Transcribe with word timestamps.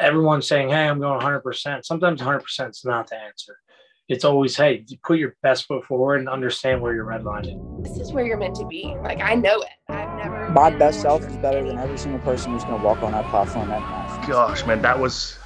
everyone's 0.00 0.48
saying, 0.48 0.70
"Hey, 0.70 0.88
I'm 0.88 0.98
going 0.98 1.14
100 1.14 1.40
percent." 1.40 1.84
Sometimes 1.84 2.20
100 2.20 2.40
percent 2.40 2.70
is 2.70 2.84
not 2.84 3.08
the 3.08 3.16
answer. 3.16 3.56
It's 4.08 4.24
always, 4.24 4.56
"Hey, 4.56 4.84
put 5.04 5.18
your 5.18 5.36
best 5.42 5.66
foot 5.66 5.84
forward 5.84 6.20
and 6.20 6.28
understand 6.28 6.80
where 6.80 6.94
your 6.94 7.04
red 7.04 7.24
line 7.24 7.44
is." 7.44 7.60
This 7.82 8.00
is 8.00 8.12
where 8.12 8.24
you're 8.24 8.38
meant 8.38 8.56
to 8.56 8.66
be. 8.66 8.94
Like 9.02 9.20
I 9.20 9.34
know 9.34 9.60
it. 9.62 9.92
I've 9.92 10.16
never. 10.16 10.48
My 10.50 10.70
best 10.70 11.00
self 11.00 11.26
is 11.26 11.36
better 11.36 11.64
than 11.64 11.78
every 11.78 11.98
single 11.98 12.20
person 12.20 12.52
who's 12.52 12.64
going 12.64 12.80
to 12.80 12.84
walk 12.84 13.02
on 13.02 13.12
that 13.12 13.26
platform 13.26 13.68
that 13.68 13.80
night. 13.80 14.26
Gosh, 14.26 14.66
man, 14.66 14.82
that 14.82 14.98
was 14.98 15.38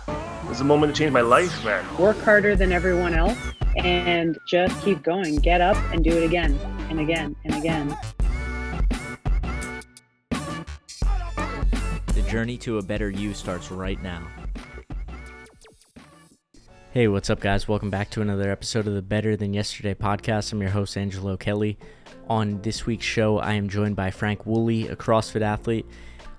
was 0.48 0.60
a 0.60 0.64
moment 0.64 0.94
to 0.94 0.98
change 0.98 1.12
my 1.12 1.20
life, 1.20 1.64
man. 1.64 1.84
Work 1.98 2.18
harder 2.18 2.54
than 2.56 2.72
everyone 2.72 3.14
else 3.14 3.38
and 3.76 4.38
just 4.46 4.80
keep 4.84 5.02
going. 5.02 5.36
Get 5.36 5.60
up 5.60 5.76
and 5.92 6.04
do 6.04 6.10
it 6.10 6.24
again 6.24 6.58
and 6.90 7.00
again 7.00 7.36
and 7.44 7.54
again. 7.54 7.96
The 12.14 12.22
journey 12.28 12.56
to 12.58 12.78
a 12.78 12.82
better 12.82 13.10
you 13.10 13.34
starts 13.34 13.70
right 13.70 14.00
now. 14.02 14.26
Hey, 16.94 17.08
what's 17.08 17.28
up, 17.28 17.40
guys? 17.40 17.66
Welcome 17.66 17.90
back 17.90 18.10
to 18.10 18.22
another 18.22 18.52
episode 18.52 18.86
of 18.86 18.94
the 18.94 19.02
Better 19.02 19.36
Than 19.36 19.52
Yesterday 19.52 19.94
podcast. 19.94 20.52
I'm 20.52 20.60
your 20.60 20.70
host, 20.70 20.96
Angelo 20.96 21.36
Kelly. 21.36 21.76
On 22.28 22.62
this 22.62 22.86
week's 22.86 23.04
show, 23.04 23.38
I 23.38 23.54
am 23.54 23.68
joined 23.68 23.96
by 23.96 24.12
Frank 24.12 24.46
Woolley, 24.46 24.86
a 24.86 24.94
CrossFit 24.94 25.42
athlete. 25.42 25.86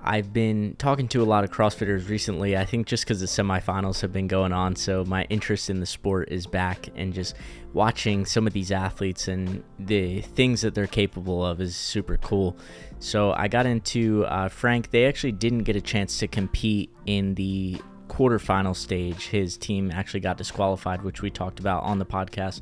I've 0.02 0.32
been 0.32 0.78
talking 0.78 1.10
to 1.10 1.22
a 1.22 1.26
lot 1.26 1.44
of 1.44 1.52
CrossFitters 1.52 2.08
recently. 2.08 2.56
I 2.56 2.64
think 2.64 2.88
just 2.88 3.04
because 3.04 3.20
the 3.20 3.26
semifinals 3.26 4.00
have 4.00 4.14
been 4.14 4.30
going 4.30 4.54
on, 4.54 4.78
so 4.78 5.04
my 5.04 5.26
interest 5.26 5.70
in 5.70 5.82
the 5.82 5.86
sport 5.86 6.30
is 6.32 6.48
back, 6.48 6.88
and 6.96 7.14
just 7.14 7.36
watching 7.74 8.26
some 8.26 8.48
of 8.48 8.54
these 8.54 8.72
athletes 8.72 9.28
and 9.28 9.62
the 9.78 10.22
things 10.22 10.62
that 10.62 10.74
they're 10.74 10.88
capable 10.88 11.46
of 11.46 11.60
is 11.60 11.76
super 11.76 12.16
cool. 12.16 12.56
So 13.00 13.34
I 13.34 13.50
got 13.50 13.66
into 13.66 14.24
uh, 14.28 14.48
Frank. 14.48 14.92
They 14.92 15.06
actually 15.06 15.34
didn't 15.34 15.64
get 15.64 15.76
a 15.76 15.82
chance 15.82 16.18
to 16.20 16.30
compete 16.30 16.92
in 17.06 17.36
the 17.36 17.82
quarterfinal 18.08 18.76
stage. 18.76 19.28
His 19.28 19.58
team 19.58 19.92
actually 19.92 20.20
got 20.20 20.38
disqualified, 20.38 21.04
which 21.04 21.22
we 21.22 21.30
talked 21.30 21.60
about 21.60 21.84
on 21.84 22.00
the 22.00 22.06
podcast. 22.06 22.62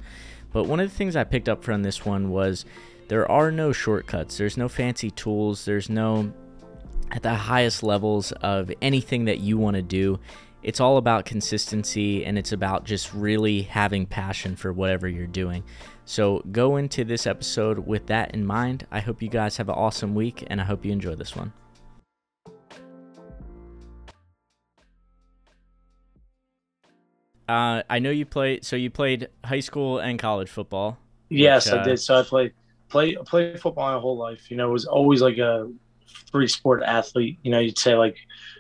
But 0.52 0.66
one 0.66 0.80
of 0.80 0.90
the 0.90 0.96
things 0.96 1.16
I 1.16 1.24
picked 1.24 1.50
up 1.50 1.64
from 1.64 1.84
this 1.84 2.06
one 2.06 2.30
was 2.30 2.66
there 3.08 3.30
are 3.30 3.52
no 3.52 3.72
shortcuts. 3.72 4.38
There's 4.38 4.58
no 4.58 4.70
fancy 4.70 5.12
tools. 5.12 5.66
There's 5.66 5.90
no 5.90 6.32
at 7.12 7.22
the 7.22 7.36
highest 7.36 7.84
levels 7.84 8.32
of 8.34 8.72
anything 8.82 9.26
that 9.26 9.40
you 9.40 9.58
want 9.58 9.76
to 9.76 9.82
do. 9.82 10.20
It's 10.64 10.80
all 10.80 10.98
about 10.98 11.26
consistency 11.26 12.26
and 12.26 12.38
it's 12.38 12.54
about 12.54 12.86
just 12.86 13.14
really 13.14 13.64
having 13.64 14.06
passion 14.06 14.56
for 14.56 14.72
whatever 14.72 15.08
you're 15.08 15.28
doing. 15.28 15.64
So 16.06 16.42
go 16.52 16.78
into 16.78 17.04
this 17.04 17.28
episode 17.28 17.80
with 17.80 18.08
that 18.08 18.34
in 18.34 18.46
mind. 18.46 18.88
I 18.92 19.02
hope 19.02 19.22
you 19.22 19.30
guys 19.30 19.58
have 19.58 19.70
an 19.70 19.76
awesome 19.76 20.16
week 20.16 20.46
and 20.48 20.60
I 20.60 20.64
hope 20.64 20.86
you 20.86 20.92
enjoy 20.92 21.16
this 21.16 21.36
one. 21.36 21.54
Uh, 27.48 27.84
I 27.90 28.00
know 28.00 28.10
you 28.10 28.26
played. 28.26 28.64
So 28.66 28.76
you 28.76 28.90
played 28.90 29.28
high 29.44 29.60
school 29.60 30.00
and 30.00 30.18
college 30.18 30.50
football. 30.50 30.98
Yes, 31.30 31.66
which, 31.66 31.74
uh, 31.74 31.78
I 31.78 31.84
did. 31.84 32.00
So 32.00 32.20
I 32.20 32.24
played 32.24 32.54
play 32.90 33.16
played 33.16 33.60
football 33.60 33.94
my 33.94 34.00
whole 34.00 34.18
life. 34.18 34.50
You 34.50 34.58
know, 34.58 34.70
it 34.70 34.74
was 34.74 34.86
always 34.86 35.22
like 35.22 35.38
a 35.38 35.70
three 36.32 36.48
sport 36.48 36.84
athlete. 36.84 37.38
You 37.44 37.52
know, 37.52 37.60
you'd 37.60 37.78
say 37.78 37.96
like, 37.96 38.16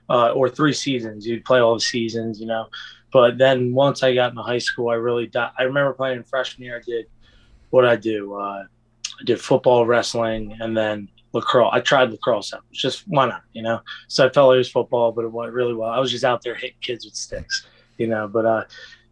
uh, 0.09 0.31
or 0.31 0.50
three 0.50 0.73
seasons. 0.73 1.25
You'd 1.25 1.45
play 1.45 1.59
all 1.59 1.75
the 1.75 1.80
seasons. 1.80 2.40
You 2.40 2.48
know, 2.48 2.67
but 3.12 3.38
then 3.38 3.73
once 3.73 4.03
I 4.03 4.14
got 4.14 4.31
into 4.31 4.42
high 4.42 4.58
school, 4.58 4.90
I 4.90 4.95
really 4.95 5.28
di- 5.28 5.52
I 5.58 5.64
remember 5.64 5.94
playing 5.94 6.18
in 6.18 6.23
freshman 6.23 6.66
year. 6.66 6.78
I 6.78 6.81
did 6.81 7.06
what 7.70 7.86
I 7.86 7.95
do. 7.95 8.34
Uh, 8.36 8.66
I 9.20 9.23
did 9.23 9.40
football, 9.40 9.86
wrestling, 9.86 10.58
and 10.59 10.75
then 10.75 11.08
lacrosse. 11.31 11.72
I 11.73 11.80
tried 11.80 12.12
lacrosse 12.12 12.53
out. 12.53 12.64
Just 12.72 13.03
why 13.08 13.28
not? 13.28 13.44
You 13.53 13.62
know. 13.62 13.81
So 14.08 14.25
I 14.25 14.30
felt 14.30 14.50
like 14.50 14.56
it 14.56 14.58
was 14.59 14.72
football, 14.72 15.12
but 15.12 15.25
it 15.25 15.31
went 15.31 15.53
really 15.53 15.73
well. 15.73 15.90
I 15.90 16.00
was 16.00 16.12
just 16.12 16.23
out 16.23 16.42
there 16.42 16.56
hitting 16.56 16.75
kids 16.81 17.06
with 17.06 17.16
sticks. 17.16 17.66
You 17.97 18.08
know, 18.08 18.27
but 18.27 18.45
uh, 18.45 18.63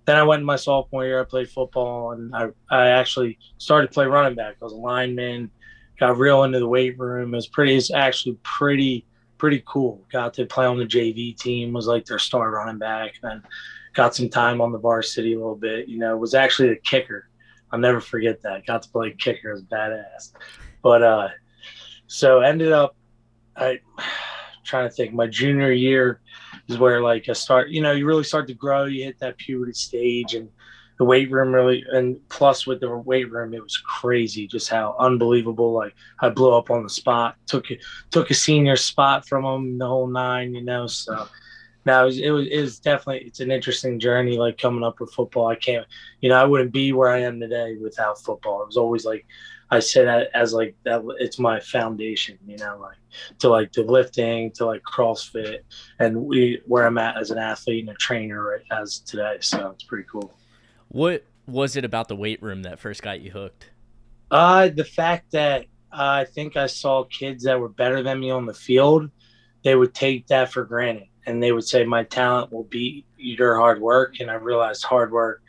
then 0.05 0.17
I 0.17 0.23
went 0.23 0.39
in 0.39 0.45
my 0.45 0.55
sophomore 0.55 1.05
year. 1.05 1.21
I 1.21 1.25
played 1.25 1.49
football, 1.49 2.11
and 2.11 2.35
I 2.35 2.49
I 2.69 2.89
actually 2.89 3.37
started 3.57 3.87
to 3.87 3.93
play 3.93 4.05
running 4.05 4.35
back. 4.35 4.55
I 4.61 4.65
was 4.65 4.73
a 4.73 4.77
lineman 4.77 5.51
got 6.01 6.17
real 6.17 6.43
into 6.43 6.59
the 6.59 6.67
weight 6.67 6.97
room. 6.99 7.33
It 7.33 7.37
was 7.37 7.47
pretty. 7.47 7.75
It's 7.75 7.93
actually 7.93 8.37
pretty 8.43 9.05
pretty 9.37 9.63
cool. 9.65 10.03
Got 10.11 10.33
to 10.33 10.45
play 10.45 10.65
on 10.65 10.77
the 10.77 10.85
JV 10.85 11.37
team. 11.37 11.71
Was 11.71 11.87
like 11.87 12.05
their 12.05 12.19
star 12.19 12.51
running 12.51 12.79
back. 12.79 13.13
Then 13.21 13.41
got 13.93 14.15
some 14.15 14.27
time 14.27 14.59
on 14.59 14.71
the 14.71 14.79
varsity 14.79 15.33
a 15.33 15.37
little 15.37 15.55
bit. 15.55 15.87
You 15.87 15.99
know, 15.99 16.17
was 16.17 16.33
actually 16.33 16.69
the 16.69 16.75
kicker. 16.77 17.29
I'll 17.71 17.79
never 17.79 18.01
forget 18.01 18.41
that. 18.41 18.65
Got 18.65 18.81
to 18.81 18.89
play 18.89 19.11
kicker. 19.11 19.53
as 19.53 19.61
badass. 19.61 20.33
But 20.81 21.03
uh, 21.03 21.29
so 22.07 22.41
ended 22.41 22.73
up. 22.73 22.97
I 23.55 23.79
trying 24.65 24.89
to 24.89 24.93
think. 24.93 25.13
My 25.13 25.27
junior 25.27 25.71
year 25.71 26.19
is 26.71 26.79
where 26.79 27.01
like 27.01 27.29
I 27.29 27.33
start. 27.33 27.69
You 27.69 27.81
know, 27.81 27.91
you 27.91 28.05
really 28.05 28.23
start 28.23 28.47
to 28.47 28.53
grow. 28.53 28.85
You 28.85 29.03
hit 29.03 29.19
that 29.19 29.37
puberty 29.37 29.73
stage 29.73 30.33
and 30.33 30.49
the 31.01 31.05
weight 31.05 31.31
room 31.31 31.51
really 31.51 31.83
and 31.93 32.19
plus 32.29 32.67
with 32.67 32.79
the 32.79 32.95
weight 32.95 33.31
room 33.31 33.55
it 33.55 33.63
was 33.63 33.75
crazy 33.75 34.45
just 34.45 34.69
how 34.69 34.95
unbelievable 34.99 35.73
like 35.73 35.95
i 36.19 36.29
blew 36.29 36.53
up 36.53 36.69
on 36.69 36.83
the 36.83 36.89
spot 36.91 37.35
took 37.47 37.65
took 38.11 38.29
a 38.29 38.35
senior 38.35 38.75
spot 38.75 39.27
from 39.27 39.43
him 39.43 39.79
the 39.79 39.87
whole 39.87 40.05
nine 40.05 40.53
you 40.53 40.63
know 40.63 40.85
so 40.85 41.27
now 41.87 42.03
it 42.03 42.05
was, 42.05 42.19
it 42.19 42.29
was, 42.29 42.47
it 42.49 42.61
was 42.61 42.79
definitely 42.79 43.25
it's 43.25 43.39
an 43.39 43.49
interesting 43.49 43.99
journey 43.99 44.37
like 44.37 44.59
coming 44.59 44.83
up 44.83 44.99
with 44.99 45.11
football 45.11 45.47
i 45.47 45.55
can't 45.55 45.87
you 46.19 46.29
know 46.29 46.35
i 46.35 46.43
wouldn't 46.43 46.71
be 46.71 46.93
where 46.93 47.09
i 47.09 47.17
am 47.17 47.39
today 47.39 47.77
without 47.81 48.21
football 48.21 48.61
it 48.61 48.67
was 48.67 48.77
always 48.77 49.03
like 49.03 49.25
i 49.71 49.79
say 49.79 50.05
that 50.05 50.29
as 50.33 50.53
like 50.53 50.75
that 50.83 51.01
it's 51.19 51.39
my 51.39 51.59
foundation 51.59 52.37
you 52.45 52.57
know 52.57 52.77
like 52.79 52.97
to 53.39 53.49
like 53.49 53.71
to 53.71 53.81
lifting 53.81 54.51
to 54.51 54.65
like 54.65 54.81
crossfit 54.83 55.59
and 55.99 56.15
we 56.15 56.61
where 56.65 56.85
i'm 56.85 56.97
at 56.97 57.17
as 57.17 57.31
an 57.31 57.37
athlete 57.37 57.87
and 57.87 57.95
a 57.95 57.99
trainer 57.99 58.43
right 58.43 58.65
as 58.71 58.99
today 58.99 59.37
so 59.39 59.69
it's 59.71 59.83
pretty 59.83 60.07
cool 60.11 60.33
what 60.89 61.23
was 61.47 61.75
it 61.75 61.85
about 61.85 62.07
the 62.07 62.15
weight 62.15 62.41
room 62.43 62.63
that 62.63 62.79
first 62.79 63.01
got 63.01 63.21
you 63.21 63.31
hooked? 63.31 63.69
Uh, 64.29 64.69
the 64.69 64.83
fact 64.83 65.31
that 65.31 65.63
uh, 65.91 66.23
I 66.23 66.25
think 66.25 66.57
I 66.57 66.67
saw 66.67 67.03
kids 67.05 67.43
that 67.43 67.59
were 67.59 67.69
better 67.69 68.03
than 68.03 68.19
me 68.19 68.29
on 68.29 68.45
the 68.45 68.53
field, 68.53 69.09
they 69.63 69.75
would 69.75 69.93
take 69.93 70.27
that 70.27 70.51
for 70.51 70.63
granted. 70.63 71.07
And 71.25 71.41
they 71.41 71.51
would 71.51 71.67
say, 71.67 71.85
My 71.85 72.03
talent 72.03 72.51
will 72.51 72.63
beat 72.63 73.05
your 73.17 73.55
hard 73.55 73.79
work. 73.79 74.19
And 74.19 74.31
I 74.31 74.35
realized 74.35 74.83
hard 74.83 75.11
work 75.11 75.43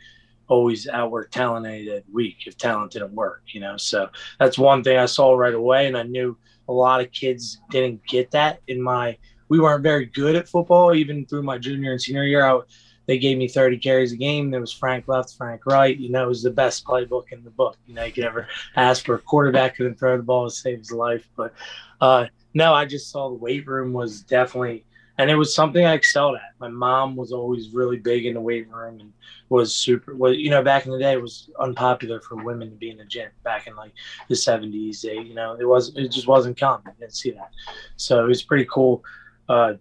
always 0.47 0.87
outwork 0.87 1.31
talent 1.31 1.65
any 1.65 1.85
day 1.85 2.03
week 2.11 2.37
if 2.45 2.57
talent 2.57 2.91
didn't 2.91 3.13
work, 3.13 3.43
you 3.47 3.61
know. 3.61 3.77
So 3.77 4.09
that's 4.39 4.57
one 4.57 4.83
thing 4.83 4.97
I 4.97 5.05
saw 5.05 5.33
right 5.33 5.53
away. 5.53 5.87
And 5.87 5.97
I 5.97 6.03
knew 6.03 6.37
a 6.67 6.73
lot 6.73 7.01
of 7.01 7.11
kids 7.11 7.59
didn't 7.69 8.05
get 8.07 8.31
that 8.31 8.59
in 8.67 8.81
my 8.81 9.17
we 9.49 9.59
weren't 9.59 9.83
very 9.83 10.05
good 10.05 10.35
at 10.35 10.49
football 10.49 10.95
even 10.95 11.25
through 11.25 11.43
my 11.43 11.57
junior 11.57 11.91
and 11.91 12.01
senior 12.01 12.23
year. 12.23 12.45
I, 12.45 12.59
they 13.05 13.17
gave 13.19 13.37
me 13.37 13.47
30 13.47 13.77
carries 13.77 14.13
a 14.13 14.17
game. 14.17 14.49
There 14.49 14.61
was 14.61 14.71
Frank 14.71 15.07
left, 15.07 15.35
Frank 15.35 15.65
right. 15.65 15.97
You 15.97 16.09
know, 16.09 16.23
it 16.23 16.27
was 16.27 16.41
the 16.41 16.51
best 16.51 16.85
playbook 16.85 17.31
in 17.31 17.43
the 17.43 17.49
book. 17.49 17.77
You 17.85 17.93
know, 17.93 18.03
you 18.03 18.13
could 18.13 18.23
ever 18.23 18.47
ask 18.75 19.05
for 19.05 19.15
a 19.15 19.19
quarterback 19.19 19.75
can 19.75 19.93
throw 19.95 20.17
the 20.17 20.23
ball 20.23 20.49
to 20.49 20.55
save 20.55 20.79
his 20.79 20.91
life. 20.91 21.27
But 21.35 21.53
uh, 21.99 22.27
no, 22.53 22.73
I 22.73 22.85
just 22.85 23.11
saw 23.11 23.29
the 23.29 23.35
weight 23.35 23.67
room 23.67 23.93
was 23.93 24.21
definitely, 24.21 24.85
and 25.17 25.29
it 25.29 25.35
was 25.35 25.53
something 25.53 25.85
I 25.85 25.93
excelled 25.93 26.35
at. 26.35 26.59
My 26.59 26.69
mom 26.69 27.15
was 27.15 27.31
always 27.31 27.69
really 27.69 27.97
big 27.97 28.25
in 28.25 28.33
the 28.33 28.41
weight 28.41 28.67
room 28.69 28.99
and 28.99 29.13
was 29.49 29.73
super. 29.73 30.15
Well, 30.15 30.33
you 30.33 30.49
know, 30.49 30.63
back 30.63 30.85
in 30.85 30.91
the 30.91 30.99
day, 30.99 31.13
it 31.13 31.21
was 31.21 31.49
unpopular 31.59 32.19
for 32.19 32.43
women 32.43 32.69
to 32.71 32.75
be 32.75 32.89
in 32.89 32.97
the 32.97 33.05
gym. 33.05 33.29
Back 33.43 33.67
in 33.67 33.75
like 33.75 33.93
the 34.27 34.35
70s, 34.35 35.01
they, 35.01 35.19
you 35.19 35.35
know, 35.35 35.55
it 35.59 35.65
was 35.65 35.95
it 35.95 36.09
just 36.09 36.27
wasn't 36.27 36.59
common. 36.59 36.93
Didn't 36.99 37.13
see 37.13 37.31
that, 37.31 37.51
so 37.95 38.23
it 38.23 38.27
was 38.27 38.43
pretty 38.43 38.67
cool. 38.71 39.03
Uh, 39.47 39.73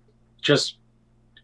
just 0.42 0.76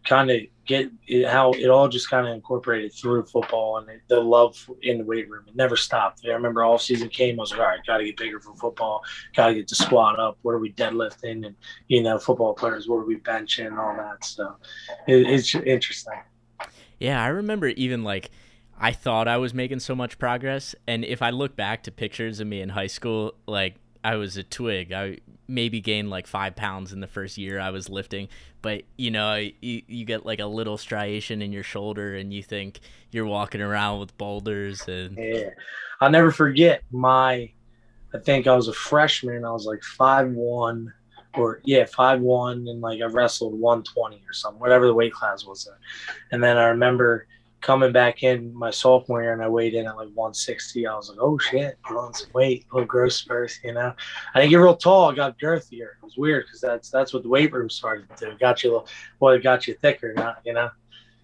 kind 0.05 0.31
of 0.31 0.41
get 0.69 0.91
it, 1.07 1.27
how 1.27 1.51
it 1.53 1.69
all 1.69 1.89
just 1.89 2.09
kind 2.09 2.29
of 2.29 2.35
incorporated 2.35 2.93
through 2.93 3.25
football 3.25 3.79
and 3.79 3.89
the 4.07 4.21
love 4.21 4.55
in 4.83 4.99
the 4.99 5.05
weight 5.05 5.29
room. 5.29 5.45
It 5.49 5.57
never 5.57 5.77
stopped. 5.77 6.21
I 6.25 6.29
remember 6.29 6.63
all 6.63 6.79
season 6.79 7.09
came, 7.09 7.41
I 7.41 7.43
was 7.43 7.51
like, 7.51 7.61
all 7.61 7.67
right, 7.67 7.81
got 7.87 7.97
to 7.97 8.05
get 8.05 8.17
bigger 8.17 8.39
for 8.39 8.55
football, 8.55 9.03
got 9.35 9.49
to 9.49 9.55
get 9.55 9.67
the 9.67 9.75
squat 9.75 10.21
up. 10.21 10.39
What 10.43 10.53
are 10.53 10.59
we 10.59 10.73
deadlifting? 10.75 11.47
And, 11.47 11.57
you 11.89 12.03
know, 12.03 12.19
football 12.19 12.55
players, 12.55 12.87
what 12.87 12.99
are 12.99 13.07
we 13.07 13.17
benching 13.17 13.67
and 13.67 13.79
all 13.79 13.97
that 13.97 14.25
So 14.25 14.57
It, 15.09 15.27
it's 15.27 15.55
interesting. 15.55 16.21
Yeah, 17.01 17.23
I 17.23 17.29
remember 17.29 17.69
even 17.69 18.05
like, 18.05 18.31
I 18.79 18.93
thought 18.93 19.27
I 19.27 19.39
was 19.39 19.55
making 19.55 19.81
so 19.81 19.95
much 19.95 20.19
progress. 20.19 20.75
And 20.87 21.05
if 21.05 21.23
I 21.23 21.31
look 21.31 21.57
back 21.57 21.83
to 21.85 21.91
pictures 21.91 22.39
of 22.39 22.47
me 22.47 22.61
in 22.61 22.69
high 22.69 22.87
school, 22.87 23.35
like 23.47 23.77
I 24.05 24.17
was 24.17 24.37
a 24.37 24.43
twig. 24.43 24.93
I 24.93 25.19
maybe 25.47 25.81
gained 25.81 26.11
like 26.11 26.27
five 26.27 26.55
pounds 26.55 26.93
in 26.93 27.01
the 27.01 27.07
first 27.07 27.39
year 27.39 27.59
I 27.59 27.71
was 27.71 27.89
lifting, 27.89 28.29
but 28.63 28.83
you 28.97 29.11
know, 29.11 29.37
you, 29.37 29.83
you 29.87 30.05
get 30.05 30.27
like 30.27 30.41
a 30.41 30.47
little 30.47 30.77
striation 30.77 31.43
in 31.43 31.53
your 31.53 31.63
shoulder 31.63 32.15
and 32.15 32.33
you 32.33 32.43
think 32.43 32.81
you're 33.11 33.27
walking 33.27 33.61
around 33.61 34.01
with 34.01 34.17
boulders 34.19 34.87
and 34.87 35.17
yeah. 35.17 35.51
I'll 36.01 36.11
never 36.11 36.31
forget 36.31 36.83
my 36.91 37.51
I 38.15 38.19
think 38.19 38.47
I 38.47 38.55
was 38.55 38.69
a 38.69 38.73
freshman 38.73 39.45
I 39.45 39.53
was 39.53 39.67
like 39.67 39.83
five 39.83 40.29
one 40.31 40.93
or 41.35 41.61
yeah, 41.65 41.85
five 41.85 42.21
one 42.21 42.67
and 42.69 42.81
like 42.81 43.01
I 43.01 43.07
wrestled 43.07 43.59
one 43.59 43.83
twenty 43.83 44.23
or 44.29 44.33
something, 44.33 44.61
whatever 44.61 44.87
the 44.87 44.95
weight 44.95 45.13
class 45.13 45.45
was 45.45 45.65
there. 45.65 45.79
And 46.33 46.43
then 46.43 46.57
I 46.57 46.67
remember 46.67 47.27
coming 47.61 47.93
back 47.93 48.23
in 48.23 48.55
my 48.55 48.71
sophomore 48.71 49.23
year 49.23 49.33
and 49.33 49.43
I 49.43 49.49
weighed 49.49 49.75
in 49.75 49.87
at 49.87 49.97
like 49.97 50.09
160. 50.15 50.87
I 50.87 50.95
was 50.95 51.11
like, 51.11 51.19
oh 51.21 51.39
shit, 51.39 51.79
put 51.83 51.97
on 51.97 52.15
some 52.15 52.31
weight, 52.33 52.67
a 52.71 52.75
little 52.75 52.87
growth 52.87 53.13
spurs, 53.13 53.59
you 53.65 53.73
know. 53.73 53.93
I 54.35 54.41
didn't 54.41 54.51
get 54.51 54.57
real 54.57 54.77
tall, 54.77 55.11
I 55.11 55.15
got 55.15 55.39
girthier. 55.39 55.97
It 55.97 56.03
was 56.03 56.17
weird 56.17 56.47
because 56.47 56.61
that's 56.61 56.91
that's 56.91 57.13
what 57.13 57.23
the 57.23 57.29
weight 57.29 57.53
room 57.53 57.69
started 57.69 58.09
to 58.17 58.27
do. 58.27 58.31
It 58.33 58.39
got 58.39 58.63
you 58.63 58.71
a 58.71 58.73
little 58.73 58.89
well, 59.21 59.35
it 59.35 59.43
got 59.43 59.67
you 59.67 59.75
thicker, 59.75 60.13
not 60.15 60.39
you 60.45 60.53
know. 60.53 60.71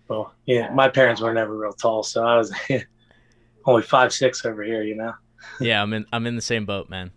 Well, 0.08 0.34
yeah, 0.44 0.70
my 0.74 0.88
parents 0.88 1.20
were 1.20 1.32
never 1.32 1.56
real 1.56 1.72
tall, 1.72 2.02
so 2.02 2.24
I 2.24 2.36
was 2.36 2.52
only 3.64 3.82
five 3.82 4.12
six 4.12 4.44
over 4.44 4.62
here. 4.62 4.82
You 4.82 4.96
know. 4.96 5.14
Yeah, 5.60 5.82
I'm 5.82 5.92
in. 5.92 6.04
I'm 6.12 6.26
in 6.26 6.36
the 6.36 6.42
same 6.42 6.66
boat, 6.66 6.90
man. 6.90 7.10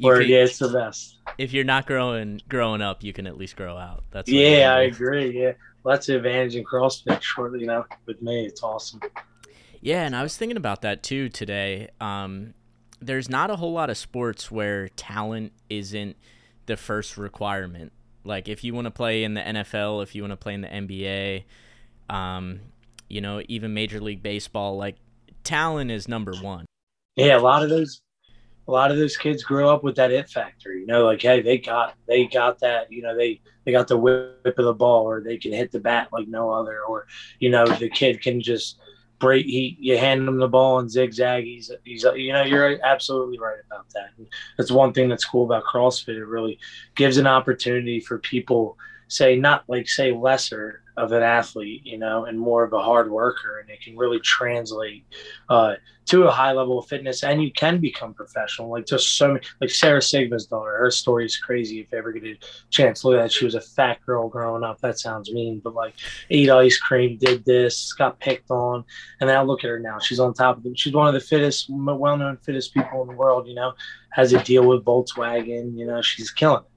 Can- 0.00 0.22
yeah, 0.22 0.38
it's 0.38 0.58
the 0.58 0.70
best. 0.70 1.18
if 1.38 1.52
you're 1.52 1.64
not 1.64 1.86
growing 1.86 2.40
growing 2.48 2.82
up, 2.82 3.04
you 3.04 3.12
can 3.12 3.26
at 3.26 3.36
least 3.36 3.54
grow 3.56 3.76
out. 3.76 4.04
That's 4.10 4.28
Yeah, 4.28 4.72
I 4.74 4.78
I 4.78 4.82
agree. 4.82 5.40
Yeah, 5.40 5.52
that's 5.92 6.06
the 6.06 6.16
advantage 6.16 6.56
in 6.56 6.64
CrossFit. 6.64 7.20
Shortly, 7.22 7.60
you 7.60 7.66
know, 7.66 7.84
with 8.06 8.22
me, 8.22 8.46
it's 8.46 8.62
awesome. 8.62 9.00
Yeah, 9.80 10.04
and 10.06 10.16
I 10.16 10.22
was 10.22 10.36
thinking 10.36 10.56
about 10.56 10.82
that 10.82 11.02
too 11.02 11.28
today. 11.28 11.88
Um, 12.00 12.54
there's 13.00 13.28
not 13.28 13.50
a 13.50 13.56
whole 13.56 13.72
lot 13.72 13.90
of 13.90 13.98
sports 13.98 14.50
where 14.50 14.88
talent 14.88 15.52
isn't 15.68 16.16
the 16.66 16.76
first 16.76 17.18
requirement. 17.18 17.92
Like 18.24 18.48
if 18.48 18.64
you 18.64 18.74
want 18.74 18.86
to 18.86 18.90
play 18.90 19.24
in 19.24 19.34
the 19.34 19.42
NFL, 19.42 20.02
if 20.02 20.14
you 20.14 20.22
want 20.22 20.32
to 20.32 20.36
play 20.36 20.54
in 20.54 20.62
the 20.62 20.68
NBA, 20.68 21.44
um, 22.08 22.60
you 23.08 23.20
know, 23.20 23.42
even 23.48 23.74
Major 23.74 24.00
League 24.00 24.22
Baseball, 24.22 24.78
like 24.78 24.96
talent 25.42 25.90
is 25.90 26.08
number 26.08 26.32
one. 26.34 26.64
Yeah, 27.16 27.36
a 27.36 27.40
lot 27.40 27.62
of 27.62 27.68
those, 27.68 28.00
a 28.66 28.70
lot 28.70 28.90
of 28.90 28.96
those 28.96 29.16
kids 29.16 29.42
grew 29.42 29.68
up 29.68 29.84
with 29.84 29.96
that 29.96 30.10
it 30.10 30.28
factor. 30.28 30.72
You 30.72 30.86
know, 30.86 31.04
like 31.04 31.22
hey, 31.22 31.42
they 31.42 31.58
got 31.58 31.94
they 32.06 32.26
got 32.26 32.60
that. 32.60 32.90
You 32.90 33.02
know, 33.02 33.16
they 33.16 33.40
they 33.64 33.72
got 33.72 33.88
the 33.88 33.98
whip 33.98 34.58
of 34.58 34.64
the 34.64 34.74
ball, 34.74 35.04
or 35.04 35.20
they 35.20 35.36
can 35.36 35.52
hit 35.52 35.70
the 35.72 35.80
bat 35.80 36.08
like 36.12 36.28
no 36.28 36.50
other, 36.50 36.82
or 36.82 37.06
you 37.40 37.50
know, 37.50 37.66
the 37.66 37.90
kid 37.90 38.22
can 38.22 38.40
just 38.40 38.78
break. 39.18 39.46
He 39.46 39.76
you 39.80 39.98
hand 39.98 40.26
him 40.26 40.38
the 40.38 40.48
ball 40.48 40.78
and 40.78 40.90
zigzag. 40.90 41.44
He's 41.44 41.70
he's 41.84 42.04
you 42.14 42.32
know, 42.32 42.42
you're 42.42 42.78
absolutely 42.84 43.38
right 43.38 43.58
about 43.66 43.90
that. 43.94 44.10
And 44.16 44.26
that's 44.56 44.70
one 44.70 44.92
thing 44.92 45.08
that's 45.08 45.24
cool 45.24 45.44
about 45.44 45.64
CrossFit. 45.64 46.16
It 46.16 46.24
really 46.24 46.58
gives 46.94 47.16
an 47.16 47.26
opportunity 47.26 48.00
for 48.00 48.18
people 48.18 48.78
say 49.08 49.36
not 49.36 49.64
like 49.68 49.88
say 49.88 50.12
lesser 50.12 50.83
of 50.96 51.12
an 51.12 51.22
athlete, 51.22 51.82
you 51.84 51.98
know, 51.98 52.24
and 52.24 52.38
more 52.38 52.62
of 52.62 52.72
a 52.72 52.82
hard 52.82 53.10
worker, 53.10 53.58
and 53.58 53.68
it 53.68 53.80
can 53.82 53.96
really 53.96 54.20
translate 54.20 55.04
uh, 55.48 55.74
to 56.06 56.24
a 56.24 56.30
high 56.30 56.52
level 56.52 56.78
of 56.78 56.86
fitness, 56.86 57.24
and 57.24 57.42
you 57.42 57.50
can 57.50 57.78
become 57.78 58.14
professional. 58.14 58.70
Like 58.70 58.86
just 58.86 59.16
so 59.16 59.28
many, 59.28 59.40
like 59.60 59.70
Sara 59.70 60.00
Sigmundsdottir, 60.00 60.78
her 60.78 60.90
story 60.90 61.24
is 61.24 61.36
crazy. 61.36 61.80
If 61.80 61.88
you 61.90 61.98
ever 61.98 62.12
get 62.12 62.24
a 62.24 62.38
chance 62.70 63.04
look 63.04 63.18
at 63.18 63.26
it, 63.26 63.32
she 63.32 63.44
was 63.44 63.56
a 63.56 63.60
fat 63.60 63.98
girl 64.06 64.28
growing 64.28 64.62
up. 64.62 64.80
That 64.80 65.00
sounds 65.00 65.32
mean, 65.32 65.60
but 65.64 65.74
like 65.74 65.94
ate 66.30 66.50
ice 66.50 66.78
cream, 66.78 67.18
did 67.18 67.44
this, 67.44 67.92
got 67.94 68.20
picked 68.20 68.50
on, 68.50 68.84
and 69.20 69.28
now 69.28 69.42
look 69.42 69.64
at 69.64 69.70
her 69.70 69.80
now. 69.80 69.98
She's 69.98 70.20
on 70.20 70.32
top 70.32 70.58
of 70.58 70.66
it. 70.66 70.78
She's 70.78 70.92
one 70.94 71.08
of 71.08 71.14
the 71.14 71.20
fittest, 71.20 71.66
well 71.70 72.16
known, 72.16 72.36
fittest 72.36 72.72
people 72.72 73.02
in 73.02 73.08
the 73.08 73.14
world. 73.14 73.48
You 73.48 73.54
know, 73.54 73.72
has 74.10 74.32
a 74.32 74.42
deal 74.44 74.66
with 74.66 74.84
Volkswagen. 74.84 75.76
You 75.76 75.86
know, 75.86 76.02
she's 76.02 76.30
killing 76.30 76.62
it. 76.62 76.70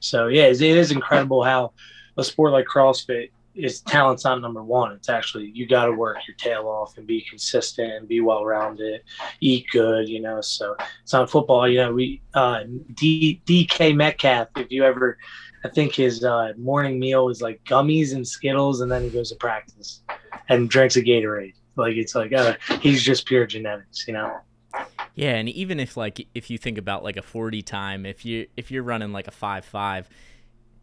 So 0.00 0.28
yeah, 0.28 0.44
it 0.44 0.60
is 0.60 0.92
incredible 0.92 1.42
how 1.42 1.72
a 2.16 2.24
sport 2.24 2.52
like 2.52 2.66
CrossFit 2.66 3.30
is 3.58 3.80
talent's 3.80 4.24
not 4.24 4.40
number 4.40 4.62
one. 4.62 4.92
It's 4.92 5.08
actually 5.08 5.50
you 5.54 5.66
got 5.66 5.86
to 5.86 5.92
work 5.92 6.18
your 6.26 6.36
tail 6.36 6.68
off 6.68 6.96
and 6.96 7.06
be 7.06 7.22
consistent 7.28 7.92
and 7.92 8.08
be 8.08 8.20
well 8.20 8.44
rounded, 8.44 9.02
eat 9.40 9.66
good. 9.72 10.08
You 10.08 10.20
know, 10.20 10.40
so 10.40 10.76
it's 11.02 11.12
not 11.12 11.30
football. 11.30 11.68
You 11.68 11.78
know, 11.78 11.92
we 11.92 12.22
uh, 12.34 12.64
D, 12.94 13.42
DK 13.46 13.94
Metcalf. 13.94 14.48
If 14.56 14.70
you 14.70 14.84
ever, 14.84 15.18
I 15.64 15.68
think 15.68 15.94
his 15.94 16.24
uh, 16.24 16.52
morning 16.56 16.98
meal 16.98 17.28
is 17.28 17.42
like 17.42 17.62
gummies 17.64 18.14
and 18.14 18.26
Skittles, 18.26 18.80
and 18.80 18.90
then 18.90 19.02
he 19.02 19.10
goes 19.10 19.30
to 19.30 19.36
practice 19.36 20.02
and 20.48 20.70
drinks 20.70 20.96
a 20.96 21.02
Gatorade. 21.02 21.54
Like 21.76 21.96
it's 21.96 22.14
like 22.14 22.32
uh, 22.32 22.54
he's 22.80 23.02
just 23.02 23.26
pure 23.26 23.46
genetics. 23.46 24.06
You 24.06 24.14
know. 24.14 24.38
Yeah, 25.14 25.34
and 25.34 25.48
even 25.48 25.80
if 25.80 25.96
like 25.96 26.26
if 26.34 26.50
you 26.50 26.58
think 26.58 26.78
about 26.78 27.02
like 27.02 27.16
a 27.16 27.22
40 27.22 27.62
time, 27.62 28.06
if 28.06 28.24
you 28.24 28.46
if 28.56 28.70
you're 28.70 28.82
running 28.82 29.12
like 29.12 29.26
a 29.26 29.32
5-5 29.32 30.04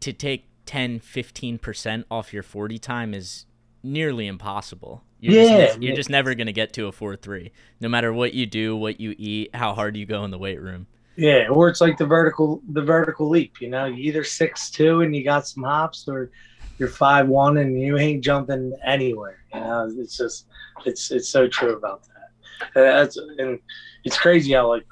to 0.00 0.12
take 0.12 0.46
10 0.66 1.00
15% 1.00 2.04
off 2.10 2.32
your 2.32 2.42
40 2.42 2.78
time 2.78 3.14
is 3.14 3.46
nearly 3.82 4.26
impossible. 4.26 5.02
You're 5.20 5.34
Yeah, 5.34 5.66
just, 5.66 5.78
ne- 5.78 5.86
you're 5.86 5.96
just 5.96 6.10
never 6.10 6.34
going 6.34 6.46
to 6.46 6.52
get 6.52 6.72
to 6.74 6.86
a 6.86 6.92
4-3 6.92 7.50
no 7.80 7.88
matter 7.88 8.12
what 8.12 8.34
you 8.34 8.46
do, 8.46 8.76
what 8.76 9.00
you 9.00 9.14
eat, 9.18 9.54
how 9.54 9.74
hard 9.74 9.96
you 9.96 10.06
go 10.06 10.24
in 10.24 10.30
the 10.30 10.38
weight 10.38 10.60
room. 10.60 10.86
Yeah, 11.16 11.48
or 11.48 11.68
it's 11.68 11.80
like 11.80 11.96
the 11.96 12.04
vertical 12.04 12.60
the 12.72 12.82
vertical 12.82 13.28
leap. 13.28 13.60
You 13.60 13.70
know, 13.70 13.86
you 13.86 13.96
either 14.04 14.22
six 14.22 14.70
two 14.70 15.00
and 15.00 15.16
you 15.16 15.24
got 15.24 15.46
some 15.48 15.62
hops, 15.62 16.06
or 16.08 16.30
you're 16.78 16.90
five 16.90 17.26
one 17.26 17.56
and 17.56 17.80
you 17.80 17.96
ain't 17.96 18.22
jumping 18.22 18.76
anywhere. 18.84 19.38
You 19.54 19.60
know, 19.60 19.90
it's 19.96 20.16
just 20.16 20.46
it's 20.84 21.10
it's 21.10 21.30
so 21.30 21.48
true 21.48 21.74
about 21.74 22.02
that. 22.02 22.70
And 22.74 22.84
that's 22.84 23.16
and 23.16 23.58
it's 24.04 24.18
crazy 24.18 24.52
how 24.52 24.68
like 24.68 24.84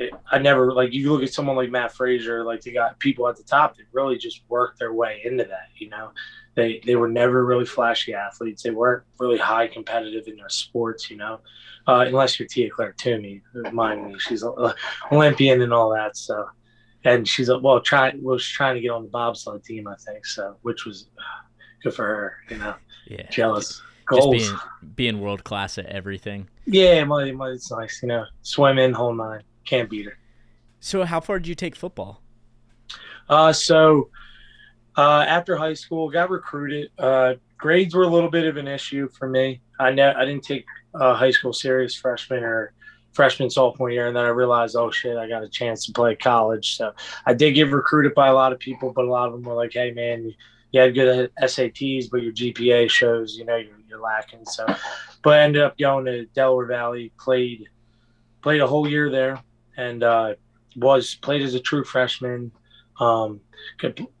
it, 0.00 0.12
I 0.30 0.38
never 0.38 0.72
like 0.72 0.92
you 0.92 1.12
look 1.12 1.22
at 1.22 1.32
someone 1.32 1.56
like 1.56 1.70
Mat 1.70 1.92
Fraser, 1.92 2.42
like 2.44 2.62
they 2.62 2.72
got 2.72 2.98
people 2.98 3.28
at 3.28 3.36
the 3.36 3.42
top 3.42 3.76
that 3.76 3.84
really 3.92 4.16
just 4.16 4.42
worked 4.48 4.78
their 4.78 4.92
way 4.94 5.20
into 5.24 5.44
that. 5.44 5.68
You 5.76 5.90
know, 5.90 6.10
they 6.54 6.80
they 6.84 6.96
were 6.96 7.08
never 7.08 7.44
really 7.44 7.66
flashy 7.66 8.14
athletes. 8.14 8.62
They 8.62 8.70
weren't 8.70 9.04
really 9.18 9.38
high 9.38 9.68
competitive 9.68 10.26
in 10.26 10.36
their 10.36 10.48
sports. 10.48 11.10
You 11.10 11.18
know, 11.18 11.40
uh, 11.86 12.04
unless 12.06 12.38
you're 12.40 12.48
Tia 12.48 12.70
Clair 12.70 12.94
Toomey, 12.98 13.42
mind 13.72 14.06
me, 14.06 14.18
she's 14.18 14.42
a 14.42 14.74
Olympian 15.12 15.60
and 15.60 15.72
all 15.72 15.90
that. 15.90 16.16
So, 16.16 16.46
and 17.04 17.28
she's 17.28 17.50
a, 17.50 17.58
well, 17.58 17.80
trying 17.80 18.22
was 18.22 18.44
trying 18.46 18.76
to 18.76 18.80
get 18.80 18.90
on 18.90 19.02
the 19.02 19.10
bobsled 19.10 19.64
team, 19.64 19.86
I 19.86 19.96
think. 20.06 20.24
So, 20.24 20.56
which 20.62 20.86
was 20.86 21.08
uh, 21.18 21.22
good 21.82 21.94
for 21.94 22.06
her. 22.06 22.36
You 22.48 22.56
know, 22.58 22.74
Yeah. 23.06 23.28
jealous. 23.30 23.82
Just 24.12 24.22
Goals. 24.22 24.36
being 24.36 24.58
being 24.96 25.20
world 25.20 25.44
class 25.44 25.78
at 25.78 25.86
everything. 25.86 26.48
Yeah, 26.66 27.04
my, 27.04 27.30
my, 27.30 27.50
it's 27.50 27.70
nice. 27.70 28.00
You 28.02 28.08
know, 28.08 28.24
swimming, 28.42 28.92
whole 28.92 29.14
nine. 29.14 29.42
Can't 29.70 29.88
beat 29.88 30.06
her. 30.06 30.18
So 30.80 31.04
how 31.04 31.20
far 31.20 31.38
did 31.38 31.46
you 31.46 31.54
take 31.54 31.76
football? 31.76 32.20
Uh, 33.28 33.52
so 33.52 34.10
uh, 34.98 35.24
after 35.28 35.56
high 35.56 35.74
school, 35.74 36.10
got 36.10 36.28
recruited. 36.28 36.90
Uh, 36.98 37.34
grades 37.56 37.94
were 37.94 38.02
a 38.02 38.08
little 38.08 38.30
bit 38.30 38.46
of 38.46 38.56
an 38.56 38.66
issue 38.66 39.08
for 39.16 39.28
me. 39.28 39.60
I 39.78 39.92
know 39.92 40.12
I 40.16 40.24
didn't 40.24 40.42
take 40.42 40.66
uh, 40.92 41.14
high 41.14 41.30
school 41.30 41.52
serious 41.52 41.94
freshman 41.94 42.42
or 42.42 42.72
freshman 43.12 43.48
sophomore 43.48 43.90
year, 43.90 44.08
and 44.08 44.16
then 44.16 44.24
I 44.24 44.30
realized, 44.30 44.74
oh 44.74 44.90
shit, 44.90 45.16
I 45.16 45.28
got 45.28 45.44
a 45.44 45.48
chance 45.48 45.86
to 45.86 45.92
play 45.92 46.16
college. 46.16 46.76
So 46.76 46.92
I 47.24 47.32
did 47.32 47.52
get 47.52 47.70
recruited 47.70 48.12
by 48.12 48.26
a 48.26 48.34
lot 48.34 48.52
of 48.52 48.58
people, 48.58 48.92
but 48.92 49.04
a 49.04 49.08
lot 49.08 49.28
of 49.28 49.34
them 49.34 49.44
were 49.44 49.54
like, 49.54 49.72
hey 49.72 49.92
man, 49.92 50.24
you, 50.24 50.32
you 50.72 50.80
had 50.80 50.94
good 50.94 51.30
SATs, 51.40 52.10
but 52.10 52.24
your 52.24 52.32
GPA 52.32 52.90
shows 52.90 53.36
you 53.36 53.44
know 53.44 53.54
you're, 53.54 53.78
you're 53.88 54.00
lacking. 54.00 54.44
So, 54.46 54.66
but 55.22 55.38
I 55.38 55.42
ended 55.42 55.62
up 55.62 55.78
going 55.78 56.06
to 56.06 56.26
Delaware 56.26 56.66
Valley, 56.66 57.12
played 57.20 57.68
played 58.42 58.60
a 58.60 58.66
whole 58.66 58.88
year 58.88 59.10
there, 59.10 59.40
and 59.76 60.02
uh, 60.02 60.34
was 60.76 61.14
played 61.14 61.42
as 61.42 61.54
a 61.54 61.60
true 61.60 61.84
freshman. 61.84 62.52
Um, 62.98 63.40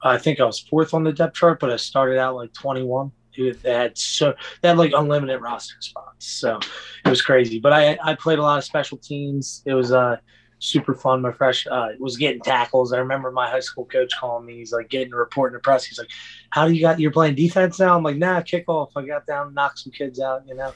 I 0.02 0.18
think 0.18 0.40
I 0.40 0.44
was 0.44 0.58
fourth 0.58 0.94
on 0.94 1.04
the 1.04 1.12
depth 1.12 1.34
chart, 1.34 1.60
but 1.60 1.70
I 1.70 1.76
started 1.76 2.18
out 2.18 2.36
like 2.36 2.52
21. 2.54 3.12
They 3.36 3.54
had 3.64 3.96
so 3.96 4.34
they 4.60 4.68
had 4.68 4.76
like 4.76 4.92
unlimited 4.94 5.40
roster 5.40 5.76
spots, 5.80 6.26
so 6.26 6.58
it 7.04 7.08
was 7.08 7.22
crazy. 7.22 7.58
But 7.58 7.72
I 7.72 7.98
I 8.02 8.14
played 8.14 8.38
a 8.38 8.42
lot 8.42 8.58
of 8.58 8.64
special 8.64 8.98
teams. 8.98 9.62
It 9.64 9.74
was 9.74 9.92
uh 9.92 10.16
super 10.58 10.94
fun. 10.94 11.22
My 11.22 11.32
fresh 11.32 11.66
uh 11.70 11.90
was 11.98 12.16
getting 12.16 12.42
tackles. 12.42 12.92
I 12.92 12.98
remember 12.98 13.30
my 13.30 13.48
high 13.48 13.60
school 13.60 13.86
coach 13.86 14.12
calling 14.18 14.46
me. 14.46 14.56
He's 14.56 14.72
like 14.72 14.90
getting 14.90 15.12
a 15.12 15.16
report 15.16 15.52
in 15.52 15.54
the 15.54 15.60
press. 15.60 15.84
He's 15.84 15.98
like, 15.98 16.10
"How 16.50 16.66
do 16.66 16.74
you 16.74 16.80
got? 16.80 17.00
You're 17.00 17.12
playing 17.12 17.34
defense 17.34 17.78
now?" 17.78 17.96
I'm 17.96 18.02
like, 18.02 18.16
"Nah, 18.16 18.40
kickoff. 18.42 18.90
I 18.96 19.06
got 19.06 19.26
down, 19.26 19.54
knocked 19.54 19.78
some 19.78 19.92
kids 19.92 20.20
out, 20.20 20.42
you 20.46 20.54
know." 20.54 20.72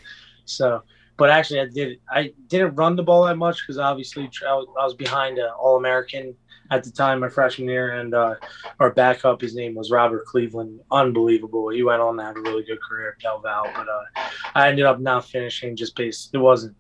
So, 0.46 0.82
but 1.16 1.30
actually, 1.30 1.60
I 1.60 1.66
did. 1.66 2.00
I 2.10 2.32
didn't 2.48 2.74
run 2.74 2.96
the 2.96 3.02
ball 3.02 3.24
that 3.24 3.36
much 3.36 3.62
because 3.62 3.78
obviously 3.78 4.30
I 4.46 4.54
was, 4.54 4.94
behind 4.94 5.38
an 5.38 5.50
All 5.58 5.76
American 5.76 6.34
at 6.70 6.82
the 6.82 6.90
time, 6.90 7.20
my 7.20 7.28
freshman 7.28 7.68
year, 7.68 8.00
and 8.00 8.14
uh, 8.14 8.34
our 8.80 8.90
backup, 8.90 9.40
his 9.40 9.54
name 9.54 9.74
was 9.74 9.90
Robert 9.90 10.24
Cleveland. 10.24 10.80
Unbelievable. 10.90 11.68
He 11.68 11.82
went 11.82 12.00
on 12.00 12.16
to 12.16 12.22
have 12.24 12.36
a 12.36 12.40
really 12.40 12.64
good 12.64 12.80
career 12.80 13.10
at 13.12 13.22
Del 13.22 13.40
Val, 13.40 13.70
but 13.76 13.86
uh, 13.86 14.28
I 14.54 14.68
ended 14.68 14.86
up 14.86 14.98
not 14.98 15.26
finishing 15.26 15.76
just 15.76 15.94
based. 15.94 16.30
It 16.32 16.38
wasn't 16.38 16.74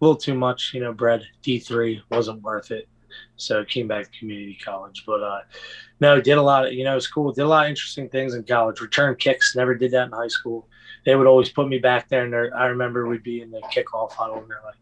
a 0.00 0.04
little 0.04 0.16
too 0.16 0.34
much, 0.34 0.70
you 0.72 0.80
know. 0.80 0.92
Bread 0.92 1.24
D 1.42 1.58
three 1.58 2.02
wasn't 2.10 2.42
worth 2.42 2.70
it, 2.70 2.88
so 3.36 3.64
came 3.64 3.88
back 3.88 4.10
to 4.10 4.18
community 4.18 4.58
college. 4.64 5.04
But 5.06 5.22
uh, 5.22 5.40
no, 6.00 6.20
did 6.20 6.38
a 6.38 6.42
lot 6.42 6.66
of 6.66 6.72
you 6.72 6.84
know, 6.84 6.92
it 6.92 6.96
was 6.96 7.08
cool. 7.08 7.32
Did 7.32 7.42
a 7.42 7.48
lot 7.48 7.66
of 7.66 7.70
interesting 7.70 8.08
things 8.08 8.34
in 8.34 8.44
college. 8.44 8.80
Return 8.80 9.16
kicks, 9.16 9.56
never 9.56 9.74
did 9.74 9.92
that 9.92 10.06
in 10.06 10.12
high 10.12 10.28
school. 10.28 10.68
They 11.04 11.16
would 11.16 11.26
always 11.26 11.50
put 11.50 11.68
me 11.68 11.78
back 11.78 12.08
there, 12.08 12.24
and 12.24 12.54
I 12.54 12.66
remember 12.66 13.06
we'd 13.06 13.22
be 13.22 13.42
in 13.42 13.50
the 13.50 13.60
kickoff 13.74 14.12
huddle, 14.12 14.38
and 14.38 14.50
they're 14.50 14.62
like, 14.64 14.76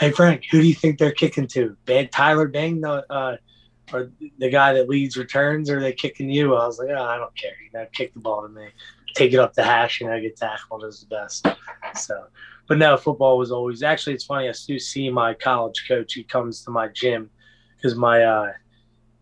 "Hey 0.00 0.10
Frank, 0.10 0.44
who 0.50 0.60
do 0.60 0.66
you 0.66 0.74
think 0.74 0.98
they're 0.98 1.12
kicking 1.12 1.46
to? 1.48 1.76
Bad 1.84 2.10
Tyler 2.10 2.48
Bang, 2.48 2.80
the 2.80 3.04
uh, 3.12 3.36
or 3.92 4.10
the 4.38 4.50
guy 4.50 4.72
that 4.74 4.88
leads 4.88 5.16
returns, 5.16 5.70
or 5.70 5.80
they 5.80 5.92
kicking 5.92 6.30
you?" 6.30 6.54
I 6.54 6.66
was 6.66 6.78
like, 6.78 6.88
oh, 6.90 7.02
"I 7.02 7.16
don't 7.16 7.36
care. 7.36 7.56
You 7.64 7.78
know, 7.78 7.86
kick 7.92 8.14
the 8.14 8.20
ball 8.20 8.42
to 8.42 8.48
me, 8.48 8.68
take 9.14 9.32
it 9.32 9.38
up 9.38 9.54
the 9.54 9.64
hash, 9.64 10.00
and 10.00 10.10
I 10.10 10.20
get 10.20 10.36
tackled 10.36 10.84
is 10.84 11.00
the 11.00 11.14
best." 11.14 11.46
So, 11.94 12.24
but 12.66 12.78
no, 12.78 12.96
football 12.96 13.38
was 13.38 13.50
always 13.50 13.82
actually. 13.82 14.14
It's 14.14 14.24
funny. 14.24 14.48
I 14.48 14.52
still 14.52 14.78
see 14.78 15.10
my 15.10 15.34
college 15.34 15.84
coach. 15.86 16.14
He 16.14 16.24
comes 16.24 16.64
to 16.64 16.70
my 16.70 16.88
gym 16.88 17.30
because 17.78 17.96
my 17.96 18.22
uh, 18.22 18.52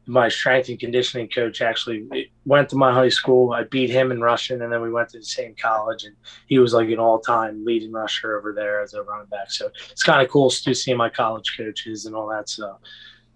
my 0.06 0.28
strength 0.28 0.68
and 0.68 0.78
conditioning 0.78 1.28
coach 1.28 1.60
actually 1.60 2.30
went 2.44 2.68
to 2.68 2.76
my 2.76 2.92
high 2.92 3.08
school. 3.08 3.52
I 3.52 3.64
beat 3.64 3.90
him 3.90 4.12
in 4.12 4.20
rushing, 4.20 4.62
and 4.62 4.72
then 4.72 4.80
we 4.80 4.90
went 4.90 5.08
to 5.10 5.18
the 5.18 5.24
same 5.24 5.54
college. 5.60 6.04
And 6.04 6.14
he 6.46 6.58
was 6.58 6.72
like 6.72 6.88
an 6.88 7.00
all-time 7.00 7.64
leading 7.64 7.90
rusher 7.90 8.38
over 8.38 8.52
there 8.52 8.80
as 8.82 8.94
a 8.94 9.02
running 9.02 9.26
back. 9.26 9.50
So 9.50 9.68
it's 9.90 10.04
kind 10.04 10.22
of 10.22 10.30
cool 10.30 10.48
to 10.48 10.74
see 10.74 10.94
my 10.94 11.08
college 11.08 11.54
coaches 11.56 12.06
and 12.06 12.14
all 12.14 12.28
that. 12.28 12.48
So 12.48 12.78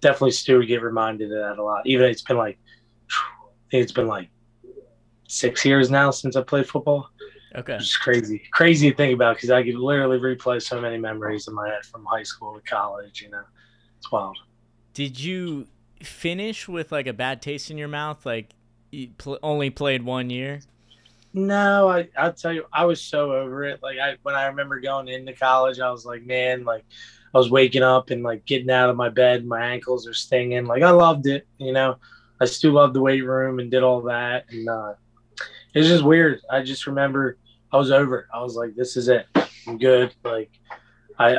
definitely, 0.00 0.31
Stu, 0.31 0.65
get 0.65 0.83
reminded 0.83 1.33
of 1.33 1.39
that 1.39 1.61
a 1.61 1.65
lot. 1.65 1.87
Even 1.87 2.09
it's 2.09 2.23
been 2.23 2.39
like, 2.39 2.59
I 3.11 3.71
think 3.73 3.83
it's 3.83 3.93
been 3.93 4.07
like 4.07 4.31
six 5.29 5.65
years 5.65 5.91
now 5.91 6.12
since 6.12 6.37
I 6.37 6.43
played 6.43 6.69
football. 6.69 7.11
Okay. 7.57 7.75
It's 7.75 7.97
crazy, 7.97 8.43
crazy 8.53 8.91
to 8.91 8.97
think 8.97 9.12
about 9.12 9.35
because 9.35 9.50
I 9.50 9.65
could 9.65 9.75
literally 9.75 10.19
replay 10.19 10.62
so 10.62 10.81
many 10.81 10.99
memories 10.99 11.49
in 11.49 11.55
my 11.55 11.69
head 11.69 11.85
from 11.85 12.05
high 12.05 12.23
school 12.23 12.55
to 12.55 12.61
college. 12.61 13.23
You 13.23 13.31
know, 13.31 13.43
it's 13.99 14.12
wild. 14.12 14.39
Did 15.00 15.19
you 15.19 15.66
finish 16.02 16.69
with 16.69 16.92
like 16.92 17.07
a 17.07 17.14
bad 17.14 17.40
taste 17.40 17.71
in 17.71 17.78
your 17.78 17.88
mouth? 17.88 18.26
Like 18.26 18.50
you 18.90 19.09
pl- 19.16 19.38
only 19.42 19.71
played 19.71 20.02
one 20.02 20.28
year? 20.28 20.61
No, 21.33 21.88
I 21.88 22.11
I'll 22.19 22.35
tell 22.35 22.52
you, 22.52 22.66
I 22.71 22.85
was 22.85 23.00
so 23.00 23.33
over 23.33 23.64
it. 23.64 23.83
Like 23.83 23.97
I 23.99 24.16
when 24.25 24.35
I 24.35 24.45
remember 24.45 24.78
going 24.78 25.09
into 25.09 25.33
college, 25.33 25.80
I 25.80 25.90
was 25.90 26.04
like, 26.04 26.26
man, 26.26 26.66
like 26.66 26.85
I 27.35 27.38
was 27.38 27.50
waking 27.50 27.83
up 27.83 28.11
and 28.11 28.23
like 28.23 28.45
getting 28.45 28.69
out 28.71 28.90
of 28.90 28.97
my 28.97 29.09
bed, 29.09 29.47
my 29.47 29.64
ankles 29.64 30.07
are 30.07 30.12
stinging. 30.12 30.66
Like 30.66 30.83
I 30.83 30.90
loved 30.90 31.26
it, 31.26 31.47
you 31.57 31.73
know. 31.73 31.97
I 32.38 32.45
still 32.45 32.73
loved 32.73 32.95
the 32.95 33.00
weight 33.00 33.25
room 33.25 33.59
and 33.59 33.71
did 33.71 33.83
all 33.83 34.02
that, 34.02 34.45
and 34.50 34.69
uh, 34.69 34.92
it 35.73 35.78
was 35.78 35.88
just 35.88 36.04
weird. 36.04 36.42
I 36.50 36.62
just 36.62 36.87
remember 36.87 37.38
I 37.73 37.78
was 37.78 37.90
over 37.90 38.19
it. 38.19 38.26
I 38.35 38.42
was 38.42 38.54
like, 38.54 38.75
this 38.75 38.99
is 38.99 39.09
it. 39.09 39.25
I'm 39.66 39.78
good. 39.78 40.14
Like 40.25 40.50
I, 41.21 41.39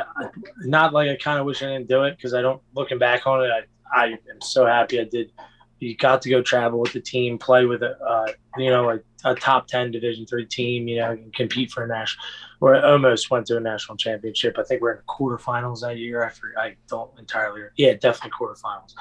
not 0.60 0.92
like 0.92 1.10
I 1.10 1.16
kind 1.16 1.40
of 1.40 1.46
wish 1.46 1.62
I 1.62 1.66
didn't 1.66 1.88
do 1.88 2.04
it 2.04 2.16
because 2.16 2.34
I 2.34 2.40
don't. 2.40 2.62
Looking 2.74 2.98
back 2.98 3.26
on 3.26 3.44
it, 3.44 3.50
I 3.50 3.62
I 3.94 4.06
am 4.06 4.40
so 4.40 4.64
happy 4.64 5.00
I 5.00 5.04
did. 5.04 5.32
You 5.80 5.96
got 5.96 6.22
to 6.22 6.30
go 6.30 6.40
travel 6.40 6.78
with 6.78 6.92
the 6.92 7.00
team, 7.00 7.38
play 7.38 7.66
with 7.66 7.82
a, 7.82 7.98
uh, 8.00 8.32
you 8.56 8.70
know, 8.70 9.00
a 9.24 9.34
top 9.34 9.66
ten 9.66 9.90
Division 9.90 10.24
three 10.24 10.46
team. 10.46 10.86
You 10.86 11.00
know, 11.00 11.10
and 11.10 11.34
compete 11.34 11.72
for 11.72 11.82
a 11.82 11.88
national. 11.88 12.24
Or 12.60 12.76
almost 12.84 13.32
went 13.32 13.46
to 13.46 13.56
a 13.56 13.60
national 13.60 13.96
championship. 13.96 14.56
I 14.56 14.62
think 14.62 14.80
we're 14.80 14.92
in 14.92 14.98
the 14.98 15.12
quarterfinals 15.12 15.80
that 15.80 15.98
year. 15.98 16.24
I 16.24 16.28
forget, 16.30 16.62
I 16.62 16.76
don't 16.88 17.10
entirely. 17.18 17.62
Yeah, 17.76 17.94
definitely 17.94 18.30
quarterfinals. 18.38 18.94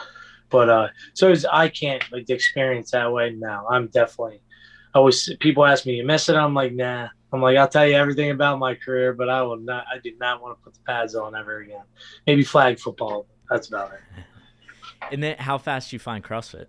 But 0.49 0.69
uh, 0.69 0.87
so 1.13 1.29
is, 1.29 1.45
I 1.45 1.69
can't 1.69 2.03
like 2.11 2.25
the 2.25 2.33
experience 2.33 2.89
that 2.91 3.11
way. 3.11 3.35
now. 3.37 3.67
I'm 3.69 3.87
definitely. 3.87 4.41
I 4.95 4.97
always 4.97 5.29
people 5.39 5.63
ask 5.63 5.85
me, 5.85 5.93
"You 5.93 6.05
miss 6.05 6.27
it?" 6.27 6.35
I'm 6.35 6.55
like, 6.55 6.73
"Nah." 6.73 7.09
I'm 7.33 7.41
like, 7.41 7.57
I'll 7.57 7.67
tell 7.67 7.87
you 7.87 7.95
everything 7.95 8.31
about 8.31 8.59
my 8.59 8.75
career, 8.75 9.13
but 9.13 9.29
I 9.29 9.41
will 9.41 9.57
not. 9.57 9.85
I 9.91 9.99
do 9.99 10.11
not 10.19 10.41
want 10.41 10.57
to 10.57 10.63
put 10.63 10.73
the 10.73 10.81
pads 10.81 11.15
on 11.15 11.35
ever 11.35 11.59
again. 11.59 11.83
Maybe 12.27 12.43
flag 12.43 12.79
football. 12.79 13.25
That's 13.49 13.67
about 13.67 13.93
it. 13.93 13.99
And 15.11 15.21
then 15.21 15.35
how 15.39 15.57
fast 15.57 15.89
do 15.89 15.95
you 15.95 15.99
find 15.99 16.23
CrossFit? 16.23 16.67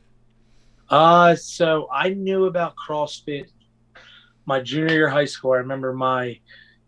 Uh, 0.88 1.34
so 1.34 1.86
I 1.92 2.08
knew 2.08 2.46
about 2.46 2.74
CrossFit 2.76 3.50
my 4.46 4.60
junior 4.60 4.92
year 4.92 5.06
of 5.06 5.12
high 5.12 5.24
school. 5.24 5.52
I 5.52 5.58
remember 5.58 5.92
my 5.92 6.38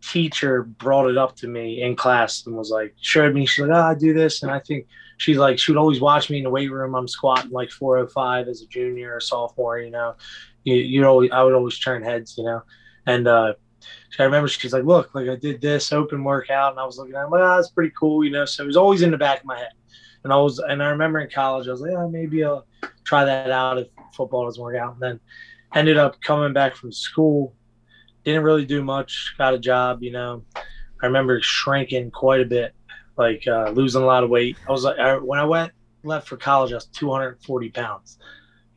teacher 0.02 0.64
brought 0.64 1.08
it 1.08 1.16
up 1.16 1.36
to 1.36 1.48
me 1.48 1.82
in 1.82 1.96
class 1.96 2.46
and 2.46 2.56
was 2.56 2.70
like, 2.70 2.94
showed 3.00 3.34
me. 3.34 3.46
She's 3.46 3.66
like, 3.66 3.76
oh, 3.76 3.82
I 3.82 3.94
do 3.94 4.12
this, 4.12 4.42
and 4.42 4.50
I 4.50 4.58
think 4.58 4.86
she's 5.16 5.36
like, 5.36 5.58
she 5.58 5.72
would 5.72 5.78
always 5.78 6.00
watch 6.00 6.30
me 6.30 6.38
in 6.38 6.44
the 6.44 6.50
weight 6.50 6.70
room. 6.70 6.94
I'm 6.94 7.08
squatting 7.08 7.50
like 7.50 7.70
405 7.70 8.48
as 8.48 8.62
a 8.62 8.66
junior 8.66 9.14
or 9.14 9.20
sophomore. 9.20 9.78
You 9.78 9.90
know, 9.90 10.14
you 10.64 10.76
you 10.76 11.06
always 11.06 11.30
I 11.30 11.42
would 11.42 11.54
always 11.54 11.78
turn 11.78 12.02
heads. 12.02 12.36
You 12.36 12.44
know, 12.44 12.62
and 13.06 13.26
uh, 13.26 13.54
I 14.18 14.24
remember 14.24 14.48
she's 14.48 14.72
like, 14.72 14.84
look, 14.84 15.14
like 15.14 15.28
I 15.28 15.36
did 15.36 15.60
this 15.60 15.92
open 15.92 16.22
workout, 16.24 16.72
and 16.72 16.80
I 16.80 16.84
was 16.84 16.98
looking 16.98 17.14
at, 17.14 17.30
like, 17.30 17.42
oh, 17.42 17.56
that's 17.56 17.70
pretty 17.70 17.92
cool. 17.98 18.24
You 18.24 18.30
know, 18.30 18.44
so 18.44 18.62
it 18.62 18.66
was 18.66 18.76
always 18.76 19.02
in 19.02 19.10
the 19.10 19.18
back 19.18 19.40
of 19.40 19.46
my 19.46 19.58
head. 19.58 19.72
And 20.22 20.32
I 20.32 20.36
was, 20.36 20.58
and 20.58 20.82
I 20.82 20.86
remember 20.86 21.20
in 21.20 21.28
college, 21.30 21.68
I 21.68 21.72
was 21.72 21.80
like, 21.80 21.92
oh, 21.92 22.08
maybe 22.08 22.44
I'll 22.44 22.66
try 23.04 23.24
that 23.24 23.50
out 23.50 23.78
if 23.78 23.88
football 24.14 24.46
doesn't 24.46 24.62
work 24.62 24.76
out. 24.76 24.94
And 24.94 25.02
then 25.02 25.20
ended 25.74 25.98
up 25.98 26.20
coming 26.22 26.52
back 26.52 26.76
from 26.76 26.92
school, 26.92 27.54
didn't 28.24 28.42
really 28.42 28.64
do 28.64 28.82
much, 28.82 29.34
got 29.36 29.54
a 29.54 29.58
job, 29.58 30.02
you 30.02 30.12
know. 30.12 30.44
I 31.02 31.06
remember 31.06 31.40
shrinking 31.42 32.10
quite 32.10 32.40
a 32.40 32.46
bit, 32.46 32.74
like 33.18 33.46
uh, 33.46 33.70
losing 33.70 34.02
a 34.02 34.06
lot 34.06 34.24
of 34.24 34.30
weight. 34.30 34.56
I 34.66 34.72
was 34.72 34.84
like, 34.84 34.98
I, 34.98 35.16
when 35.18 35.38
I 35.38 35.44
went 35.44 35.72
left 36.02 36.28
for 36.28 36.36
college, 36.36 36.72
I 36.72 36.76
was 36.76 36.86
240 36.86 37.70
pounds, 37.70 38.18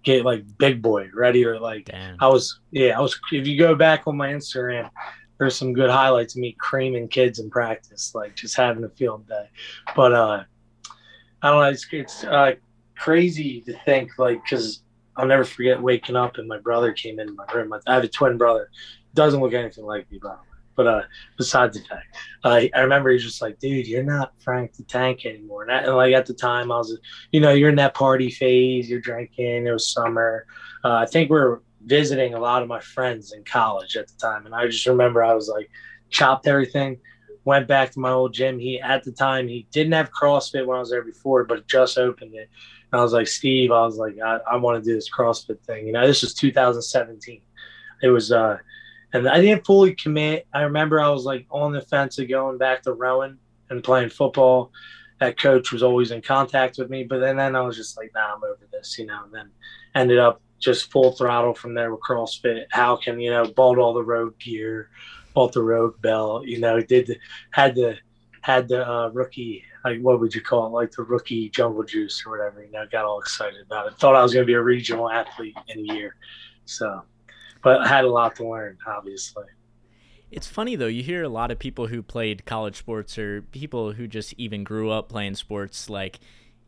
like 0.08 0.44
big 0.58 0.82
boy, 0.82 1.10
ready 1.14 1.46
or 1.46 1.60
like. 1.60 1.86
Damn. 1.86 2.18
I 2.20 2.28
was, 2.28 2.60
yeah, 2.72 2.98
I 2.98 3.02
was. 3.02 3.20
If 3.32 3.48
you 3.48 3.58
go 3.58 3.76
back 3.76 4.08
on 4.08 4.18
my 4.18 4.30
Instagram, 4.30 4.90
there's 5.38 5.56
some 5.56 5.74
good 5.74 5.90
highlights 5.90 6.36
of 6.36 6.42
me 6.42 6.56
creaming 6.60 7.08
kids 7.08 7.40
in 7.40 7.50
practice, 7.50 8.14
like 8.16 8.36
just 8.36 8.56
having 8.56 8.84
a 8.84 8.90
field 8.90 9.28
day. 9.28 9.50
But 9.96 10.14
uh, 10.14 10.44
I 11.42 11.50
don't 11.50 11.60
know. 11.60 11.70
It's 11.70 11.88
it's 11.92 12.24
uh, 12.24 12.54
crazy 12.98 13.62
to 13.62 13.78
think 13.86 14.18
like 14.18 14.42
because 14.44 14.82
I'll 15.16 15.28
never 15.28 15.44
forget 15.44 15.82
waking 15.82 16.16
up 16.16 16.38
and 16.38 16.48
my 16.48 16.60
brother 16.60 16.92
came 16.94 17.20
in 17.20 17.36
my 17.36 17.46
room. 17.54 17.74
I 17.86 17.94
have 17.94 18.04
a 18.04 18.08
twin 18.08 18.38
brother, 18.38 18.70
doesn't 19.14 19.40
look 19.40 19.54
anything 19.54 19.86
like 19.86 20.10
me, 20.12 20.20
way. 20.24 20.47
But 20.78 20.88
uh, 20.88 21.02
besides 21.38 21.76
the 21.76 21.84
fact, 21.84 22.16
I 22.46 22.70
remember 22.78 23.10
he's 23.10 23.24
just 23.24 23.42
like, 23.42 23.60
dude, 23.60 23.88
you're 23.88 24.04
not 24.04 24.32
Frank 24.40 24.74
the 24.74 24.84
Tank 24.84 25.26
anymore. 25.26 25.64
And, 25.64 25.72
that, 25.72 25.86
and, 25.86 25.96
like 25.96 26.14
at 26.14 26.28
the 26.28 26.36
time, 26.36 26.72
I 26.72 26.78
was, 26.78 26.98
you 27.32 27.42
know, 27.42 27.52
you're 27.52 27.72
in 27.72 27.76
that 27.78 27.96
party 27.96 28.30
phase, 28.30 28.88
you're 28.88 29.02
drinking. 29.02 29.66
It 29.66 29.72
was 29.72 29.92
summer. 29.92 30.46
Uh, 30.86 30.94
I 30.94 31.08
think 31.08 31.32
we 31.32 31.40
are 31.40 31.64
visiting 31.84 32.36
a 32.36 32.40
lot 32.40 32.62
of 32.62 32.68
my 32.68 32.80
friends 32.80 33.34
in 33.34 33.44
college 33.44 33.98
at 33.98 34.08
the 34.08 34.14
time, 34.20 34.46
and 34.46 34.54
I 34.54 34.68
just 34.68 34.86
remember 34.86 35.24
I 35.24 35.34
was 35.34 35.50
like, 35.50 35.70
chopped 36.10 36.48
everything, 36.48 37.00
went 37.44 37.68
back 37.68 37.92
to 37.92 38.00
my 38.00 38.12
old 38.12 38.34
gym. 38.34 38.60
He 38.60 38.80
at 38.80 39.04
the 39.04 39.12
time 39.12 39.48
he 39.48 39.68
didn't 39.72 39.94
have 39.94 40.12
CrossFit 40.12 40.66
when 40.66 40.78
I 40.78 40.80
was 40.80 40.92
there 40.92 41.04
before, 41.04 41.44
but 41.44 41.68
just 41.68 41.98
opened 41.98 42.36
it. 42.36 42.50
And 42.92 43.02
I 43.02 43.04
was 43.04 43.14
like, 43.14 43.28
Steve, 43.28 43.72
I 43.72 43.82
was 43.82 43.98
like, 43.98 44.16
I, 44.24 44.38
I 44.52 44.58
want 44.58 44.82
to 44.82 44.88
do 44.88 44.94
this 44.94 45.10
CrossFit 45.10 45.60
thing. 45.62 45.88
You 45.88 45.94
know, 45.94 46.06
this 46.06 46.22
was 46.22 46.36
2017. 46.36 47.42
It 48.04 48.10
was 48.10 48.32
uh 48.32 48.58
and 49.14 49.28
I 49.28 49.42
didn't 49.42 49.66
fully 49.66 49.96
commit. 49.96 50.48
I 50.54 50.62
remember 50.62 51.00
I 51.00 51.10
was 51.10 51.26
like 51.26 51.46
on 51.50 51.72
the 51.72 51.82
fence 51.82 52.20
of 52.20 52.30
going 52.30 52.58
back 52.58 52.84
to 52.84 52.94
rowing 52.94 53.38
and 53.70 53.84
playing 53.84 54.10
football. 54.10 54.72
That 55.20 55.40
coach 55.40 55.72
was 55.72 55.82
always 55.82 56.12
in 56.12 56.22
contact 56.22 56.78
with 56.78 56.90
me, 56.90 57.04
but 57.04 57.20
then, 57.20 57.38
then 57.38 57.56
I 57.56 57.62
was 57.62 57.76
just 57.76 57.98
like, 57.98 58.12
nah, 58.14 58.36
I'm 58.36 58.44
over 58.44 58.68
this, 58.72 59.00
you 59.00 59.06
know. 59.06 59.24
And 59.24 59.34
then 59.34 59.50
ended 59.96 60.20
up 60.20 60.42
just 60.60 60.92
full 60.92 61.12
throttle 61.12 61.54
from 61.54 61.74
there 61.74 61.92
with 61.92 62.02
CrossFit. 62.02 62.66
How 62.70 62.96
can 62.98 63.20
you 63.20 63.32
know 63.32 63.46
bought 63.46 63.78
all 63.78 63.94
the 63.94 64.04
road 64.04 64.38
gear, 64.40 64.90
bought 65.34 65.54
the 65.54 65.64
road 65.64 66.00
belt, 66.02 66.46
you 66.46 66.60
know, 66.60 66.82
did 66.82 67.08
the, 67.08 67.18
had 67.52 67.76
the 67.76 67.98
had 68.42 68.68
the 68.68 68.88
uh, 68.88 69.10
rookie 69.10 69.64
like 69.84 70.00
what 70.00 70.20
would 70.20 70.34
you 70.34 70.42
call 70.42 70.68
it 70.68 70.70
like 70.70 70.92
the 70.92 71.04
rookie 71.04 71.50
jungle 71.50 71.84
juice 71.84 72.24
or 72.26 72.32
whatever 72.32 72.64
you 72.64 72.72
know 72.72 72.86
got 72.90 73.04
all 73.04 73.20
excited 73.20 73.62
about 73.66 73.88
it 73.88 73.94
thought 73.96 74.16
i 74.16 74.24
was 74.24 74.34
going 74.34 74.44
to 74.44 74.48
be 74.48 74.54
a 74.54 74.62
regional 74.62 75.10
athlete 75.10 75.58
in 75.68 75.80
a 75.80 75.94
year 75.94 76.16
so 76.64 77.02
but 77.68 77.82
I 77.82 77.88
had 77.90 78.06
a 78.06 78.10
lot 78.10 78.34
to 78.38 78.48
learn, 78.48 78.78
obviously. 78.88 79.44
It's 80.32 80.48
funny 80.48 80.78
though, 80.78 80.88
you 80.88 81.04
hear 81.04 81.24
a 81.24 81.30
lot 81.30 81.52
of 81.52 81.60
people 81.60 81.88
who 81.88 82.02
played 82.02 82.46
college 82.46 82.78
sports 82.78 83.18
or 83.18 83.42
people 83.42 83.92
who 83.92 84.08
just 84.08 84.34
even 84.38 84.64
grew 84.64 84.90
up 84.90 85.10
playing 85.10 85.36
sports 85.36 85.90
like 85.90 86.22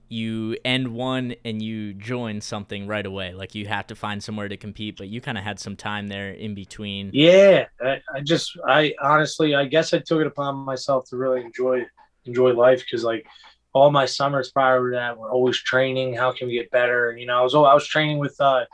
you 0.09 0.57
end 0.65 0.89
one 0.89 1.35
and 1.45 1.61
you 1.61 1.93
join 1.93 2.41
something 2.41 2.85
right 2.85 3.05
away. 3.05 3.33
Like 3.33 3.55
you 3.55 3.65
have 3.67 3.87
to 3.87 3.95
find 3.95 4.21
somewhere 4.21 4.49
to 4.49 4.57
compete, 4.57 4.97
but 4.97 5.07
you 5.07 5.21
kind 5.21 5.37
of 5.37 5.43
had 5.45 5.57
some 5.57 5.77
time 5.77 6.09
there 6.09 6.31
in 6.31 6.53
between. 6.53 7.11
Yeah, 7.13 7.67
I, 7.81 8.01
I, 8.13 8.19
just, 8.19 8.57
I 8.67 8.93
honestly, 9.01 9.55
I 9.55 9.65
guess 9.65 9.93
I 9.93 9.99
took 9.99 10.19
it 10.19 10.27
upon 10.27 10.55
myself 10.55 11.09
to 11.11 11.15
really 11.15 11.41
enjoy 11.41 11.85
enjoy 12.25 12.51
life 12.51 12.79
because 12.79 13.05
like 13.05 13.25
all 13.71 13.89
my 13.89 14.05
summers 14.05 14.51
prior 14.51 14.91
to 14.91 14.97
that 14.97 15.17
were 15.17 15.31
always 15.31 15.57
training. 15.57 16.13
How 16.13 16.33
can 16.33 16.47
we 16.47 16.55
get 16.55 16.69
better? 16.71 17.15
You 17.17 17.25
know, 17.25 17.39
I 17.39 17.41
was 17.41 17.55
I 17.55 17.73
was 17.73 17.87
training 17.87 18.17
with 18.17 18.35
uh, 18.41 18.65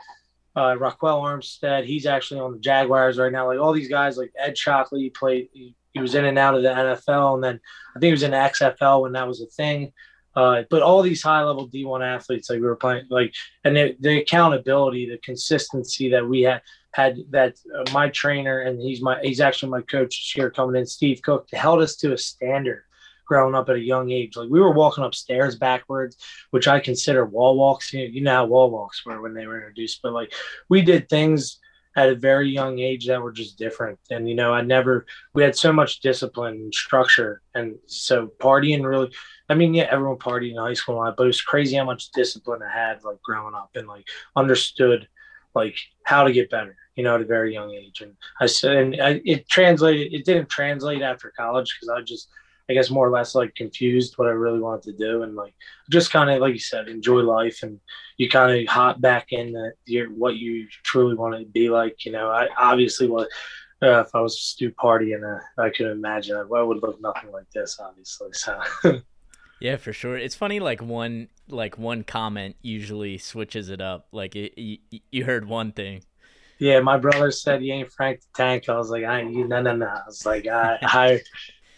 uh, 0.56 0.74
Ryquell 0.74 1.22
Armstead. 1.22 1.84
He's 1.84 2.06
actually 2.06 2.40
on 2.40 2.52
the 2.52 2.58
Jaguars 2.58 3.18
right 3.18 3.30
now. 3.30 3.46
Like 3.46 3.60
all 3.60 3.72
these 3.72 3.88
guys, 3.88 4.16
like 4.16 4.32
Ed 4.38 4.56
Shockley, 4.56 5.02
he 5.02 5.10
played. 5.10 5.48
He, 5.52 5.74
he, 5.92 6.00
was 6.00 6.14
in 6.14 6.26
and 6.26 6.38
out 6.38 6.54
of 6.54 6.62
the 6.62 6.68
NFL, 6.68 7.36
and 7.36 7.44
then 7.44 7.60
I 7.94 8.00
think 8.00 8.08
he 8.08 8.10
was 8.12 8.22
in 8.22 8.32
the 8.32 8.36
XFL 8.36 9.02
when 9.02 9.12
that 9.12 9.28
was 9.28 9.40
a 9.40 9.46
thing. 9.46 9.92
Uh, 10.34 10.64
but 10.68 10.82
all 10.82 11.00
these 11.00 11.22
high 11.22 11.42
level 11.42 11.68
D1 11.70 12.06
athletes, 12.06 12.50
like 12.50 12.60
we 12.60 12.66
were 12.66 12.76
playing, 12.76 13.06
like, 13.08 13.32
and 13.64 13.74
the, 13.74 13.96
the 14.00 14.18
accountability, 14.18 15.08
the 15.08 15.16
consistency 15.18 16.10
that 16.10 16.28
we 16.28 16.42
had 16.42 16.60
had 16.92 17.18
that 17.30 17.56
uh, 17.74 17.90
my 17.92 18.08
trainer 18.08 18.60
and 18.60 18.80
he's 18.80 19.02
my 19.02 19.18
he's 19.22 19.40
actually 19.40 19.70
my 19.70 19.82
coach 19.82 20.32
here 20.34 20.50
coming 20.50 20.76
in, 20.76 20.86
Steve 20.86 21.20
Cook, 21.22 21.48
held 21.52 21.80
us 21.80 21.96
to 21.96 22.12
a 22.12 22.18
standard 22.18 22.84
growing 23.26 23.54
up 23.54 23.68
at 23.68 23.76
a 23.76 23.80
young 23.80 24.10
age. 24.10 24.36
Like 24.36 24.48
we 24.48 24.60
were 24.60 24.72
walking 24.72 25.04
upstairs 25.04 25.56
backwards, 25.56 26.16
which 26.50 26.68
I 26.68 26.80
consider 26.80 27.24
wall 27.24 27.56
walks. 27.56 27.92
You 27.92 28.00
know, 28.00 28.04
you 28.06 28.20
know 28.22 28.34
how 28.34 28.46
wall 28.46 28.70
walks 28.70 29.04
were 29.04 29.20
when 29.20 29.34
they 29.34 29.46
were 29.46 29.56
introduced, 29.56 30.00
but 30.02 30.12
like 30.12 30.32
we 30.68 30.82
did 30.82 31.08
things 31.08 31.58
at 31.96 32.10
a 32.10 32.14
very 32.14 32.50
young 32.50 32.78
age 32.78 33.06
that 33.06 33.22
were 33.22 33.32
just 33.32 33.58
different. 33.58 33.98
And 34.10 34.28
you 34.28 34.34
know, 34.34 34.52
I 34.52 34.62
never 34.62 35.06
we 35.34 35.42
had 35.42 35.56
so 35.56 35.72
much 35.72 36.00
discipline 36.00 36.54
and 36.54 36.74
structure, 36.74 37.42
and 37.54 37.76
so 37.86 38.28
partying 38.38 38.84
really. 38.84 39.12
I 39.48 39.54
mean, 39.54 39.74
yeah, 39.74 39.86
everyone 39.90 40.18
partied 40.18 40.50
in 40.50 40.56
high 40.56 40.74
school, 40.74 41.12
but 41.16 41.22
it 41.22 41.26
was 41.26 41.40
crazy 41.40 41.76
how 41.76 41.84
much 41.84 42.10
discipline 42.10 42.62
I 42.62 42.72
had 42.72 43.04
like 43.04 43.22
growing 43.22 43.54
up 43.54 43.70
and 43.74 43.86
like 43.86 44.06
understood 44.34 45.06
like 45.54 45.76
how 46.04 46.24
to 46.24 46.32
get 46.32 46.50
better 46.50 46.76
you 46.96 47.04
know, 47.04 47.14
at 47.14 47.20
a 47.20 47.24
very 47.24 47.52
young 47.52 47.72
age. 47.72 48.00
And 48.00 48.16
I 48.40 48.46
said, 48.46 48.76
and 48.76 49.00
I, 49.00 49.20
it 49.24 49.48
translated, 49.48 50.12
it 50.12 50.24
didn't 50.24 50.48
translate 50.48 51.02
after 51.02 51.32
college 51.36 51.76
because 51.78 51.90
I 51.90 52.00
just, 52.00 52.28
I 52.68 52.74
guess 52.74 52.90
more 52.90 53.06
or 53.06 53.10
less 53.10 53.34
like 53.34 53.54
confused 53.54 54.18
what 54.18 54.28
I 54.28 54.32
really 54.32 54.58
wanted 54.58 54.82
to 54.84 55.04
do 55.04 55.22
and 55.22 55.36
like 55.36 55.54
just 55.90 56.12
kind 56.12 56.30
of 56.30 56.40
like 56.40 56.52
you 56.52 56.58
said 56.58 56.88
enjoy 56.88 57.20
life 57.20 57.62
and 57.62 57.80
you 58.16 58.28
kind 58.28 58.60
of 58.60 58.66
hop 58.66 59.00
back 59.00 59.32
in 59.32 59.72
your 59.84 60.08
what 60.10 60.36
you 60.36 60.66
truly 60.82 61.14
want 61.14 61.38
to 61.38 61.46
be 61.46 61.70
like 61.70 62.04
you 62.04 62.12
know 62.12 62.28
I 62.28 62.48
obviously 62.58 63.08
was 63.08 63.28
uh, 63.82 64.00
if 64.00 64.14
I 64.14 64.20
was 64.20 64.40
Stu 64.40 64.72
Party 64.72 65.12
and 65.12 65.24
uh, 65.24 65.38
I 65.58 65.70
could 65.70 65.86
imagine 65.86 66.36
I, 66.36 66.42
would 66.42 66.82
look 66.82 67.00
nothing 67.00 67.30
like 67.30 67.50
this 67.54 67.78
obviously 67.80 68.30
so 68.32 68.60
yeah 69.60 69.76
for 69.76 69.92
sure 69.92 70.16
it's 70.16 70.34
funny 70.34 70.58
like 70.58 70.82
one 70.82 71.28
like 71.48 71.78
one 71.78 72.02
comment 72.02 72.56
usually 72.62 73.16
switches 73.18 73.68
it 73.68 73.80
up 73.80 74.08
like 74.10 74.34
it, 74.34 74.58
you, 74.60 74.78
you 75.12 75.24
heard 75.24 75.46
one 75.46 75.72
thing 75.72 76.02
Yeah, 76.58 76.80
my 76.80 76.96
brother 76.96 77.30
said 77.30 77.60
he 77.60 77.70
ain't 77.70 77.92
Frank 77.92 78.20
the 78.20 78.26
Tank. 78.34 78.68
I 78.70 78.78
was 78.78 78.88
like, 78.88 79.04
I 79.04 79.20
ain't 79.20 79.34
you. 79.34 79.46
no 79.46 79.60
no 79.60 79.76
no. 79.76 79.86
I 79.86 80.00
was 80.06 80.24
like, 80.24 80.46
I 80.46 80.78
I 80.82 81.20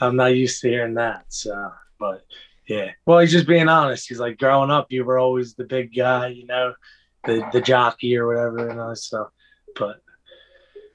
I'm 0.00 0.16
not 0.16 0.34
used 0.36 0.60
to 0.62 0.68
hearing 0.68 0.94
that. 0.94 1.24
So, 1.28 1.70
but 1.98 2.24
yeah. 2.68 2.92
Well, 3.06 3.18
he's 3.20 3.32
just 3.32 3.46
being 3.48 3.68
honest. 3.68 4.08
He's 4.08 4.20
like, 4.20 4.38
growing 4.38 4.70
up, 4.70 4.86
you 4.90 5.04
were 5.04 5.18
always 5.18 5.54
the 5.54 5.64
big 5.64 5.94
guy, 5.94 6.28
you 6.28 6.46
know, 6.46 6.74
the 7.24 7.46
the 7.52 7.60
jockey 7.60 8.16
or 8.16 8.26
whatever, 8.26 8.68
and 8.68 8.80
all 8.80 8.90
that 8.90 8.96
stuff. 8.96 9.28
but 9.76 10.00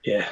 yeah. 0.06 0.28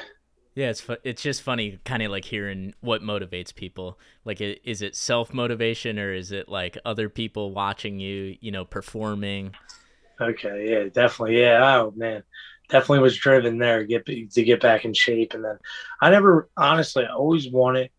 Yeah, 0.54 0.68
it's 0.68 0.82
fu- 0.82 0.96
it's 1.02 1.22
just 1.22 1.40
funny, 1.40 1.78
kind 1.84 2.02
of 2.02 2.10
like 2.10 2.26
hearing 2.26 2.74
what 2.80 3.00
motivates 3.00 3.54
people. 3.54 3.98
Like, 4.26 4.42
i- 4.42 4.58
is 4.64 4.82
it 4.82 4.94
self 4.94 5.32
motivation 5.32 5.98
or 5.98 6.12
is 6.12 6.30
it 6.30 6.46
like 6.48 6.76
other 6.84 7.08
people 7.08 7.52
watching 7.52 7.98
you, 7.98 8.36
you 8.40 8.50
know, 8.50 8.66
performing? 8.66 9.54
Okay, 10.20 10.70
yeah, 10.70 10.88
definitely. 10.92 11.40
Yeah, 11.40 11.78
oh 11.80 11.92
man, 11.96 12.22
definitely 12.68 12.98
was 13.00 13.16
driven 13.16 13.58
there 13.58 13.80
to 13.80 13.86
get 13.86 14.04
to 14.06 14.42
get 14.44 14.60
back 14.60 14.84
in 14.84 14.92
shape, 14.92 15.32
and 15.34 15.42
then 15.44 15.58
I 16.02 16.10
never 16.10 16.50
honestly, 16.56 17.04
I 17.06 17.14
always 17.14 17.50
wanted 17.50 17.90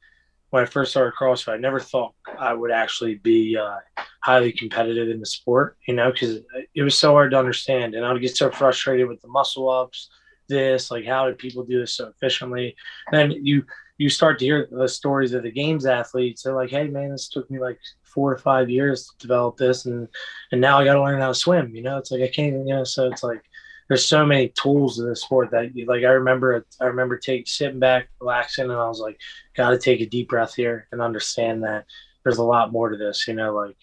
when 0.53 0.61
I 0.61 0.67
first 0.67 0.91
started 0.91 1.15
CrossFit. 1.15 1.51
I 1.51 1.57
never 1.57 1.79
thought 1.79 2.13
I 2.37 2.53
would 2.53 2.69
actually 2.69 3.15
be 3.15 3.57
uh, 3.57 3.77
highly 4.19 4.51
competitive 4.51 5.09
in 5.09 5.19
the 5.19 5.25
sport, 5.25 5.77
you 5.87 5.95
know, 5.95 6.11
because 6.11 6.41
it 6.75 6.83
was 6.83 6.95
so 6.95 7.13
hard 7.13 7.31
to 7.31 7.39
understand, 7.39 7.95
and 7.95 8.05
I 8.05 8.13
would 8.13 8.21
get 8.21 8.37
so 8.37 8.51
frustrated 8.51 9.07
with 9.07 9.19
the 9.23 9.29
muscle 9.29 9.67
ups, 9.67 10.11
this 10.47 10.91
like 10.91 11.05
how 11.05 11.25
did 11.25 11.39
people 11.39 11.63
do 11.63 11.79
this 11.79 11.95
so 11.95 12.09
efficiently? 12.09 12.75
then 13.11 13.31
you 13.31 13.65
you 13.97 14.09
start 14.09 14.37
to 14.39 14.45
hear 14.45 14.67
the 14.69 14.87
stories 14.87 15.33
of 15.33 15.41
the 15.41 15.51
games 15.51 15.87
athletes. 15.87 16.43
They're 16.43 16.53
like, 16.53 16.69
hey 16.69 16.87
man, 16.87 17.09
this 17.09 17.29
took 17.29 17.49
me 17.49 17.59
like 17.59 17.79
four 18.03 18.31
or 18.31 18.37
five 18.37 18.69
years 18.69 19.07
to 19.07 19.17
develop 19.17 19.57
this, 19.57 19.85
and 19.85 20.07
and 20.51 20.61
now 20.61 20.77
I 20.77 20.85
got 20.85 20.93
to 20.93 21.01
learn 21.01 21.19
how 21.19 21.29
to 21.29 21.33
swim. 21.33 21.75
You 21.75 21.81
know, 21.81 21.97
it's 21.97 22.11
like 22.11 22.21
I 22.21 22.27
can't, 22.27 22.53
you 22.67 22.75
know. 22.75 22.83
So 22.83 23.09
it's 23.09 23.23
like 23.23 23.43
there's 23.87 24.05
so 24.05 24.25
many 24.25 24.49
tools 24.49 24.99
in 24.99 25.07
the 25.07 25.15
sport 25.15 25.51
that 25.51 25.75
you, 25.75 25.85
like 25.85 26.03
I 26.03 26.11
remember 26.11 26.65
I 26.79 26.85
remember 26.85 27.17
take 27.17 27.47
sitting 27.47 27.79
back, 27.79 28.09
relaxing, 28.19 28.65
and 28.65 28.73
I 28.73 28.87
was 28.87 28.99
like, 28.99 29.19
got 29.55 29.71
to 29.71 29.77
take 29.77 30.01
a 30.01 30.05
deep 30.05 30.29
breath 30.29 30.55
here 30.55 30.87
and 30.91 31.01
understand 31.01 31.63
that 31.63 31.85
there's 32.23 32.37
a 32.37 32.43
lot 32.43 32.71
more 32.71 32.89
to 32.89 32.97
this. 32.97 33.27
You 33.27 33.33
know, 33.33 33.53
like 33.53 33.75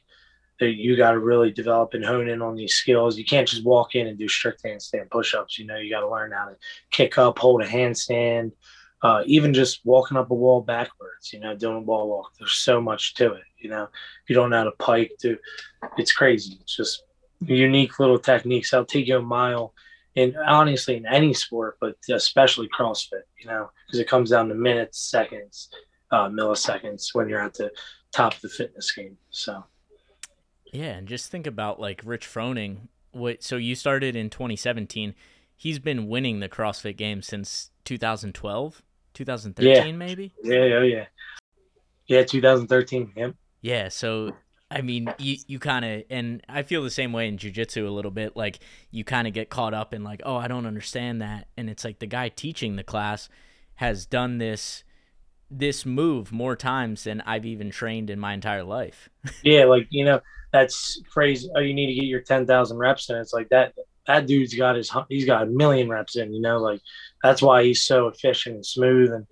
you 0.60 0.96
got 0.96 1.12
to 1.12 1.18
really 1.18 1.50
develop 1.50 1.94
and 1.94 2.04
hone 2.04 2.28
in 2.28 2.42
on 2.42 2.54
these 2.54 2.74
skills. 2.74 3.16
You 3.16 3.24
can't 3.24 3.48
just 3.48 3.64
walk 3.64 3.94
in 3.94 4.06
and 4.06 4.18
do 4.18 4.28
strict 4.28 4.62
handstand 4.62 5.10
push-ups. 5.10 5.58
You 5.58 5.66
know, 5.66 5.76
you 5.76 5.90
got 5.90 6.00
to 6.00 6.10
learn 6.10 6.32
how 6.32 6.46
to 6.46 6.56
kick 6.90 7.18
up, 7.18 7.38
hold 7.38 7.62
a 7.62 7.66
handstand, 7.66 8.52
uh, 9.02 9.22
even 9.26 9.54
just 9.54 9.80
walking 9.84 10.16
up 10.16 10.30
a 10.30 10.34
wall 10.34 10.60
backwards. 10.60 11.32
You 11.32 11.40
know, 11.40 11.54
doing 11.54 11.76
a 11.76 11.80
wall 11.80 12.08
walk. 12.08 12.32
There's 12.38 12.52
so 12.52 12.80
much 12.80 13.14
to 13.14 13.34
it. 13.34 13.44
You 13.58 13.70
know, 13.70 13.84
if 13.84 14.28
you 14.28 14.34
don't 14.34 14.50
know 14.50 14.58
how 14.58 14.64
to 14.64 14.72
pike, 14.72 15.12
do 15.20 15.36
it's 15.98 16.12
crazy. 16.12 16.58
It's 16.60 16.76
just 16.76 17.04
unique 17.40 17.98
little 17.98 18.18
techniques. 18.18 18.72
I'll 18.74 18.84
take 18.84 19.06
you 19.06 19.18
a 19.18 19.22
mile. 19.22 19.74
And 20.16 20.36
honestly, 20.46 20.96
in 20.96 21.06
any 21.06 21.32
sport, 21.32 21.76
but 21.80 21.96
especially 22.10 22.68
CrossFit, 22.76 23.22
you 23.40 23.46
know, 23.46 23.70
because 23.86 24.00
it 24.00 24.08
comes 24.08 24.30
down 24.30 24.48
to 24.48 24.54
minutes, 24.54 24.98
seconds, 25.10 25.68
uh, 26.10 26.28
milliseconds 26.28 27.08
when 27.12 27.28
you're 27.28 27.40
at 27.40 27.54
the 27.54 27.70
top 28.12 28.34
of 28.34 28.40
the 28.40 28.48
fitness 28.48 28.90
game. 28.92 29.16
So. 29.30 29.64
Yeah, 30.72 30.96
and 30.96 31.06
just 31.08 31.30
think 31.30 31.46
about 31.46 31.80
like 31.80 32.02
Rich 32.04 32.26
Froning. 32.26 32.88
What? 33.12 33.42
So 33.42 33.56
you 33.56 33.74
started 33.74 34.16
in 34.16 34.30
2017. 34.30 35.14
He's 35.56 35.78
been 35.78 36.08
winning 36.08 36.40
the 36.40 36.48
CrossFit 36.48 36.96
Games 36.96 37.26
since 37.26 37.70
2012, 37.84 38.82
2013, 39.14 39.86
Yeah. 39.86 39.92
maybe. 39.92 40.32
Yeah, 40.42 40.58
oh 40.58 40.82
yeah, 40.82 41.06
yeah. 42.06 42.24
2013. 42.24 43.12
Yep. 43.16 43.34
Yeah. 43.60 43.88
So 43.88 44.32
I 44.70 44.82
mean, 44.82 45.12
you 45.18 45.36
you 45.46 45.58
kind 45.58 45.84
of, 45.84 46.04
and 46.10 46.42
I 46.48 46.62
feel 46.62 46.82
the 46.82 46.90
same 46.90 47.12
way 47.12 47.26
in 47.26 47.38
jujitsu 47.38 47.86
a 47.86 47.90
little 47.90 48.10
bit. 48.10 48.36
Like 48.36 48.60
you 48.90 49.04
kind 49.04 49.26
of 49.26 49.34
get 49.34 49.50
caught 49.50 49.74
up 49.74 49.92
in 49.92 50.04
like, 50.04 50.22
oh, 50.24 50.36
I 50.36 50.46
don't 50.48 50.66
understand 50.66 51.20
that, 51.22 51.48
and 51.56 51.68
it's 51.68 51.84
like 51.84 51.98
the 51.98 52.06
guy 52.06 52.28
teaching 52.28 52.76
the 52.76 52.84
class 52.84 53.28
has 53.76 54.06
done 54.06 54.38
this 54.38 54.84
this 55.50 55.84
move 55.84 56.30
more 56.30 56.54
times 56.54 57.02
than 57.04 57.20
I've 57.22 57.44
even 57.44 57.70
trained 57.70 58.08
in 58.10 58.20
my 58.20 58.32
entire 58.34 58.62
life. 58.62 59.08
Yeah, 59.42 59.64
like 59.64 59.88
you 59.90 60.04
know 60.04 60.20
that's 60.52 61.00
phrase. 61.10 61.48
Oh, 61.56 61.60
you 61.60 61.74
need 61.74 61.86
to 61.86 61.94
get 61.94 62.04
your 62.04 62.20
10,000 62.20 62.76
reps 62.76 63.10
in. 63.10 63.16
It's 63.16 63.32
like 63.32 63.48
that. 63.50 63.74
That 64.06 64.26
dude's 64.26 64.54
got 64.54 64.76
his. 64.76 64.90
He's 65.08 65.26
got 65.26 65.42
a 65.42 65.46
million 65.46 65.88
reps 65.88 66.16
in. 66.16 66.32
You 66.32 66.40
know, 66.40 66.58
like 66.58 66.80
that's 67.22 67.42
why 67.42 67.64
he's 67.64 67.84
so 67.84 68.08
efficient 68.08 68.56
and 68.56 68.66
smooth. 68.66 69.12
And 69.12 69.26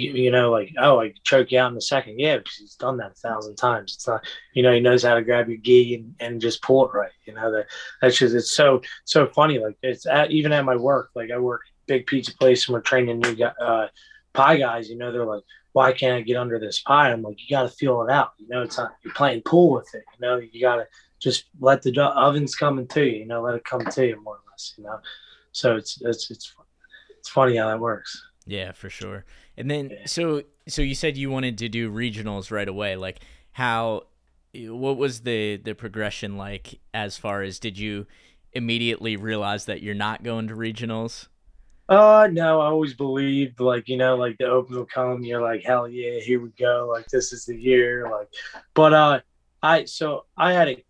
he, 0.00 0.22
you 0.22 0.30
know, 0.30 0.50
like 0.50 0.72
oh, 0.78 1.00
I 1.00 1.14
choke 1.24 1.52
you 1.52 1.58
out 1.58 1.70
in 1.70 1.76
a 1.76 1.80
second. 1.80 2.18
Yeah, 2.18 2.38
because 2.38 2.56
he's 2.56 2.74
done 2.74 2.96
that 2.98 3.12
a 3.12 3.14
thousand 3.14 3.56
times. 3.56 3.94
It's 3.94 4.08
like, 4.08 4.22
You 4.54 4.62
know, 4.62 4.72
he 4.72 4.80
knows 4.80 5.02
how 5.02 5.14
to 5.14 5.22
grab 5.22 5.48
your 5.48 5.58
gi 5.58 5.94
and, 5.94 6.14
and 6.20 6.40
just 6.40 6.62
pull 6.62 6.86
it 6.86 6.94
right. 6.94 7.12
You 7.26 7.34
know 7.34 7.52
that 7.52 7.66
that's 8.00 8.18
just 8.18 8.34
it's 8.34 8.52
so 8.52 8.82
so 9.04 9.26
funny. 9.26 9.58
Like 9.58 9.76
it's 9.82 10.06
at, 10.06 10.30
even 10.30 10.52
at 10.52 10.64
my 10.64 10.76
work. 10.76 11.10
Like 11.14 11.30
I 11.30 11.38
work 11.38 11.62
big 11.86 12.06
pizza 12.06 12.34
place 12.36 12.66
and 12.66 12.74
we're 12.74 12.80
training 12.80 13.20
new 13.20 13.44
uh, 13.44 13.88
pie 14.32 14.56
guys. 14.58 14.88
You 14.88 14.96
know, 14.96 15.12
they're 15.12 15.26
like 15.26 15.42
why 15.72 15.92
can't 15.92 16.18
I 16.18 16.20
get 16.20 16.36
under 16.36 16.58
this 16.58 16.80
pie? 16.80 17.10
I'm 17.10 17.22
like, 17.22 17.38
you 17.40 17.56
got 17.56 17.62
to 17.62 17.68
feel 17.68 18.02
it 18.02 18.10
out. 18.10 18.32
You 18.38 18.48
know, 18.48 18.62
it's 18.62 18.76
not, 18.76 18.92
you're 19.02 19.14
playing 19.14 19.42
pool 19.42 19.72
with 19.72 19.94
it. 19.94 20.04
You 20.14 20.26
know, 20.26 20.36
you 20.36 20.60
got 20.60 20.76
to 20.76 20.86
just 21.18 21.44
let 21.60 21.82
the 21.82 21.98
ovens 22.02 22.54
coming 22.54 22.86
to 22.88 23.04
you, 23.04 23.20
you 23.20 23.26
know, 23.26 23.42
let 23.42 23.54
it 23.54 23.64
come 23.64 23.84
to 23.84 24.06
you 24.06 24.22
more 24.22 24.36
or 24.36 24.40
less, 24.50 24.74
you 24.76 24.84
know? 24.84 24.98
So 25.52 25.76
it's, 25.76 26.00
it's, 26.02 26.30
it's, 26.30 26.54
it's 27.18 27.28
funny 27.28 27.56
how 27.56 27.68
that 27.68 27.80
works. 27.80 28.22
Yeah, 28.46 28.72
for 28.72 28.90
sure. 28.90 29.24
And 29.56 29.70
then 29.70 29.90
Yeah. 29.90 30.06
so 30.06 30.42
so 30.68 30.82
you 30.82 30.94
said 30.94 31.16
you 31.16 31.30
wanted 31.30 31.58
to 31.58 31.68
do 31.68 31.90
regionals 31.90 32.50
right 32.50 32.68
away. 32.68 32.96
Like 32.96 33.20
how 33.52 34.04
what 34.54 34.96
was 34.96 35.20
the 35.20 35.56
the 35.56 35.74
progression 35.74 36.36
like 36.36 36.80
as 36.94 37.16
far 37.16 37.42
as 37.42 37.58
did 37.58 37.78
you 37.78 38.06
immediately 38.52 39.16
realize 39.16 39.64
that 39.66 39.82
you're 39.82 39.94
not 39.94 40.22
going 40.22 40.48
to 40.48 40.54
regionals? 40.54 41.28
Uh, 41.88 42.28
no, 42.30 42.60
I 42.60 42.66
always 42.66 42.94
believed 42.94 43.60
like, 43.60 43.88
you 43.88 43.96
know, 43.96 44.16
like 44.16 44.38
the 44.38 44.46
open 44.46 44.76
will 44.76 44.86
come, 44.86 45.24
you're 45.24 45.42
like, 45.42 45.62
hell 45.64 45.88
yeah, 45.88 46.20
here 46.20 46.40
we 46.40 46.50
go. 46.50 46.88
Like 46.90 47.06
this 47.08 47.32
is 47.32 47.44
the 47.44 47.56
year. 47.56 48.08
Like, 48.10 48.28
but, 48.74 48.94
uh, 48.94 49.20
I, 49.62 49.84
so 49.84 50.24
I 50.36 50.52
had 50.52 50.68
a, 50.68 50.84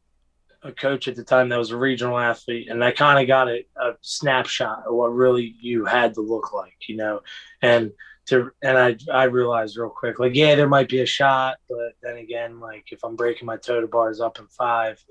a 0.64 0.72
coach 0.72 1.08
at 1.08 1.16
the 1.16 1.24
time 1.24 1.48
that 1.50 1.58
was 1.58 1.72
a 1.72 1.76
regional 1.76 2.18
athlete 2.18 2.68
and 2.70 2.84
I 2.84 2.92
kind 2.92 3.20
of 3.20 3.26
got 3.28 3.48
a, 3.48 3.64
a 3.76 3.92
snapshot 4.02 4.84
of 4.86 4.94
what 4.94 5.08
really 5.14 5.56
you 5.60 5.84
had 5.86 6.14
to 6.14 6.20
look 6.22 6.52
like, 6.54 6.76
you 6.88 6.96
know, 6.96 7.22
and 7.62 7.92
to, 8.32 8.50
and 8.62 8.76
I, 8.76 8.96
I 9.12 9.24
realized 9.24 9.76
real 9.76 9.90
quick, 9.90 10.18
like, 10.18 10.34
yeah, 10.34 10.54
there 10.54 10.68
might 10.68 10.88
be 10.88 11.00
a 11.00 11.06
shot, 11.06 11.58
but 11.68 11.92
then 12.02 12.16
again, 12.16 12.60
like 12.60 12.86
if 12.90 13.04
I'm 13.04 13.16
breaking 13.16 13.46
my 13.46 13.56
toe 13.56 13.80
to 13.80 13.86
bars 13.86 14.20
up 14.20 14.38
in 14.38 14.46
five, 14.48 15.02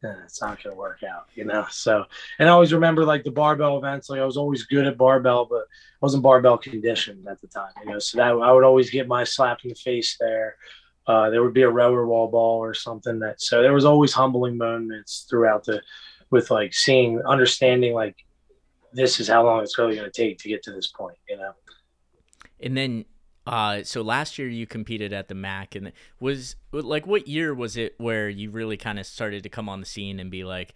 then 0.00 0.16
it's 0.24 0.40
not 0.40 0.60
to 0.60 0.72
work 0.74 1.02
out, 1.02 1.26
you 1.34 1.44
know? 1.44 1.66
So, 1.70 2.04
and 2.38 2.48
I 2.48 2.52
always 2.52 2.72
remember 2.72 3.04
like 3.04 3.24
the 3.24 3.30
barbell 3.30 3.78
events. 3.78 4.08
Like 4.08 4.20
I 4.20 4.24
was 4.24 4.36
always 4.36 4.64
good 4.64 4.86
at 4.86 4.96
barbell, 4.96 5.46
but 5.46 5.62
I 5.62 6.00
wasn't 6.00 6.22
barbell 6.22 6.58
conditioned 6.58 7.26
at 7.26 7.40
the 7.40 7.48
time. 7.48 7.72
You 7.82 7.90
know, 7.90 7.98
so 7.98 8.18
that 8.18 8.30
I 8.30 8.52
would 8.52 8.64
always 8.64 8.90
get 8.90 9.08
my 9.08 9.24
slap 9.24 9.58
in 9.64 9.70
the 9.70 9.74
face 9.74 10.16
there. 10.20 10.56
Uh, 11.06 11.30
there 11.30 11.42
would 11.42 11.54
be 11.54 11.62
a 11.62 11.70
rower 11.70 12.06
wall 12.06 12.28
ball 12.28 12.58
or 12.58 12.74
something 12.74 13.18
that. 13.20 13.40
So 13.40 13.62
there 13.62 13.72
was 13.72 13.84
always 13.84 14.12
humbling 14.12 14.56
moments 14.56 15.26
throughout 15.28 15.64
the, 15.64 15.82
with 16.30 16.50
like 16.50 16.74
seeing, 16.74 17.20
understanding 17.22 17.94
like 17.94 18.16
this 18.92 19.18
is 19.18 19.28
how 19.28 19.44
long 19.44 19.62
it's 19.62 19.78
really 19.78 19.96
going 19.96 20.10
to 20.10 20.22
take 20.22 20.38
to 20.38 20.48
get 20.48 20.62
to 20.64 20.72
this 20.72 20.88
point. 20.88 21.18
You 21.28 21.38
know. 21.38 21.52
And 22.60 22.76
then 22.76 23.04
uh 23.46 23.82
so 23.82 24.02
last 24.02 24.38
year 24.38 24.48
you 24.48 24.66
competed 24.66 25.12
at 25.12 25.28
the 25.28 25.34
MAC 25.34 25.74
and 25.74 25.92
was 26.20 26.56
like 26.72 27.06
what 27.06 27.26
year 27.26 27.54
was 27.54 27.76
it 27.76 27.94
where 27.98 28.28
you 28.28 28.50
really 28.50 28.76
kind 28.76 28.98
of 28.98 29.06
started 29.06 29.42
to 29.42 29.48
come 29.48 29.68
on 29.68 29.80
the 29.80 29.86
scene 29.86 30.20
and 30.20 30.30
be 30.30 30.44
like 30.44 30.74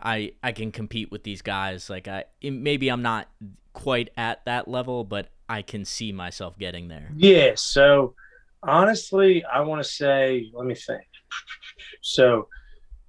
I 0.00 0.32
I 0.42 0.52
can 0.52 0.70
compete 0.70 1.10
with 1.10 1.24
these 1.24 1.42
guys 1.42 1.90
like 1.90 2.06
I 2.06 2.24
maybe 2.42 2.88
I'm 2.88 3.02
not 3.02 3.28
quite 3.72 4.10
at 4.16 4.44
that 4.44 4.68
level 4.68 5.02
but 5.02 5.30
I 5.48 5.60
can 5.60 5.84
see 5.84 6.12
myself 6.12 6.58
getting 6.58 6.88
there. 6.88 7.10
Yeah. 7.14 7.52
So 7.56 8.14
honestly, 8.62 9.44
I 9.44 9.60
want 9.60 9.82
to 9.82 9.88
say, 9.88 10.50
let 10.54 10.66
me 10.66 10.74
think. 10.74 11.04
So 12.00 12.48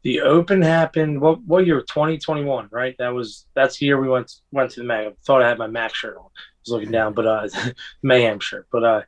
the 0.04 0.20
open 0.20 0.62
happened 0.62 1.22
what 1.22 1.42
what 1.44 1.66
year 1.66 1.80
2021 1.80 2.68
right 2.72 2.94
that 3.00 3.08
was 3.08 3.46
that's 3.54 3.78
the 3.78 3.86
year 3.86 4.02
we 4.02 4.10
went 4.10 4.30
went 4.52 4.70
to 4.72 4.82
the 4.82 4.86
MAC. 4.86 5.08
I 5.08 5.12
thought 5.26 5.42
i 5.42 5.48
had 5.48 5.58
my 5.58 5.68
mac 5.68 5.96
shirt 5.96 6.18
on 6.18 6.26
was 6.66 6.72
looking 6.72 6.92
down 6.92 7.14
but 7.14 7.26
uh 7.26 7.48
mayhem 8.04 8.40
shirt 8.40 8.68
but 8.72 8.84
uh 8.84 9.02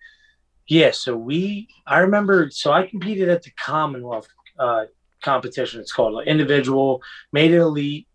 yeah 0.67 0.91
so 0.91 1.15
we 1.15 1.67
i 1.85 1.99
remember 1.99 2.49
so 2.49 2.71
i 2.71 2.85
competed 2.85 3.29
at 3.29 3.43
the 3.43 3.51
commonwealth 3.51 4.27
uh 4.59 4.85
competition 5.23 5.79
it's 5.79 5.91
called 5.91 6.13
like 6.13 6.27
individual 6.27 7.01
made 7.31 7.51
it 7.51 7.57
elite 7.57 8.07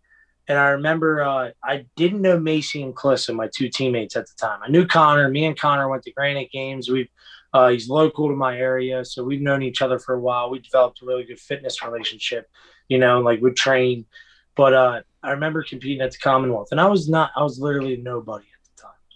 and 0.48 0.58
i 0.58 0.68
remember 0.68 1.22
uh 1.22 1.50
i 1.64 1.84
didn't 1.96 2.22
know 2.22 2.38
macy 2.38 2.82
and 2.82 2.94
Calissa, 2.94 3.34
my 3.34 3.48
two 3.54 3.68
teammates 3.68 4.16
at 4.16 4.26
the 4.26 4.34
time 4.36 4.60
i 4.62 4.68
knew 4.68 4.86
connor 4.86 5.28
me 5.28 5.44
and 5.44 5.58
connor 5.58 5.88
went 5.88 6.02
to 6.02 6.12
granite 6.12 6.50
games 6.52 6.88
we've 6.88 7.08
uh, 7.52 7.68
he's 7.68 7.88
local 7.88 8.28
to 8.28 8.36
my 8.36 8.56
area, 8.56 9.04
so 9.04 9.24
we've 9.24 9.40
known 9.40 9.62
each 9.62 9.82
other 9.82 9.98
for 9.98 10.14
a 10.14 10.20
while. 10.20 10.50
We 10.50 10.60
developed 10.60 11.02
a 11.02 11.06
really 11.06 11.24
good 11.24 11.40
fitness 11.40 11.82
relationship, 11.82 12.48
you 12.88 12.98
know, 12.98 13.20
like 13.20 13.40
we 13.40 13.50
train. 13.52 14.06
But 14.54 14.72
uh, 14.72 15.02
I 15.22 15.32
remember 15.32 15.62
competing 15.62 16.00
at 16.00 16.12
the 16.12 16.18
Commonwealth, 16.18 16.68
and 16.70 16.80
I 16.80 16.86
was 16.86 17.08
not, 17.08 17.32
I 17.36 17.42
was 17.42 17.58
literally 17.58 17.96
nobody. 17.96 18.46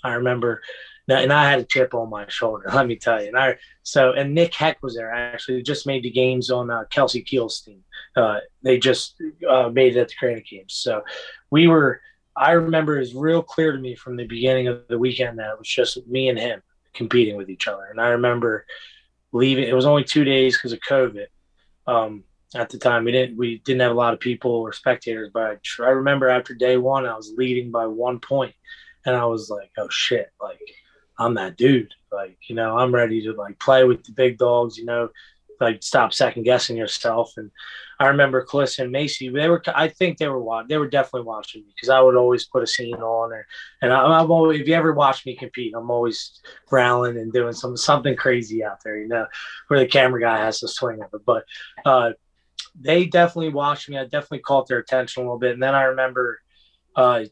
I 0.05 0.15
remember, 0.15 0.63
and 1.09 1.33
I 1.33 1.51
had 1.51 1.59
a 1.59 1.65
chip 1.65 1.95
on 1.95 2.11
my 2.11 2.27
shoulder, 2.29 2.67
let 2.75 2.87
me 2.87 2.97
tell 2.97 3.21
you. 3.21 3.29
And 3.29 3.39
I, 3.39 3.57
so, 3.83 4.13
and 4.13 4.35
Nick 4.35 4.55
Heck 4.55 4.83
was 4.83 4.95
there 4.95 5.13
actually, 5.13 5.63
just 5.63 5.87
made 5.87 6.05
the 6.05 6.11
games 6.11 6.51
on 6.51 6.71
uh, 6.71 6.85
Kelsey 6.91 7.23
Keel's 7.23 7.61
team. 7.61 7.83
Uh, 8.15 8.39
they 8.63 8.79
just 8.79 9.17
uh, 9.49 9.69
made 9.71 9.97
it 9.97 10.01
at 10.01 10.09
the 10.09 10.15
Granite 10.21 10.47
Games. 10.47 10.75
So 10.75 11.03
we 11.51 11.67
were, 11.67 12.01
I 12.37 12.53
remember 12.53 12.97
it 12.97 13.01
was 13.01 13.15
real 13.15 13.43
clear 13.43 13.73
to 13.73 13.79
me 13.79 13.97
from 13.97 14.17
the 14.17 14.27
beginning 14.27 14.69
of 14.69 14.87
the 14.89 14.99
weekend 14.99 15.39
that 15.39 15.53
it 15.53 15.59
was 15.59 15.69
just 15.69 16.07
me 16.07 16.29
and 16.29 16.39
him 16.39 16.63
competing 16.93 17.37
with 17.37 17.51
each 17.51 17.67
other. 17.67 17.87
And 17.91 18.01
I 18.01 18.09
remember 18.09 18.67
leaving. 19.35 19.65
It 19.65 19.75
was 19.75 19.85
only 19.85 20.05
two 20.05 20.25
days 20.25 20.57
because 20.57 20.73
of 20.73 20.81
COVID. 20.81 21.27
Um, 21.87 22.25
at 22.55 22.71
the 22.71 22.79
time, 22.79 23.05
we 23.05 23.13
didn't 23.13 23.37
we 23.37 23.59
didn't 23.59 23.81
have 23.81 23.91
a 23.91 23.95
lot 23.95 24.15
of 24.15 24.21
people 24.21 24.53
or 24.53 24.73
spectators, 24.73 25.31
but 25.35 25.61
I 25.81 25.89
remember 25.89 26.29
after 26.29 26.55
day 26.55 26.77
one, 26.77 27.05
I 27.05 27.17
was 27.17 27.35
leading 27.37 27.73
by 27.73 27.87
one 27.87 28.21
point, 28.21 28.55
and 29.07 29.17
I 29.17 29.25
was 29.27 29.51
like, 29.51 29.71
"Oh 29.79 29.89
shit!" 29.91 30.31
Like 30.41 30.61
I'm 31.19 31.35
that 31.35 31.57
dude. 31.57 31.95
Like 32.13 32.39
you 32.49 32.55
know, 32.55 32.79
I'm 32.79 32.95
ready 32.95 33.23
to 33.23 33.33
like 33.33 33.59
play 33.59 33.85
with 33.85 34.05
the 34.05 34.13
big 34.13 34.39
dogs. 34.39 34.77
You 34.79 34.85
know, 34.85 35.09
like 35.61 35.83
stop 35.83 36.13
second 36.13 36.45
guessing 36.45 36.77
yourself. 36.77 37.33
And 37.37 37.51
I 37.99 38.09
remember 38.09 38.45
Cliss 38.45 38.79
and 38.79 38.91
Macy. 38.91 39.29
They 39.29 39.49
were. 39.49 39.63
I 39.75 39.89
think 39.89 40.19
they 40.19 40.29
were. 40.29 40.65
They 40.69 40.79
were 40.79 40.89
definitely 40.89 41.27
watching 41.27 41.63
me 41.63 41.73
because 41.75 41.89
I 41.89 42.01
would 42.01 42.17
always 42.17 42.45
put 42.45 42.63
a 42.63 42.67
scene 42.67 42.95
on. 42.95 43.33
Or, 43.33 43.47
and 43.83 43.93
I, 43.93 44.21
am 44.21 44.31
always. 44.31 44.61
If 44.61 44.69
you 44.69 44.75
ever 44.75 44.93
watch 44.93 45.25
me 45.27 45.37
compete, 45.37 45.75
I'm 45.77 45.91
always 45.91 46.41
growling 46.67 47.17
and 47.17 47.33
doing 47.33 47.53
some 47.53 47.77
something 47.77 48.17
crazy 48.17 48.65
out 48.65 48.83
there. 48.85 48.99
You 48.99 49.09
know, 49.09 49.27
where 49.69 49.81
the 49.81 49.87
camera 49.87 50.21
guy 50.21 50.39
has 50.39 50.61
to 50.61 50.69
swing 50.69 51.03
of 51.03 51.13
it. 51.13 51.25
But 51.25 51.45
uh, 51.85 52.13
they 52.75 53.07
definitely 53.07 53.53
watched 53.53 53.89
me. 53.89 53.99
I 53.99 54.05
definitely 54.05 54.41
caught 54.41 54.69
their 54.69 54.79
attention 54.79 55.23
a 55.23 55.27
little 55.27 55.39
bit. 55.39 55.53
And 55.53 55.63
then 55.63 55.75
I 55.75 55.85
remember. 55.85 56.41
Uh, 56.97 57.25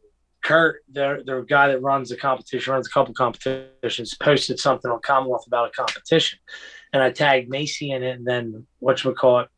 Kurt, 0.43 0.83
the 0.91 1.23
the 1.25 1.43
guy 1.49 1.69
that 1.69 1.83
runs 1.83 2.09
the 2.09 2.17
competition, 2.17 2.73
runs 2.73 2.87
a 2.87 2.91
couple 2.91 3.15
competitions, 3.15 4.15
posted 4.15 4.59
something 4.59 4.91
on 4.91 5.01
Commonwealth 5.01 5.47
about 5.47 5.69
a 5.69 5.73
competition, 5.73 6.39
and 6.93 7.03
I 7.03 7.11
tagged 7.11 7.49
Macy 7.49 7.93
in 7.93 8.03
it. 8.03 8.17
And 8.17 8.27
then 8.27 8.67
what 8.81 9.03
you 9.03 9.13
call 9.15 9.41
it, 9.41 9.49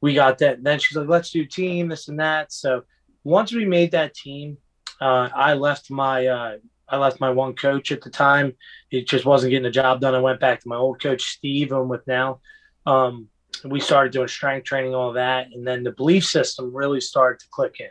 we 0.00 0.14
got 0.14 0.38
that. 0.38 0.58
And 0.58 0.66
then 0.66 0.78
she's 0.78 0.96
like, 0.96 1.08
"Let's 1.08 1.30
do 1.30 1.44
team, 1.44 1.88
this 1.88 2.08
and 2.08 2.18
that." 2.20 2.52
So 2.52 2.82
once 3.24 3.52
we 3.52 3.64
made 3.64 3.92
that 3.92 4.14
team, 4.14 4.58
uh, 5.00 5.28
I 5.34 5.54
left 5.54 5.90
my 5.90 6.26
uh, 6.26 6.56
I 6.88 6.96
left 6.96 7.20
my 7.20 7.30
one 7.30 7.54
coach 7.54 7.92
at 7.92 8.02
the 8.02 8.10
time. 8.10 8.54
It 8.90 9.06
just 9.06 9.24
wasn't 9.24 9.50
getting 9.50 9.64
the 9.64 9.70
job 9.70 10.00
done. 10.00 10.14
I 10.14 10.20
went 10.20 10.40
back 10.40 10.60
to 10.60 10.68
my 10.68 10.76
old 10.76 11.00
coach 11.00 11.22
Steve, 11.22 11.72
I'm 11.72 11.88
with 11.88 12.06
now. 12.06 12.40
Um, 12.84 13.28
we 13.64 13.78
started 13.80 14.12
doing 14.12 14.28
strength 14.28 14.64
training, 14.64 14.94
all 14.94 15.12
that, 15.12 15.48
and 15.52 15.66
then 15.66 15.82
the 15.82 15.92
belief 15.92 16.24
system 16.24 16.74
really 16.74 17.00
started 17.00 17.40
to 17.40 17.46
click 17.50 17.76
in. 17.78 17.90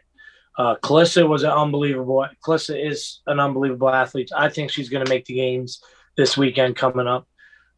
Uh, 0.60 0.76
Calissa 0.76 1.28
was 1.28 1.44
an 1.44 1.52
unbelievable. 1.52 2.28
Calissa 2.46 2.76
is 2.78 3.22
an 3.28 3.40
unbelievable 3.40 3.90
athlete. 3.90 4.30
I 4.36 4.50
think 4.50 4.70
she's 4.70 4.90
going 4.90 5.06
to 5.06 5.10
make 5.10 5.26
the 5.26 5.36
games 5.36 5.82
this 6.18 6.38
weekend 6.38 6.76
coming 6.76 7.08
up 7.08 7.28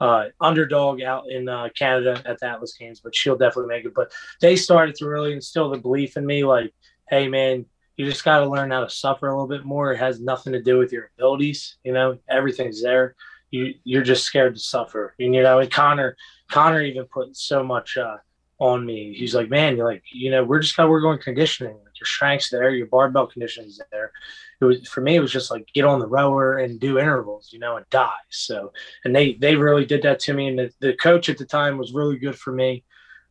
uh, 0.02 0.26
underdog 0.42 1.00
out 1.02 1.30
in 1.30 1.48
uh, 1.48 1.70
Canada 1.78 2.20
at 2.26 2.40
the 2.40 2.48
Atlas 2.48 2.74
Games, 2.74 3.00
but 3.00 3.16
she'll 3.16 3.38
definitely 3.38 3.70
make 3.70 3.86
it. 3.86 3.94
But 3.94 4.12
they 4.42 4.56
started 4.56 4.96
to 4.96 5.08
really 5.08 5.32
instill 5.32 5.70
the 5.70 5.78
belief 5.78 6.18
in 6.18 6.26
me, 6.26 6.44
like, 6.44 6.74
hey 7.08 7.28
man, 7.28 7.68
you 7.98 8.06
just 8.06 8.26
got 8.26 8.40
to 8.40 8.50
learn 8.50 8.72
how 8.72 8.84
to 8.84 8.90
suffer 8.90 9.28
a 9.28 9.32
little 9.32 9.48
bit 9.48 9.64
more. 9.64 9.94
It 9.94 10.00
has 10.00 10.20
nothing 10.20 10.54
to 10.54 10.62
do 10.62 10.80
with 10.80 10.92
your 10.92 11.12
abilities, 11.16 11.78
you 11.84 11.94
know. 11.94 12.18
Everything's 12.28 12.82
there. 12.82 13.16
You 13.52 13.76
you're 13.84 14.02
just 14.02 14.24
scared 14.24 14.56
to 14.56 14.60
suffer. 14.60 15.14
And 15.20 15.36
You 15.36 15.44
know, 15.44 15.60
and 15.60 15.70
Connor 15.70 16.18
Connor 16.50 16.82
even 16.82 17.06
put 17.06 17.38
so 17.38 17.64
much 17.64 17.96
uh, 17.96 18.18
on 18.58 18.84
me. 18.84 19.14
He's 19.14 19.36
like, 19.36 19.50
man, 19.50 19.78
you're 19.78 19.86
like, 19.86 20.04
you 20.12 20.32
know, 20.32 20.44
we're 20.44 20.62
just 20.62 20.76
got 20.76 20.90
we're 20.90 21.02
going 21.02 21.20
conditioning. 21.20 21.78
Your 22.02 22.08
strength's 22.08 22.50
there, 22.50 22.72
your 22.72 22.88
barbell 22.88 23.28
conditioning's 23.28 23.80
there. 23.92 24.12
It 24.60 24.66
was 24.66 24.88
for 24.88 25.02
me 25.02 25.16
it 25.16 25.22
was 25.22 25.32
just 25.32 25.52
like 25.52 25.68
get 25.74 25.86
on 25.86 26.00
the 26.00 26.08
rower 26.08 26.58
and 26.58 26.80
do 26.80 27.00
intervals 27.00 27.50
you 27.54 27.60
know 27.60 27.78
and 27.78 27.86
die. 27.90 28.10
So 28.30 28.74
and 29.06 29.16
they 29.16 29.36
they 29.36 29.56
really 29.56 29.86
did 29.86 30.02
that 30.02 30.20
to 30.22 30.34
me. 30.34 30.48
And 30.48 30.60
the, 30.60 30.74
the 30.80 30.94
coach 30.94 31.30
at 31.30 31.38
the 31.38 31.46
time 31.46 31.78
was 31.78 31.94
really 31.94 32.18
good 32.18 32.38
for 32.38 32.52
me. 32.52 32.84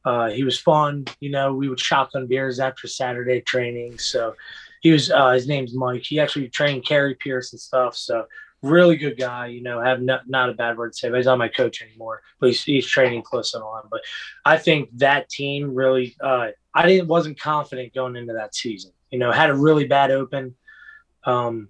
Uh, 0.04 0.30
he 0.30 0.44
was 0.44 0.58
fun 0.58 1.04
you 1.20 1.30
know 1.30 1.52
we 1.52 1.68
would 1.68 1.78
shotgun 1.78 2.26
beers 2.26 2.60
after 2.60 2.88
saturday 2.88 3.40
training. 3.40 3.98
So 3.98 4.34
he 4.80 4.92
was 4.92 5.10
uh, 5.10 5.30
his 5.30 5.46
name's 5.46 5.74
mike. 5.74 6.04
He 6.04 6.20
actually 6.20 6.48
trained 6.48 6.86
Kari 6.86 7.14
Pearce 7.16 7.52
and 7.52 7.60
stuff. 7.60 7.96
So 7.96 8.26
really 8.62 8.96
good 8.96 9.16
guy 9.16 9.46
you 9.46 9.62
know 9.62 9.80
have 9.80 10.02
not, 10.02 10.28
not 10.28 10.50
a 10.50 10.54
bad 10.54 10.76
word 10.76 10.92
to 10.92 10.98
say 10.98 11.08
but 11.08 11.16
he's 11.16 11.26
not 11.26 11.38
my 11.38 11.48
coach 11.48 11.82
anymore 11.82 12.22
but 12.38 12.48
he's, 12.48 12.62
he's 12.62 12.86
training 12.86 13.22
close 13.22 13.54
and 13.54 13.62
on 13.62 13.82
but 13.90 14.00
i 14.44 14.56
think 14.58 14.90
that 14.92 15.28
team 15.30 15.74
really 15.74 16.14
uh, 16.22 16.48
i 16.74 16.86
didn't 16.86 17.08
wasn't 17.08 17.38
confident 17.40 17.94
going 17.94 18.16
into 18.16 18.34
that 18.34 18.54
season 18.54 18.92
you 19.10 19.18
know 19.18 19.32
had 19.32 19.50
a 19.50 19.54
really 19.54 19.86
bad 19.86 20.10
open 20.10 20.54
um, 21.24 21.68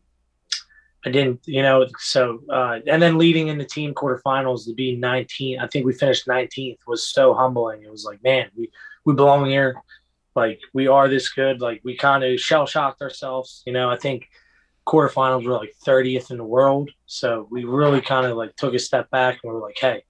I 1.05 1.11
didn't, 1.11 1.41
you 1.47 1.63
know, 1.63 1.87
so 1.99 2.41
uh, 2.51 2.79
and 2.87 3.01
then 3.01 3.17
leading 3.17 3.49
in 3.49 3.57
the 3.57 3.65
team 3.65 3.95
quarterfinals 3.95 4.67
to 4.67 4.75
be 4.75 4.97
19, 4.97 5.59
I 5.59 5.67
think 5.67 5.87
we 5.87 5.95
finished 5.95 6.27
19th 6.27 6.79
was 6.87 7.07
so 7.07 7.33
humbling. 7.33 7.83
It 7.83 7.91
was 7.91 8.05
like, 8.05 8.23
man, 8.23 8.51
we 8.55 8.71
we 9.05 9.15
belong 9.15 9.47
here. 9.47 9.83
Like 10.35 10.61
we 10.75 10.89
are 10.89 11.09
this 11.09 11.31
good. 11.31 11.61
Like 11.61 11.81
we 11.85 11.97
kind 11.97 12.23
of 12.23 12.39
shell 12.39 12.67
shocked 12.67 13.01
ourselves. 13.01 13.63
You 13.67 13.73
know, 13.73 13.89
I 13.89 13.97
think 13.97 14.29
quarterfinals 14.91 15.45
were 15.45 15.53
like 15.53 15.75
30th 15.87 16.31
in 16.31 16.39
the 16.39 16.45
world, 16.45 16.91
so 17.07 17.47
we 17.51 17.65
really 17.65 18.01
kind 18.01 18.27
of 18.27 18.37
like 18.37 18.57
took 18.57 18.75
a 18.75 18.79
step 18.79 19.11
back 19.11 19.41
and 19.43 19.53
we 19.53 19.55
were 19.55 19.67
like, 19.67 19.79
hey, 19.79 20.03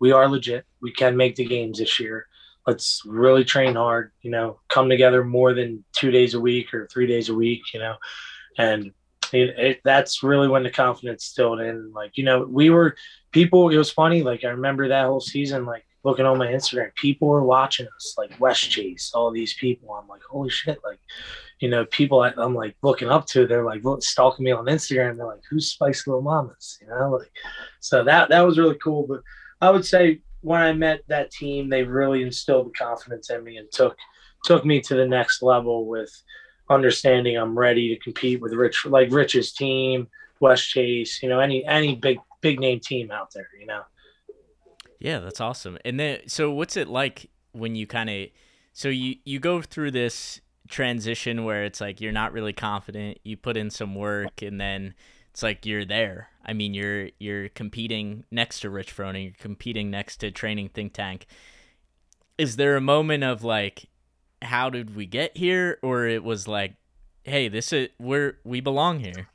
we 0.00 0.12
are 0.12 0.28
legit. 0.28 0.64
We 0.82 0.92
can 0.92 1.16
make 1.16 1.36
the 1.36 1.46
games 1.46 1.78
this 1.78 2.00
year. 2.00 2.26
Let's 2.66 3.02
really 3.06 3.44
train 3.44 3.76
hard. 3.76 4.12
You 4.22 4.30
know, 4.30 4.60
come 4.68 4.88
together 4.88 5.24
more 5.24 5.54
than 5.54 5.84
two 5.92 6.10
days 6.10 6.34
a 6.34 6.40
week 6.40 6.74
or 6.74 6.88
three 6.88 7.06
days 7.06 7.28
a 7.28 7.34
week. 7.34 7.62
You 7.72 7.80
know 7.80 7.96
and 8.58 8.92
it, 9.32 9.58
it, 9.58 9.80
that's 9.84 10.22
really 10.22 10.48
when 10.48 10.62
the 10.62 10.70
confidence 10.70 11.24
stilled 11.24 11.60
in. 11.60 11.92
Like 11.92 12.16
you 12.16 12.24
know, 12.24 12.46
we 12.48 12.70
were 12.70 12.96
people. 13.32 13.68
It 13.70 13.76
was 13.76 13.90
funny. 13.90 14.22
Like 14.22 14.44
I 14.44 14.48
remember 14.48 14.88
that 14.88 15.06
whole 15.06 15.20
season. 15.20 15.64
Like 15.64 15.84
looking 16.04 16.26
on 16.26 16.38
my 16.38 16.46
Instagram, 16.46 16.94
people 16.94 17.28
were 17.28 17.44
watching 17.44 17.86
us. 17.96 18.14
Like 18.16 18.38
West 18.40 18.70
Chase, 18.70 19.12
all 19.14 19.30
these 19.30 19.54
people. 19.54 19.92
I'm 19.94 20.08
like, 20.08 20.22
holy 20.22 20.50
shit! 20.50 20.78
Like 20.84 21.00
you 21.60 21.68
know, 21.68 21.86
people 21.86 22.20
I, 22.20 22.32
am 22.38 22.54
like 22.54 22.76
looking 22.82 23.08
up 23.08 23.26
to. 23.28 23.46
They're 23.46 23.64
like 23.64 23.82
stalking 24.00 24.44
me 24.44 24.52
on 24.52 24.66
Instagram. 24.66 25.16
They're 25.16 25.26
like, 25.26 25.42
who's 25.48 25.70
Spice 25.70 26.06
Little 26.06 26.22
Mamas? 26.22 26.78
You 26.80 26.88
know, 26.88 27.12
like 27.12 27.32
so 27.80 28.04
that 28.04 28.28
that 28.28 28.42
was 28.42 28.58
really 28.58 28.76
cool. 28.82 29.06
But 29.06 29.22
I 29.60 29.70
would 29.70 29.84
say 29.84 30.20
when 30.42 30.60
I 30.60 30.72
met 30.72 31.00
that 31.08 31.30
team, 31.30 31.68
they 31.68 31.82
really 31.82 32.22
instilled 32.22 32.66
the 32.66 32.78
confidence 32.78 33.30
in 33.30 33.42
me 33.42 33.56
and 33.56 33.70
took 33.72 33.96
took 34.44 34.64
me 34.64 34.80
to 34.82 34.94
the 34.94 35.06
next 35.06 35.42
level 35.42 35.86
with 35.86 36.10
understanding 36.68 37.36
I'm 37.36 37.58
ready 37.58 37.94
to 37.94 38.02
compete 38.02 38.40
with 38.40 38.52
Rich, 38.52 38.86
like 38.86 39.10
Rich's 39.10 39.52
team, 39.52 40.08
West 40.40 40.68
Chase, 40.68 41.22
you 41.22 41.28
know, 41.28 41.40
any 41.40 41.64
any 41.64 41.94
big 41.94 42.18
big 42.40 42.60
name 42.60 42.80
team 42.80 43.10
out 43.10 43.32
there, 43.32 43.48
you 43.58 43.66
know. 43.66 43.82
Yeah, 44.98 45.18
that's 45.20 45.40
awesome. 45.40 45.78
And 45.84 46.00
then, 46.00 46.20
so 46.26 46.50
what's 46.50 46.76
it 46.76 46.88
like 46.88 47.30
when 47.52 47.74
you 47.74 47.86
kind 47.86 48.08
of, 48.10 48.28
so 48.72 48.88
you 48.88 49.16
you 49.24 49.40
go 49.40 49.62
through 49.62 49.90
this 49.92 50.40
transition 50.68 51.44
where 51.44 51.64
it's 51.64 51.80
like 51.80 52.00
you're 52.00 52.12
not 52.12 52.32
really 52.32 52.52
confident, 52.52 53.18
you 53.24 53.36
put 53.36 53.56
in 53.56 53.70
some 53.70 53.94
work, 53.94 54.42
and 54.42 54.60
then 54.60 54.94
it's 55.30 55.42
like 55.42 55.66
you're 55.66 55.84
there. 55.84 56.28
I 56.44 56.52
mean, 56.52 56.74
you're 56.74 57.10
you're 57.18 57.48
competing 57.50 58.24
next 58.30 58.60
to 58.60 58.70
Rich 58.70 58.94
Froning, 58.96 59.24
you're 59.24 59.32
competing 59.38 59.90
next 59.90 60.18
to 60.18 60.30
Training 60.30 60.70
Think 60.70 60.92
Tank. 60.92 61.26
Is 62.38 62.56
there 62.56 62.76
a 62.76 62.80
moment 62.82 63.24
of 63.24 63.42
like, 63.42 63.88
how 64.42 64.70
did 64.70 64.96
we 64.96 65.06
get 65.06 65.36
here 65.36 65.78
or 65.82 66.06
it 66.06 66.22
was 66.22 66.46
like 66.48 66.74
hey 67.24 67.48
this 67.48 67.72
is 67.72 67.88
where 67.98 68.38
we 68.44 68.60
belong 68.60 69.00
here 69.00 69.28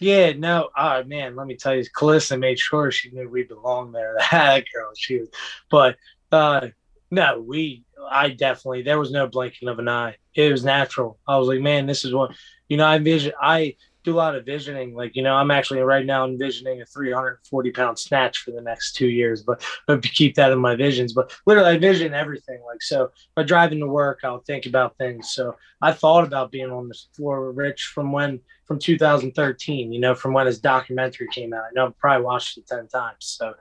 yeah 0.00 0.32
no 0.32 0.68
oh 0.76 1.02
man 1.04 1.36
let 1.36 1.46
me 1.46 1.56
tell 1.56 1.74
you 1.74 1.84
Calissa 1.96 2.38
made 2.38 2.58
sure 2.58 2.90
she 2.90 3.10
knew 3.10 3.28
we 3.28 3.42
belonged 3.42 3.94
there 3.94 4.16
that 4.30 4.64
girl 4.74 4.90
she 4.96 5.18
was 5.18 5.28
but 5.70 5.96
uh 6.32 6.68
no 7.10 7.40
we 7.40 7.84
i 8.10 8.30
definitely 8.30 8.82
there 8.82 8.98
was 8.98 9.10
no 9.10 9.26
blinking 9.26 9.68
of 9.68 9.78
an 9.78 9.88
eye 9.88 10.16
it 10.34 10.50
was 10.50 10.64
natural 10.64 11.18
i 11.26 11.36
was 11.36 11.48
like 11.48 11.60
man 11.60 11.86
this 11.86 12.04
is 12.04 12.14
what 12.14 12.30
you 12.68 12.76
know 12.76 12.84
i 12.84 12.96
envision 12.96 13.32
i 13.40 13.74
do 14.08 14.14
a 14.14 14.16
lot 14.16 14.34
of 14.34 14.44
visioning. 14.44 14.94
Like, 14.94 15.16
you 15.16 15.22
know, 15.22 15.34
I'm 15.34 15.50
actually 15.50 15.80
right 15.80 16.04
now 16.04 16.24
envisioning 16.24 16.80
a 16.80 16.86
340 16.86 17.70
pound 17.72 17.98
snatch 17.98 18.38
for 18.38 18.52
the 18.52 18.60
next 18.60 18.94
two 18.94 19.08
years, 19.08 19.42
but, 19.42 19.62
but 19.86 20.02
keep 20.02 20.34
that 20.36 20.52
in 20.52 20.58
my 20.58 20.76
visions. 20.76 21.12
But 21.12 21.32
literally, 21.46 21.70
I 21.70 21.78
vision 21.78 22.14
everything. 22.14 22.60
Like, 22.66 22.82
so 22.82 23.04
if 23.04 23.12
I 23.36 23.42
drive 23.42 23.72
into 23.72 23.86
work, 23.86 24.20
I'll 24.24 24.40
think 24.40 24.66
about 24.66 24.96
things. 24.96 25.30
So 25.30 25.56
I 25.82 25.92
thought 25.92 26.24
about 26.24 26.50
being 26.50 26.70
on 26.70 26.88
this 26.88 27.08
floor 27.14 27.46
with 27.46 27.56
Rich 27.56 27.92
Froning, 27.94 28.40
from 28.66 28.78
2013, 28.78 29.92
you 29.92 30.00
know, 30.00 30.14
from 30.14 30.34
when 30.34 30.46
his 30.46 30.60
documentary 30.60 31.26
came 31.32 31.54
out. 31.54 31.64
I 31.64 31.70
know 31.74 31.86
I've 31.86 31.98
probably 31.98 32.24
watched 32.24 32.58
it 32.58 32.66
10 32.66 32.88
times. 32.88 33.16
So 33.20 33.54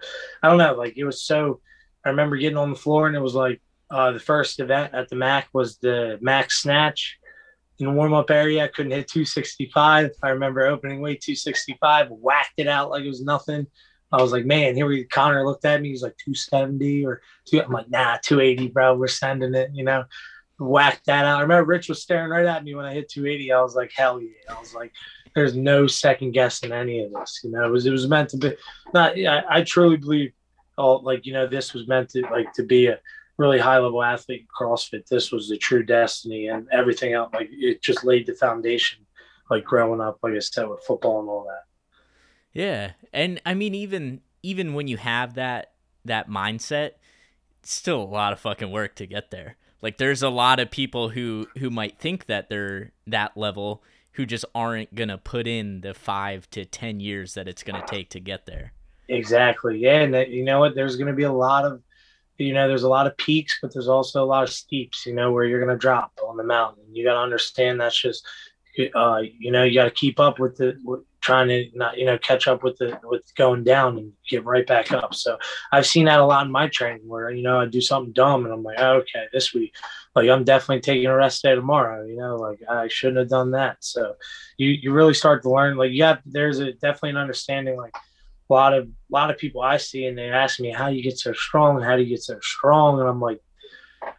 I 0.44 0.50
don't 0.50 0.58
know. 0.58 0.74
Like, 0.76 0.98
it 0.98 1.06
was 1.06 1.24
so, 1.24 1.62
I 2.06 2.10
remember 2.10 2.36
getting 2.36 2.58
on 2.58 2.72
the 2.72 2.76
floor 2.76 3.08
and 3.08 3.16
it 3.16 3.22
was 3.22 3.36
like, 3.36 3.62
uh, 3.90 4.12
the 4.12 4.20
first 4.20 4.60
event 4.60 4.94
at 4.94 5.10
the 5.10 5.16
MAC 5.16 5.48
was 5.54 5.78
the 5.78 6.18
MAC 6.22 6.52
snatch 6.52 7.20
in 7.80 7.86
the 7.86 7.92
warm 7.92 8.14
up 8.14 8.32
area. 8.32 8.64
I 8.64 8.68
couldn't 8.68 8.92
hit 8.92 9.08
265. 9.08 10.12
I 10.22 10.30
remember 10.30 10.66
opening 10.66 11.02
weight 11.02 11.22
265, 11.22 12.10
whacked 12.10 12.54
it 12.58 12.68
out 12.68 12.90
like 12.90 13.04
it 13.04 13.10
was 13.10 13.24
nothing. 13.24 13.68
I 14.12 14.22
was 14.22 14.32
like, 14.32 14.46
man, 14.46 14.76
here 14.76 14.86
we 14.86 15.04
Connor 15.04 15.46
looked 15.46 15.66
at 15.66 15.82
me. 15.82 15.90
He's 15.90 16.02
like 16.02 16.16
270 16.18 17.06
or 17.06 17.22
two. 17.46 17.62
I'm 17.62 17.72
like, 17.72 17.90
nah, 17.90 18.18
280, 18.24 18.70
bro. 18.70 18.96
We're 18.96 19.08
sending 19.08 19.54
it, 19.54 19.72
you 19.74 19.84
know. 19.84 20.06
Whacked 20.60 21.06
that 21.06 21.26
out. 21.26 21.38
I 21.38 21.42
remember 21.42 21.66
Rich 21.66 21.90
was 21.90 22.02
staring 22.02 22.32
right 22.32 22.46
at 22.46 22.64
me 22.64 22.74
when 22.74 22.86
I 22.86 22.94
hit 22.94 23.10
280. 23.10 23.52
I 23.52 23.62
was 23.62 23.76
like, 23.76 23.92
hell 23.96 24.20
yeah. 24.20 24.30
I 24.50 24.60
was 24.60 24.74
like, 24.74 24.92
there's 25.36 25.56
no 25.56 25.86
second 25.86 26.32
guessing 26.32 26.72
any 26.72 27.04
of 27.04 27.14
this. 27.14 27.42
You 27.44 27.52
know, 27.52 27.66
it 27.66 27.72
was 27.72 27.86
it 27.86 27.92
was 27.92 28.08
meant 28.08 28.30
to 28.30 28.38
be 28.38 28.56
not 28.94 29.18
I, 29.20 29.44
I 29.48 29.62
truly 29.62 29.98
believe 29.98 30.32
all 30.78 31.04
like, 31.04 31.26
you 31.28 31.34
know, 31.34 31.46
this 31.46 31.74
was 31.74 31.88
meant 31.88 32.10
to 32.12 32.22
like 32.22 32.52
to 32.54 32.64
be 32.64 32.88
a 32.88 33.00
really 33.38 33.60
high 33.60 33.78
level 33.78 34.04
athlete 34.04 34.42
in 34.42 34.48
CrossFit, 34.48 35.08
this 35.08 35.32
was 35.32 35.50
the 35.50 35.58
true 35.58 35.84
destiny 35.84 36.48
and 36.48 36.68
everything 36.72 37.14
else. 37.14 37.32
Like 37.34 37.50
it 37.52 37.82
just 37.82 38.04
laid 38.04 38.26
the 38.26 38.34
foundation 38.34 39.06
like 39.50 39.64
growing 39.64 40.02
up, 40.02 40.20
like 40.22 40.34
I 40.34 40.40
said, 40.40 40.68
with 40.68 40.84
football 40.84 41.20
and 41.22 41.30
all 41.30 41.46
that. 41.46 41.64
Yeah, 42.54 42.92
and 43.14 43.42
I 43.46 43.54
mean, 43.54 43.76
even 43.76 44.22
even 44.44 44.74
when 44.74 44.88
you 44.88 44.98
have 44.98 45.36
that 45.36 45.74
that 46.06 46.30
mindset, 46.30 46.92
it's 47.62 47.74
still 47.74 48.02
a 48.02 48.04
lot 48.04 48.34
of 48.34 48.40
fucking 48.40 48.72
work 48.72 48.96
to 48.96 49.06
get 49.06 49.32
there. 49.32 49.58
Like, 49.82 49.98
there's 49.98 50.24
a 50.24 50.30
lot 50.30 50.60
of 50.60 50.72
people 50.72 51.10
who 51.10 51.48
who 51.60 51.70
might 51.70 52.00
think 52.00 52.26
that 52.26 52.50
they're 52.50 52.92
that 53.06 53.38
level, 53.38 53.84
who 54.14 54.26
just 54.26 54.46
aren't 54.56 54.96
gonna 54.96 55.18
put 55.18 55.48
in 55.48 55.82
the 55.82 55.94
five 55.94 56.50
to 56.52 56.66
ten 56.66 57.00
years 57.00 57.36
that 57.36 57.48
it's 57.48 57.64
gonna 57.64 57.86
take 57.88 58.10
to 58.10 58.20
get 58.20 58.48
there. 58.48 58.74
Exactly. 59.10 59.78
Yeah, 59.78 60.02
and 60.02 60.14
that, 60.14 60.30
you 60.30 60.44
know 60.44 60.60
what? 60.60 60.76
There's 60.76 60.96
going 60.98 61.08
to 61.08 61.14
be 61.14 61.24
a 61.24 61.32
lot 61.32 61.64
of, 61.64 61.82
you 62.38 62.54
know, 62.54 62.68
there's 62.68 62.84
a 62.84 62.90
lot 62.90 63.08
of 63.08 63.18
peaks, 63.18 63.58
but 63.62 63.74
there's 63.74 63.88
also 63.88 64.24
a 64.24 64.26
lot 64.26 64.44
of 64.44 64.50
steeps. 64.50 65.06
You 65.06 65.14
know, 65.14 65.32
where 65.32 65.46
you're 65.46 65.64
going 65.64 65.76
to 65.76 65.80
drop 65.80 66.12
on 66.26 66.38
the 66.38 66.44
mountain. 66.44 66.84
You 66.94 67.04
got 67.04 67.14
to 67.14 67.20
understand 67.20 67.82
that's 67.82 68.00
just, 68.00 68.26
uh, 68.96 69.22
you 69.40 69.52
know, 69.52 69.64
you 69.64 69.74
got 69.74 69.86
to 69.86 69.92
keep 69.92 70.20
up 70.20 70.40
with 70.40 70.58
the 70.58 70.80
with 70.84 71.02
trying 71.22 71.48
to 71.50 71.66
not, 71.74 71.98
you 71.98 72.06
know, 72.06 72.18
catch 72.18 72.48
up 72.48 72.64
with 72.64 72.78
the 72.78 73.00
with 73.04 73.24
going 73.36 73.64
down 73.64 73.98
and 73.98 74.14
get 74.30 74.46
right 74.46 74.66
back 74.66 74.92
up. 74.92 75.14
So 75.14 75.38
I've 75.72 75.86
seen 75.86 76.06
that 76.06 76.20
a 76.20 76.26
lot 76.26 76.46
in 76.46 76.52
my 76.52 76.68
training 76.68 77.08
where 77.08 77.30
you 77.32 77.42
know 77.42 77.60
I 77.60 77.66
do 77.66 77.82
something 77.82 78.14
dumb 78.14 78.46
and 78.46 78.54
I'm 78.54 78.64
like, 78.64 78.80
oh, 78.80 78.98
okay, 79.00 79.26
this 79.34 79.54
week, 79.54 79.76
like 80.16 80.30
I'm 80.30 80.44
definitely 80.44 80.82
taking 80.82 81.08
a 81.08 81.16
rest 81.16 81.44
day 81.44 81.56
tomorrow. 81.56 82.06
You 82.06 82.18
know, 82.18 82.36
like 82.36 82.60
I 82.70 82.88
shouldn't 82.88 83.18
have 83.18 83.30
done 83.30 83.52
that. 83.52 83.78
So 83.82 84.16
you 84.58 84.70
you 84.70 84.94
really 84.94 85.14
start 85.14 85.42
to 85.44 85.52
learn. 85.52 85.76
Like, 85.76 85.92
yeah, 85.92 86.18
there's 86.26 86.60
a 86.60 86.72
definitely 86.74 87.12
an 87.12 87.18
understanding 87.18 87.78
like 87.78 87.96
a 88.50 88.54
lot 88.54 88.74
of 88.74 88.86
a 88.86 88.90
lot 89.10 89.30
of 89.30 89.38
people 89.38 89.62
I 89.62 89.78
see 89.78 90.06
and 90.06 90.18
they 90.18 90.30
ask 90.30 90.60
me 90.60 90.72
how 90.72 90.90
do 90.90 90.96
you 90.96 91.04
get 91.04 91.18
so 91.18 91.34
strong 91.34 91.82
how 91.82 91.96
do 91.96 92.04
you 92.04 92.10
get 92.10 92.24
so 92.24 92.40
strong? 92.42 93.00
And 93.00 93.10
I'm 93.10 93.22
like 93.22 93.42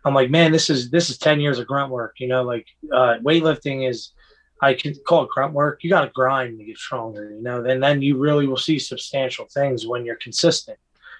I'm 0.04 0.14
like 0.14 0.30
man 0.30 0.52
this 0.52 0.70
is 0.70 0.90
this 0.90 1.10
is 1.10 1.18
10 1.18 1.40
years 1.40 1.58
of 1.58 1.66
grunt 1.66 1.90
work 1.90 2.16
you 2.18 2.28
know 2.28 2.42
like 2.42 2.66
uh, 2.92 3.16
weightlifting 3.22 3.88
is 3.88 4.12
I 4.60 4.74
can 4.74 4.92
call 5.06 5.22
it 5.22 5.30
grunt 5.30 5.52
work. 5.52 5.84
You 5.84 5.90
got 5.90 6.00
to 6.00 6.10
grind 6.10 6.58
to 6.58 6.64
get 6.64 6.78
stronger 6.78 7.30
you 7.30 7.42
know 7.42 7.64
and 7.64 7.82
then 7.82 8.02
you 8.02 8.18
really 8.18 8.46
will 8.46 8.56
see 8.56 8.78
substantial 8.78 9.46
things 9.46 9.86
when 9.86 10.04
you're 10.04 10.16
consistent. 10.16 10.78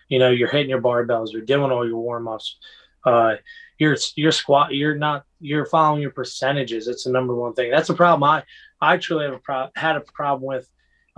You 0.09 0.19
know 0.19 0.31
you're 0.31 0.49
hitting 0.49 0.71
your 0.71 0.83
barbells 0.83 1.33
you're 1.33 1.43
doing 1.43 1.71
all 1.71 1.87
your 1.87 1.99
warm-ups 1.99 2.59
uh, 3.05 3.37
you're 3.79 3.97
you're 4.17 4.33
squat 4.33 4.75
you're 4.75 4.97
not 4.97 5.25
you're 5.41 5.67
following 5.67 6.03
your 6.03 6.11
percentages. 6.11 6.89
It's 6.89 7.05
the 7.05 7.13
number 7.13 7.35
one 7.35 7.55
thing. 7.55 7.71
That's 7.71 7.89
a 7.89 7.95
problem 7.95 8.25
I 8.25 8.43
I 8.81 8.97
truly 8.97 9.25
have 9.25 9.35
a 9.35 9.39
pro- 9.39 9.71
had 9.77 9.97
a 9.97 10.01
problem 10.01 10.43
with 10.47 10.69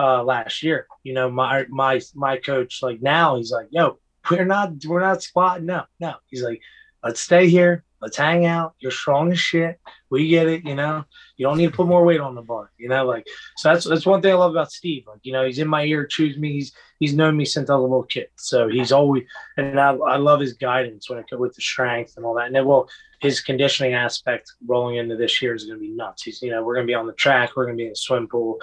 uh, 0.00 0.24
last 0.24 0.62
year. 0.62 0.86
You 1.02 1.12
know, 1.12 1.30
my 1.30 1.66
my 1.68 2.00
my 2.14 2.38
coach 2.38 2.82
like 2.82 3.02
now 3.02 3.36
he's 3.36 3.52
like, 3.52 3.68
yo, 3.70 3.98
we're 4.30 4.44
not 4.44 4.72
we're 4.84 5.00
not 5.00 5.22
squatting. 5.22 5.66
No, 5.66 5.84
no. 5.98 6.14
He's 6.28 6.42
like, 6.42 6.60
let's 7.04 7.20
stay 7.20 7.48
here. 7.48 7.84
Let's 8.00 8.16
hang 8.16 8.46
out. 8.46 8.74
You're 8.78 8.92
strong 8.92 9.30
as 9.30 9.38
shit. 9.38 9.78
We 10.08 10.28
get 10.28 10.48
it. 10.48 10.64
You 10.64 10.74
know, 10.74 11.04
you 11.36 11.46
don't 11.46 11.58
need 11.58 11.66
to 11.66 11.76
put 11.76 11.86
more 11.86 12.02
weight 12.02 12.20
on 12.20 12.34
the 12.34 12.40
bar. 12.40 12.70
You 12.78 12.88
know, 12.88 13.04
like 13.04 13.26
so 13.58 13.68
that's 13.68 13.84
that's 13.84 14.06
one 14.06 14.22
thing 14.22 14.32
I 14.32 14.36
love 14.36 14.52
about 14.52 14.72
Steve. 14.72 15.04
Like 15.06 15.20
you 15.22 15.34
know, 15.34 15.44
he's 15.44 15.58
in 15.58 15.68
my 15.68 15.84
ear, 15.84 16.06
chews 16.06 16.38
me. 16.38 16.52
He's 16.52 16.72
he's 16.98 17.14
known 17.14 17.36
me 17.36 17.44
since 17.44 17.68
I 17.68 17.74
was 17.74 17.80
a 17.80 17.82
little 17.82 18.04
kid. 18.04 18.28
So 18.36 18.68
he's 18.68 18.90
always 18.90 19.24
and 19.58 19.78
I, 19.78 19.90
I 19.90 20.16
love 20.16 20.40
his 20.40 20.54
guidance 20.54 21.10
when 21.10 21.18
it 21.18 21.28
comes 21.28 21.40
with 21.40 21.54
the 21.54 21.62
strength 21.62 22.14
and 22.16 22.24
all 22.24 22.34
that. 22.36 22.46
And 22.46 22.56
then 22.56 22.64
well, 22.64 22.88
his 23.20 23.40
conditioning 23.40 23.92
aspect 23.94 24.50
rolling 24.66 24.96
into 24.96 25.14
this 25.14 25.40
year 25.42 25.54
is 25.54 25.64
going 25.64 25.78
to 25.78 25.80
be 25.80 25.90
nuts. 25.90 26.22
He's 26.22 26.42
you 26.42 26.50
know 26.50 26.64
we're 26.64 26.74
going 26.74 26.87
to 26.87 26.90
be 26.90 26.94
on 26.94 27.06
the 27.06 27.12
track. 27.12 27.50
We're 27.54 27.66
going 27.66 27.76
to 27.76 27.80
be 27.80 27.87
in 27.87 27.90
the 27.90 27.96
swim 27.96 28.26
pool, 28.26 28.59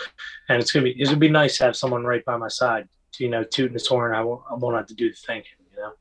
and 0.50 0.62
it's 0.62 0.72
going 0.72 0.86
to 0.86 0.94
be 0.94 1.00
it's 1.00 1.10
going 1.10 1.20
to 1.20 1.26
be 1.26 1.30
nice 1.30 1.58
to 1.60 1.66
have 1.66 1.76
someone 1.76 2.04
right 2.04 2.26
by 2.26 2.38
my 2.38 2.48
side. 2.48 2.88
You 3.20 3.30
know, 3.30 3.44
tooting 3.44 3.74
his 3.74 3.88
horn. 3.88 4.14
I 4.14 4.22
won't 4.22 4.42
I 4.50 4.56
won't 4.56 4.76
have 4.76 4.88
to 4.88 4.96
do 4.96 5.10
the 5.10 5.16
thinking. 5.16 5.52
You 5.72 5.82
know. 5.82 5.92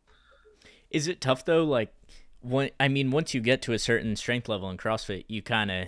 Is 0.90 1.06
it 1.06 1.20
tough 1.20 1.44
though? 1.44 1.64
Like 1.64 1.94
when 2.40 2.70
I 2.80 2.88
mean, 2.88 3.10
once 3.10 3.34
you 3.34 3.40
get 3.40 3.62
to 3.62 3.72
a 3.72 3.78
certain 3.78 4.16
strength 4.16 4.48
level 4.48 4.70
in 4.70 4.76
CrossFit, 4.76 5.24
you 5.28 5.42
kind 5.42 5.70
of 5.70 5.86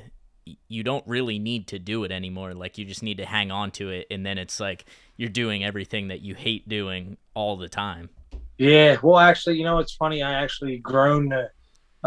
you 0.69 0.83
don't 0.83 1.07
really 1.07 1.39
need 1.39 1.67
to 1.69 1.79
do 1.79 2.05
it 2.05 2.13
anymore. 2.13 2.55
Like 2.55 2.79
you 2.79 2.85
just 2.85 3.03
need 3.03 3.19
to 3.19 3.27
hang 3.27 3.51
on 3.51 3.71
to 3.73 3.91
it, 3.91 4.07
and 4.11 4.25
then 4.25 4.39
it's 4.39 4.61
like 4.61 4.85
you're 5.17 5.29
doing 5.29 5.65
everything 5.65 6.09
that 6.09 6.21
you 6.21 6.35
hate 6.35 6.69
doing 6.69 7.17
all 7.35 7.57
the 7.57 7.69
time. 7.69 8.11
Yeah, 8.59 8.97
well, 9.03 9.19
actually, 9.19 9.57
you 9.57 9.65
know, 9.65 9.79
it's 9.79 9.95
funny. 9.95 10.23
I 10.23 10.43
actually 10.43 10.79
grown 10.79 11.31
to 11.31 11.49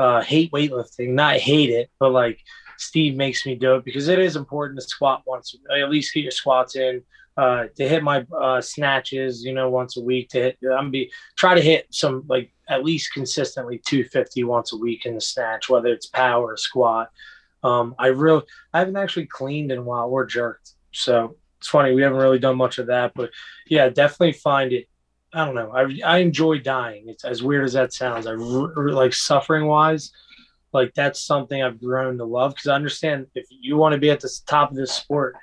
uh, 0.02 0.22
hate 0.22 0.52
weightlifting. 0.52 1.10
Not 1.10 1.38
hate 1.38 1.70
it, 1.70 1.90
but 2.00 2.12
like 2.12 2.40
Steve 2.78 3.16
makes 3.16 3.46
me 3.46 3.56
do 3.56 3.76
it 3.76 3.86
because 3.86 4.08
it 4.08 4.20
is 4.20 4.36
important 4.36 4.80
to 4.80 4.88
squat 4.88 5.22
once, 5.28 5.56
at 5.72 5.90
least 5.90 6.14
get 6.14 6.24
your 6.24 6.32
squats 6.32 6.76
in. 6.76 7.04
Uh, 7.38 7.68
to 7.78 7.88
hit 7.88 8.04
my 8.04 8.26
uh, 8.38 8.60
snatches, 8.60 9.42
you 9.44 9.54
know, 9.54 9.70
once 9.70 9.96
a 9.96 10.02
week. 10.02 10.28
To 10.30 10.38
hit, 10.38 10.58
I'm 10.78 10.92
be 10.92 11.12
try 11.38 11.56
to 11.56 11.62
hit 11.62 11.88
some 11.90 12.26
like 12.28 12.52
at 12.68 12.84
least 12.84 13.14
consistently 13.14 13.82
250 13.86 14.44
once 14.44 14.74
a 14.74 14.78
week 14.78 15.06
in 15.06 15.16
the 15.16 15.22
snatch, 15.22 15.70
whether 15.70 15.88
it's 15.90 16.08
power 16.08 16.48
or 16.48 16.58
squat. 16.58 17.10
Um, 17.64 17.96
I 17.98 18.08
really, 18.08 18.44
I 18.74 18.80
haven't 18.80 18.98
actually 18.98 19.28
cleaned 19.28 19.72
in 19.72 19.78
a 19.80 19.84
while 19.84 20.10
or 20.10 20.26
jerked. 20.26 20.72
So 20.92 21.38
it's 21.60 21.70
funny. 21.70 21.94
We 21.94 22.02
haven't 22.02 22.18
really 22.18 22.40
done 22.40 22.58
much 22.58 22.80
of 22.80 22.88
that, 22.88 23.14
but 23.16 23.30
yeah, 23.68 23.88
definitely 23.90 24.34
find 24.34 24.74
it. 24.74 24.88
I 25.34 25.46
don't 25.46 25.56
know. 25.56 25.72
I, 25.72 26.00
I 26.06 26.18
enjoy 26.18 26.60
dying. 26.60 27.06
It's 27.08 27.24
as 27.24 27.42
weird 27.42 27.64
as 27.64 27.74
that 27.74 27.94
sounds. 27.94 28.28
I 28.28 28.34
like 28.34 29.14
suffering 29.14 29.66
wise, 29.66 30.12
like 30.74 30.94
that's 30.94 31.22
something 31.22 31.62
I've 31.62 31.82
grown 31.82 32.18
to 32.18 32.26
love 32.26 32.54
because 32.56 32.68
I 32.68 32.76
understand 32.76 33.28
if 33.36 33.46
you 33.50 33.78
want 33.78 33.94
to 33.94 34.00
be 34.00 34.10
at 34.10 34.20
the 34.20 34.30
top 34.46 34.72
of 34.72 34.78
this 34.78 34.92
sport, 34.92 35.36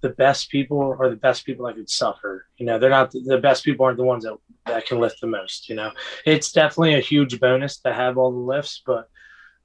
the 0.00 0.10
best 0.10 0.50
people 0.50 0.96
are 0.98 1.08
the 1.08 1.16
best 1.16 1.46
people 1.46 1.66
that 1.66 1.76
could 1.76 1.88
suffer. 1.88 2.46
You 2.58 2.66
know, 2.66 2.78
they're 2.78 2.90
not 2.90 3.10
the 3.10 3.38
best 3.38 3.64
people 3.64 3.86
aren't 3.86 3.96
the 3.96 4.04
ones 4.04 4.24
that, 4.24 4.36
that 4.66 4.86
can 4.86 5.00
lift 5.00 5.20
the 5.20 5.26
most. 5.26 5.68
You 5.68 5.76
know, 5.76 5.92
it's 6.26 6.52
definitely 6.52 6.94
a 6.94 7.00
huge 7.00 7.40
bonus 7.40 7.78
to 7.80 7.92
have 7.92 8.18
all 8.18 8.30
the 8.30 8.38
lifts, 8.38 8.82
but 8.84 9.08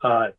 uh, 0.01 0.29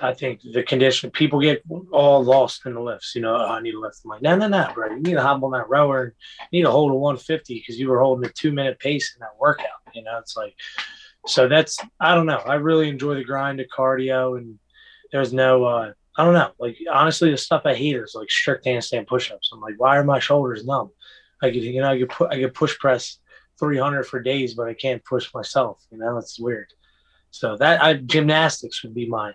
I 0.00 0.14
think 0.14 0.40
the 0.42 0.62
condition 0.62 1.10
people 1.10 1.40
get 1.40 1.62
all 1.92 2.22
lost 2.22 2.66
in 2.66 2.74
the 2.74 2.80
lifts. 2.80 3.14
You 3.14 3.22
know, 3.22 3.36
oh, 3.36 3.48
I 3.48 3.60
need 3.60 3.72
to 3.72 3.80
lift. 3.80 4.00
I'm 4.04 4.10
like, 4.10 4.22
no, 4.22 4.36
no, 4.36 4.48
no, 4.48 4.70
bro. 4.74 4.90
You 4.90 5.00
need 5.00 5.14
to 5.14 5.22
hop 5.22 5.42
on 5.42 5.52
that 5.52 5.68
rower. 5.68 6.14
You 6.50 6.58
need 6.58 6.64
to 6.64 6.70
hold 6.70 6.90
a 6.90 6.94
150 6.94 7.54
because 7.54 7.78
you 7.78 7.88
were 7.88 8.00
holding 8.00 8.28
a 8.28 8.32
two 8.32 8.52
minute 8.52 8.78
pace 8.78 9.14
in 9.14 9.20
that 9.20 9.38
workout. 9.38 9.68
You 9.94 10.02
know, 10.02 10.18
it's 10.18 10.36
like, 10.36 10.54
so 11.26 11.48
that's 11.48 11.78
I 12.00 12.14
don't 12.14 12.26
know. 12.26 12.38
I 12.38 12.54
really 12.54 12.88
enjoy 12.88 13.14
the 13.14 13.24
grind 13.24 13.60
of 13.60 13.66
cardio, 13.76 14.38
and 14.38 14.58
there's 15.12 15.32
no 15.32 15.64
uh, 15.64 15.92
I 16.16 16.24
don't 16.24 16.34
know. 16.34 16.52
Like 16.58 16.76
honestly, 16.92 17.30
the 17.30 17.36
stuff 17.36 17.62
I 17.64 17.74
hate 17.74 17.96
is 17.96 18.14
like 18.14 18.30
strict 18.30 18.66
handstand 18.66 19.06
push-ups. 19.06 19.50
I'm 19.52 19.60
like, 19.60 19.74
why 19.78 19.96
are 19.96 20.04
my 20.04 20.18
shoulders 20.18 20.64
numb? 20.64 20.90
I 21.42 21.50
could, 21.50 21.62
you 21.62 21.80
know, 21.80 21.90
I 21.90 21.98
could 21.98 22.08
put, 22.08 22.30
I 22.32 22.40
could 22.40 22.54
push 22.54 22.78
press 22.78 23.18
300 23.58 24.04
for 24.04 24.20
days, 24.20 24.54
but 24.54 24.68
I 24.68 24.74
can't 24.74 25.04
push 25.04 25.32
myself. 25.34 25.82
You 25.90 25.98
know, 25.98 26.18
it's 26.18 26.38
weird. 26.38 26.72
So 27.30 27.56
that 27.56 27.82
I, 27.82 27.94
gymnastics 27.94 28.82
would 28.84 28.94
be 28.94 29.08
my, 29.08 29.32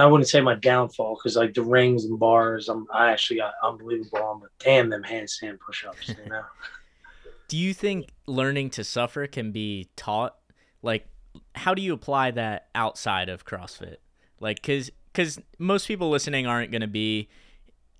I 0.00 0.06
wouldn't 0.06 0.28
say 0.28 0.40
my 0.40 0.54
downfall 0.54 1.16
because 1.16 1.36
like 1.36 1.54
the 1.54 1.62
rings 1.62 2.04
and 2.04 2.18
bars, 2.18 2.68
I'm 2.68 2.86
I 2.92 3.10
actually 3.10 3.38
got 3.38 3.54
unbelievable 3.62 4.22
on, 4.22 4.40
but 4.40 4.50
damn 4.58 4.88
them 4.90 5.02
handstand 5.02 5.58
push-ups. 5.60 6.08
You 6.08 6.30
know. 6.30 6.42
do 7.48 7.56
you 7.56 7.74
think 7.74 8.10
learning 8.26 8.70
to 8.70 8.84
suffer 8.84 9.26
can 9.26 9.52
be 9.52 9.88
taught? 9.96 10.36
Like, 10.82 11.06
how 11.54 11.74
do 11.74 11.82
you 11.82 11.92
apply 11.92 12.30
that 12.32 12.68
outside 12.74 13.28
of 13.28 13.44
CrossFit? 13.44 13.96
Like, 14.38 14.62
cause 14.62 14.90
because 15.12 15.40
most 15.58 15.88
people 15.88 16.08
listening 16.10 16.46
aren't 16.46 16.70
going 16.70 16.80
to 16.80 16.86
be 16.86 17.28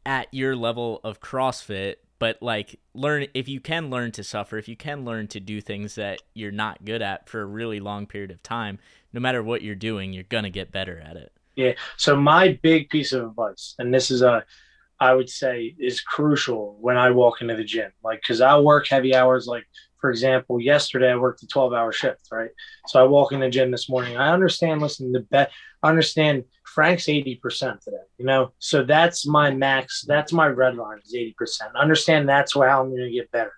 at 0.07 0.29
your 0.33 0.55
level 0.55 1.01
of 1.03 1.21
CrossFit, 1.21 1.97
but 2.19 2.41
like 2.41 2.79
learn 2.95 3.27
if 3.35 3.49
you 3.49 3.61
can 3.61 3.91
learn 3.91 4.13
to 4.13 4.23
suffer, 4.23 4.57
if 4.59 4.69
you 4.69 4.77
can 4.77 5.05
learn 5.05 5.27
to 5.29 5.41
do 5.41 5.61
things 5.61 5.97
that 5.97 6.23
you're 6.35 6.53
not 6.53 6.85
good 6.85 7.03
at 7.03 7.29
for 7.29 7.41
a 7.41 7.47
really 7.47 7.81
long 7.81 8.07
period 8.07 8.31
of 8.31 8.43
time, 8.43 8.79
no 9.13 9.21
matter 9.21 9.43
what 9.43 9.63
you're 9.63 9.75
doing, 9.75 10.13
you're 10.13 10.23
going 10.23 10.45
to 10.45 10.51
get 10.51 10.71
better 10.71 11.01
at 11.01 11.17
it. 11.17 11.33
Yeah. 11.61 11.73
So 11.97 12.17
my 12.17 12.59
big 12.63 12.89
piece 12.89 13.13
of 13.13 13.31
advice, 13.31 13.75
and 13.79 13.93
this 13.93 14.11
is 14.11 14.23
a, 14.23 14.45
I 14.99 15.15
would 15.15 15.29
say 15.29 15.75
is 15.79 16.01
crucial 16.01 16.77
when 16.81 16.97
I 16.97 17.11
walk 17.11 17.43
into 17.43 17.57
the 17.57 17.65
gym, 17.65 17.91
like, 18.03 18.23
cause 18.27 18.41
I 18.41 18.59
work 18.59 18.89
heavy 18.89 19.15
hours, 19.15 19.47
like 19.47 19.67
for 20.01 20.11
example, 20.11 20.61
yesterday 20.61 21.11
I 21.11 21.17
worked 21.17 21.43
a 21.43 21.47
12 21.47 21.73
hour 21.73 21.93
shift, 21.93 22.29
right? 22.33 22.51
So 22.87 23.01
I 23.01 23.07
walk 23.07 23.33
in 23.33 23.41
the 23.41 23.51
gym 23.51 23.71
this 23.71 23.89
morning. 23.89 24.17
I 24.17 24.33
understand, 24.33 24.81
listen, 24.81 25.13
the 25.13 25.21
bet, 25.21 25.53
I 25.83 25.91
understand 25.91 26.45
Frank's 26.65 27.05
80% 27.05 27.81
today, 27.81 27.97
you 28.19 28.25
know? 28.25 28.53
So 28.59 28.83
that's 28.83 29.27
my 29.27 29.51
max. 29.51 30.05
That's 30.07 30.33
my 30.33 30.47
red 30.47 30.77
line 30.77 31.01
is 31.05 31.15
80%. 31.15 31.75
Understand 31.75 32.29
that's 32.29 32.55
how 32.55 32.83
I'm 32.83 32.89
going 32.89 33.03
to 33.03 33.11
get 33.11 33.31
better. 33.31 33.53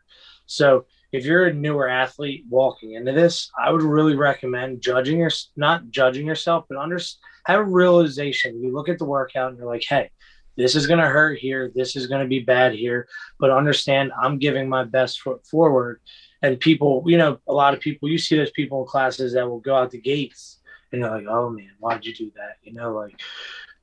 So 0.46 0.86
if 1.12 1.24
you're 1.24 1.46
a 1.46 1.54
newer 1.54 1.88
athlete 1.88 2.44
walking 2.48 2.92
into 2.94 3.12
this, 3.12 3.50
I 3.56 3.70
would 3.70 3.82
really 3.82 4.16
recommend 4.16 4.82
judging 4.82 5.18
your, 5.18 5.30
not 5.56 5.90
judging 5.90 6.26
yourself, 6.26 6.64
but 6.68 6.78
under, 6.78 6.98
have 7.44 7.60
a 7.60 7.64
realization. 7.64 8.62
You 8.62 8.72
look 8.72 8.88
at 8.88 8.98
the 8.98 9.04
workout 9.04 9.50
and 9.50 9.58
you're 9.58 9.66
like, 9.66 9.84
hey, 9.88 10.10
this 10.56 10.74
is 10.74 10.86
going 10.86 11.00
to 11.00 11.06
hurt 11.06 11.38
here. 11.38 11.70
This 11.74 11.96
is 11.96 12.06
going 12.06 12.22
to 12.22 12.28
be 12.28 12.40
bad 12.40 12.72
here. 12.72 13.08
But 13.40 13.50
understand 13.50 14.12
I'm 14.20 14.38
giving 14.38 14.68
my 14.68 14.84
best 14.84 15.20
foot 15.20 15.46
forward 15.46 16.00
and 16.42 16.58
people, 16.60 17.02
you 17.06 17.18
know, 17.18 17.38
a 17.46 17.52
lot 17.52 17.74
of 17.74 17.80
people, 17.80 18.08
you 18.08 18.18
see 18.18 18.36
those 18.36 18.50
people 18.50 18.82
in 18.82 18.86
classes 18.86 19.32
that 19.32 19.48
will 19.48 19.60
go 19.60 19.74
out 19.74 19.90
the 19.90 20.00
gates 20.00 20.60
and 20.90 21.00
you're 21.00 21.10
like, 21.10 21.26
oh 21.26 21.50
man, 21.50 21.70
why'd 21.78 22.04
you 22.04 22.14
do 22.14 22.30
that? 22.36 22.56
You 22.62 22.74
know, 22.74 22.92
like, 22.92 23.20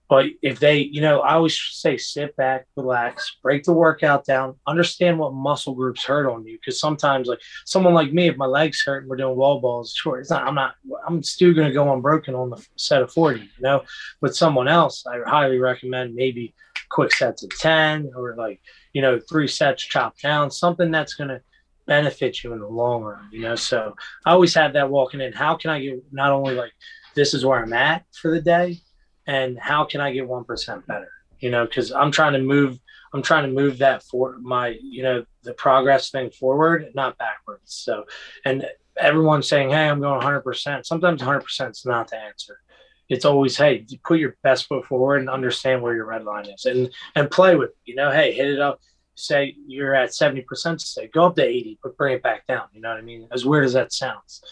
but 0.09 0.25
if 0.41 0.59
they, 0.59 0.79
you 0.79 1.01
know, 1.01 1.19
I 1.19 1.35
always 1.35 1.57
say 1.71 1.95
sit 1.95 2.35
back, 2.35 2.65
relax, 2.75 3.37
break 3.43 3.63
the 3.63 3.73
workout 3.73 4.25
down, 4.25 4.55
understand 4.65 5.19
what 5.19 5.35
muscle 5.35 5.75
groups 5.75 6.03
hurt 6.03 6.27
on 6.27 6.47
you. 6.47 6.57
Cause 6.65 6.79
sometimes, 6.79 7.27
like 7.27 7.39
someone 7.65 7.93
like 7.93 8.11
me, 8.11 8.27
if 8.27 8.35
my 8.35 8.47
legs 8.47 8.81
hurt 8.83 9.03
and 9.03 9.09
we're 9.09 9.17
doing 9.17 9.37
wall 9.37 9.61
balls, 9.61 9.93
sure, 9.95 10.19
it's 10.19 10.31
not, 10.31 10.47
I'm 10.47 10.55
not, 10.55 10.73
I'm 11.07 11.21
still 11.21 11.53
going 11.53 11.67
to 11.67 11.73
go 11.73 11.93
unbroken 11.93 12.33
on 12.33 12.49
the 12.49 12.67
set 12.75 13.03
of 13.03 13.13
40, 13.13 13.41
you 13.41 13.47
know, 13.59 13.83
but 14.19 14.35
someone 14.35 14.67
else, 14.67 15.05
I 15.05 15.19
highly 15.29 15.59
recommend 15.59 16.15
maybe 16.15 16.55
quick 16.89 17.13
sets 17.13 17.43
of 17.43 17.51
10 17.59 18.11
or 18.15 18.35
like, 18.35 18.61
you 18.93 19.03
know, 19.03 19.19
three 19.29 19.47
sets 19.47 19.83
chopped 19.83 20.23
down, 20.23 20.49
something 20.49 20.89
that's 20.89 21.13
going 21.13 21.27
to 21.27 21.41
benefit 21.85 22.43
you 22.43 22.53
in 22.53 22.59
the 22.59 22.67
long 22.67 23.03
run, 23.03 23.29
you 23.31 23.41
know? 23.41 23.55
So 23.55 23.93
I 24.25 24.31
always 24.31 24.55
have 24.55 24.73
that 24.73 24.89
walking 24.89 25.21
in. 25.21 25.33
How 25.33 25.55
can 25.55 25.69
I 25.69 25.79
get 25.81 26.03
not 26.11 26.31
only 26.31 26.55
like, 26.55 26.71
this 27.13 27.35
is 27.35 27.45
where 27.45 27.61
I'm 27.61 27.73
at 27.73 28.05
for 28.19 28.31
the 28.31 28.41
day 28.41 28.81
and 29.29 29.59
how 29.59 29.85
can 29.85 30.01
I 30.01 30.11
get 30.11 30.27
1% 30.27 30.87
better, 30.87 31.11
you 31.39 31.51
know, 31.51 31.67
cause 31.67 31.91
I'm 31.91 32.11
trying 32.11 32.33
to 32.33 32.39
move, 32.39 32.79
I'm 33.13 33.21
trying 33.21 33.43
to 33.43 33.53
move 33.53 33.77
that 33.77 34.01
for 34.01 34.39
my, 34.39 34.75
you 34.81 35.03
know, 35.03 35.23
the 35.43 35.53
progress 35.53 36.09
thing 36.09 36.31
forward, 36.31 36.91
not 36.95 37.15
backwards. 37.19 37.71
So, 37.71 38.05
and 38.43 38.65
everyone's 38.97 39.47
saying, 39.47 39.69
Hey, 39.69 39.87
I'm 39.87 40.01
going 40.01 40.19
100%. 40.19 40.83
Sometimes 40.83 41.21
100% 41.21 41.69
is 41.69 41.85
not 41.85 42.09
the 42.09 42.17
answer. 42.17 42.59
It's 43.07 43.25
always 43.25 43.55
hey 43.55 43.85
put 44.03 44.19
your 44.19 44.35
best 44.43 44.67
foot 44.67 44.85
forward 44.85 45.17
and 45.19 45.29
understand 45.29 45.81
where 45.81 45.95
your 45.95 46.05
red 46.05 46.25
line 46.25 46.45
is 46.47 46.65
and 46.65 46.91
and 47.15 47.31
play 47.31 47.55
with 47.55 47.71
it. 47.71 47.77
you 47.85 47.95
know 47.95 48.11
hey 48.11 48.33
hit 48.33 48.49
it 48.49 48.59
up. 48.59 48.79
Say 49.15 49.55
you're 49.67 49.95
at 49.95 50.11
70% 50.11 50.79
say 50.79 51.07
go 51.07 51.25
up 51.25 51.35
to 51.37 51.43
80 51.43 51.79
but 51.81 51.97
bring 51.97 52.15
it 52.15 52.21
back 52.23 52.45
down. 52.45 52.67
You 52.71 52.81
know 52.81 52.89
what 52.89 52.99
i 52.99 53.01
mean? 53.01 53.27
As 53.31 53.45
weird 53.45 53.65
as 53.65 53.73
that 53.73 53.93
sounds. 53.93 54.43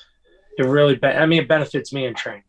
It 0.57 0.65
really 0.65 0.95
be- 0.95 1.07
i 1.07 1.27
mean 1.27 1.43
it 1.43 1.47
benefits 1.47 1.93
me 1.93 2.07
in 2.07 2.15
training 2.15 2.46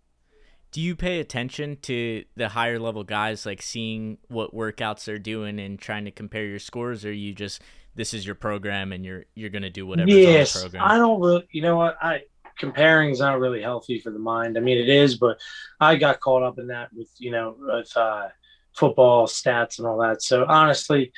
do 0.70 0.81
you 0.81 0.94
pay 0.94 1.20
attention 1.20 1.76
to 1.83 2.24
the 2.37 2.48
higher 2.48 2.78
level 2.78 3.04
guys 3.04 3.46
like 3.46 3.62
seeing 3.62 4.18
what 4.28 4.54
workouts 4.54 5.04
they're 5.04 5.18
doing 5.18 5.59
and 5.59 5.78
trying 5.78 6.04
to 6.04 6.11
compare 6.11 6.44
your 6.44 6.59
scores 6.59 7.04
or 7.04 7.12
you 7.12 7.35
just 7.35 7.62
this 7.94 8.14
is 8.14 8.24
your 8.24 8.35
program 8.35 8.92
and 8.92 9.04
you're 9.04 9.24
you're 9.35 9.50
gonna 9.50 9.70
do 9.70 9.87
whatever 9.87 10.11
yes 10.11 10.54
on 10.57 10.62
the 10.62 10.68
program 10.68 10.90
i 10.90 10.96
don't 10.96 11.20
really 11.20 11.46
you 11.52 11.62
know 11.62 11.76
what 11.76 11.96
i 12.02 12.20
comparing 12.59 13.11
is 13.11 13.20
not 13.20 13.40
really 13.40 13.62
healthy 13.62 13.98
for 14.00 14.11
the 14.11 14.18
mind. 14.18 14.59
I 14.59 14.61
mean, 14.61 14.78
it 14.78 14.88
is, 14.88 15.16
but 15.16 15.40
I 15.81 15.96
got 15.96 16.20
caught 16.20 16.42
up 16.42 16.59
in 16.59 16.66
that 16.66 16.92
with 16.92 17.09
you 17.18 17.31
know 17.31 17.57
with 17.59 17.96
uh, 17.96 18.28
football 18.74 19.26
stats 19.26 19.78
and 19.78 19.87
all 19.87 19.98
that. 19.98 20.22
So 20.22 20.44
honestly, 20.46 21.12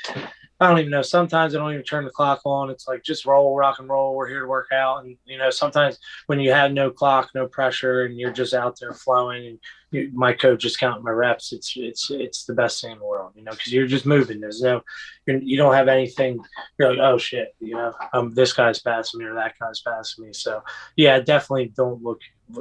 I 0.60 0.68
don't 0.68 0.78
even 0.78 0.90
know. 0.90 1.00
Sometimes 1.00 1.54
I 1.54 1.58
don't 1.58 1.72
even 1.72 1.84
turn 1.84 2.04
the 2.04 2.10
clock 2.10 2.42
on. 2.44 2.68
It's 2.68 2.86
like 2.86 3.02
just 3.02 3.24
roll, 3.24 3.56
rock 3.56 3.78
and 3.78 3.88
roll. 3.88 4.14
We're 4.14 4.28
here 4.28 4.40
to 4.40 4.46
work 4.46 4.68
out, 4.72 5.02
and 5.02 5.16
you 5.24 5.38
know 5.38 5.48
sometimes 5.48 5.98
when 6.26 6.38
you 6.38 6.52
have 6.52 6.72
no 6.72 6.90
clock, 6.90 7.30
no 7.34 7.46
pressure, 7.46 8.04
and 8.04 8.18
you're 8.18 8.30
just 8.30 8.52
out 8.52 8.78
there 8.78 8.92
flowing, 8.92 9.46
and 9.46 9.58
you, 9.90 10.10
my 10.12 10.34
coach 10.34 10.66
is 10.66 10.76
counting 10.76 11.02
my 11.02 11.12
reps. 11.12 11.54
It's 11.54 11.72
it's 11.76 12.10
it's 12.10 12.44
the 12.44 12.52
best 12.52 12.82
thing 12.82 12.92
in 12.92 12.98
the 12.98 13.06
world, 13.06 13.32
you 13.36 13.42
know, 13.42 13.52
because 13.52 13.72
you're 13.72 13.86
just 13.86 14.04
moving. 14.04 14.38
There's 14.38 14.60
no, 14.60 14.82
you're, 15.26 15.38
you 15.38 15.56
don't 15.56 15.74
have 15.74 15.88
anything. 15.88 16.38
You're 16.78 16.90
like, 16.90 16.98
oh 17.00 17.16
shit, 17.16 17.54
you 17.58 17.74
know, 17.74 17.94
um, 18.12 18.34
this 18.34 18.52
guy's 18.52 18.80
passing 18.80 19.20
me 19.20 19.26
or 19.26 19.34
that 19.34 19.54
guy's 19.58 19.80
passing 19.80 20.26
me. 20.26 20.34
So 20.34 20.62
yeah, 20.94 21.20
definitely 21.20 21.72
don't 21.74 22.02
look. 22.02 22.20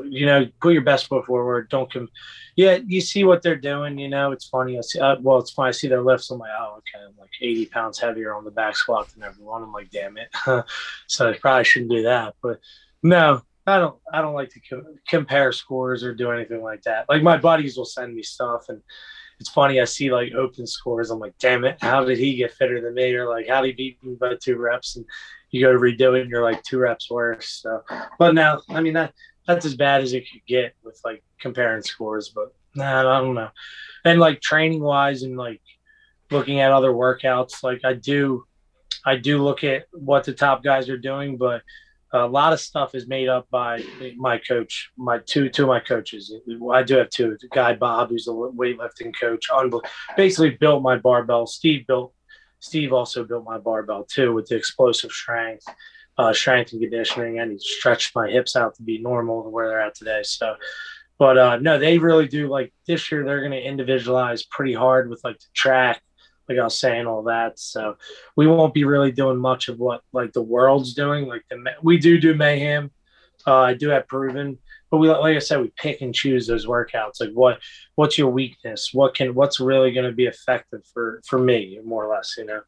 You 0.09 0.25
know, 0.25 0.47
put 0.61 0.73
your 0.73 0.83
best 0.83 1.07
foot 1.07 1.25
forward. 1.25 1.69
Don't 1.69 1.91
come. 1.91 2.09
Yeah, 2.55 2.79
you 2.85 3.01
see 3.01 3.23
what 3.23 3.41
they're 3.41 3.55
doing. 3.55 3.97
You 3.97 4.09
know, 4.09 4.31
it's 4.31 4.47
funny. 4.47 4.77
I 4.77 4.81
see. 4.81 4.99
Uh, 4.99 5.15
well, 5.21 5.39
it's 5.39 5.51
funny. 5.51 5.69
I 5.69 5.71
see 5.71 5.87
their 5.87 6.01
lifts. 6.01 6.29
I'm 6.29 6.39
like, 6.39 6.51
oh, 6.59 6.79
okay. 6.79 7.05
I'm 7.05 7.15
like 7.19 7.29
80 7.41 7.65
pounds 7.67 7.99
heavier 7.99 8.33
on 8.33 8.43
the 8.43 8.51
back 8.51 8.75
squat 8.75 9.09
than 9.09 9.23
everyone. 9.23 9.63
I'm 9.63 9.73
like, 9.73 9.89
damn 9.89 10.17
it. 10.17 10.29
so 11.07 11.29
I 11.29 11.37
probably 11.37 11.63
shouldn't 11.63 11.91
do 11.91 12.03
that. 12.03 12.35
But 12.41 12.59
no, 13.01 13.41
I 13.69 13.79
don't 13.79 13.95
I 14.11 14.21
don't 14.21 14.33
like 14.33 14.49
to 14.49 14.59
co- 14.59 14.95
compare 15.07 15.51
scores 15.51 16.03
or 16.03 16.13
do 16.13 16.31
anything 16.31 16.61
like 16.61 16.83
that. 16.83 17.05
Like 17.07 17.23
my 17.23 17.37
buddies 17.37 17.77
will 17.77 17.85
send 17.85 18.15
me 18.15 18.23
stuff 18.23 18.65
and 18.69 18.81
it's 19.39 19.49
funny 19.49 19.79
I 19.79 19.85
see 19.85 20.11
like 20.11 20.33
open 20.33 20.67
scores 20.67 21.11
I'm 21.11 21.19
like 21.19 21.37
damn 21.39 21.63
it 21.63 21.77
how 21.79 22.03
did 22.03 22.17
he 22.17 22.35
get 22.35 22.53
fitter 22.53 22.81
than 22.81 22.95
me 22.95 23.13
or 23.13 23.29
like 23.29 23.47
how 23.47 23.61
did 23.61 23.67
he 23.67 23.73
beat 23.73 24.03
me 24.03 24.15
by 24.19 24.35
two 24.41 24.57
reps 24.57 24.97
and 24.97 25.05
you 25.51 25.61
go 25.61 25.71
to 25.71 25.79
redo 25.79 26.17
it 26.17 26.21
and 26.21 26.29
you're 26.29 26.43
like 26.43 26.61
two 26.63 26.79
reps 26.79 27.09
worse. 27.09 27.61
So 27.61 27.83
but 28.17 28.33
now 28.33 28.61
I 28.69 28.81
mean 28.81 28.93
that 28.93 29.13
that's 29.49 29.65
as 29.65 29.75
bad 29.75 30.01
as 30.01 30.13
it 30.13 30.25
could 30.31 30.45
get 30.47 30.75
with 30.83 31.01
like 31.03 31.23
comparing 31.39 31.81
scores 31.81 32.29
but 32.29 32.53
nah, 32.75 32.99
I 32.99 33.19
don't 33.19 33.33
know. 33.33 33.49
And 34.05 34.19
like 34.19 34.41
training 34.41 34.81
wise 34.81 35.23
and 35.23 35.35
like 35.35 35.61
looking 36.29 36.59
at 36.59 36.71
other 36.71 36.91
workouts 36.91 37.63
like 37.63 37.83
I 37.83 37.93
do 37.93 38.43
I 39.05 39.15
do 39.15 39.43
look 39.43 39.63
at 39.63 39.85
what 39.91 40.23
the 40.23 40.33
top 40.33 40.63
guys 40.63 40.87
are 40.87 40.97
doing 40.97 41.37
but 41.37 41.63
a 42.11 42.27
lot 42.27 42.53
of 42.53 42.59
stuff 42.59 42.93
is 42.93 43.07
made 43.07 43.27
up 43.27 43.47
by 43.51 43.83
my 44.17 44.39
coach, 44.39 44.91
my 44.97 45.19
two 45.19 45.49
two 45.49 45.63
of 45.63 45.67
my 45.67 45.79
coaches. 45.79 46.33
I 46.71 46.81
do 46.81 46.97
have 46.97 47.09
two. 47.09 47.37
The 47.39 47.47
guy 47.49 47.73
Bob, 47.75 48.09
who's 48.09 48.27
a 48.27 48.31
weightlifting 48.31 49.13
coach, 49.19 49.47
basically 50.17 50.51
built 50.51 50.81
my 50.81 50.97
barbell. 50.97 51.45
Steve 51.45 51.85
built. 51.85 52.13
Steve 52.61 52.93
also 52.93 53.23
built 53.23 53.45
my 53.45 53.59
barbell 53.59 54.05
too 54.05 54.33
with 54.33 54.47
the 54.47 54.55
explosive 54.55 55.11
strength, 55.11 55.67
uh, 56.19 56.33
strength 56.33 56.73
and 56.73 56.81
conditioning, 56.81 57.39
and 57.39 57.51
he 57.51 57.59
stretched 57.59 58.15
my 58.15 58.29
hips 58.29 58.55
out 58.55 58.75
to 58.75 58.83
be 58.83 58.99
normal 58.99 59.43
to 59.43 59.49
where 59.49 59.67
they're 59.67 59.81
at 59.81 59.95
today. 59.95 60.21
So, 60.23 60.55
but 61.17 61.37
uh, 61.37 61.57
no, 61.57 61.79
they 61.79 61.97
really 61.97 62.27
do. 62.27 62.47
Like 62.47 62.71
this 62.85 63.11
year, 63.11 63.23
they're 63.23 63.39
going 63.39 63.51
to 63.51 63.61
individualize 63.61 64.43
pretty 64.43 64.73
hard 64.73 65.09
with 65.09 65.21
like 65.23 65.39
the 65.39 65.47
track 65.53 66.01
like 66.49 66.57
I 66.57 66.63
was 66.63 66.77
saying, 66.77 67.05
all 67.05 67.23
that. 67.23 67.59
So 67.59 67.95
we 68.35 68.47
won't 68.47 68.73
be 68.73 68.83
really 68.83 69.11
doing 69.11 69.37
much 69.37 69.69
of 69.69 69.77
what 69.77 70.01
like 70.11 70.33
the 70.33 70.41
world's 70.41 70.95
doing. 70.95 71.27
Like 71.27 71.43
the 71.49 71.63
we 71.83 71.97
do 71.97 72.19
do 72.19 72.33
mayhem. 72.33 72.91
Uh, 73.47 73.59
I 73.59 73.73
do 73.73 73.89
have 73.89 74.07
proven, 74.07 74.57
but 74.89 74.97
we 74.97 75.09
like 75.09 75.35
I 75.35 75.39
said, 75.39 75.61
we 75.61 75.71
pick 75.77 76.01
and 76.01 76.13
choose 76.13 76.47
those 76.47 76.65
workouts. 76.65 77.21
Like 77.21 77.31
what 77.33 77.59
what's 77.95 78.17
your 78.17 78.31
weakness? 78.31 78.89
What 78.93 79.13
can 79.13 79.35
what's 79.35 79.59
really 79.59 79.93
going 79.93 80.07
to 80.07 80.11
be 80.11 80.25
effective 80.25 80.81
for 80.91 81.21
for 81.25 81.39
me, 81.39 81.79
more 81.85 82.05
or 82.05 82.13
less, 82.13 82.35
you 82.37 82.45
know. 82.45 82.61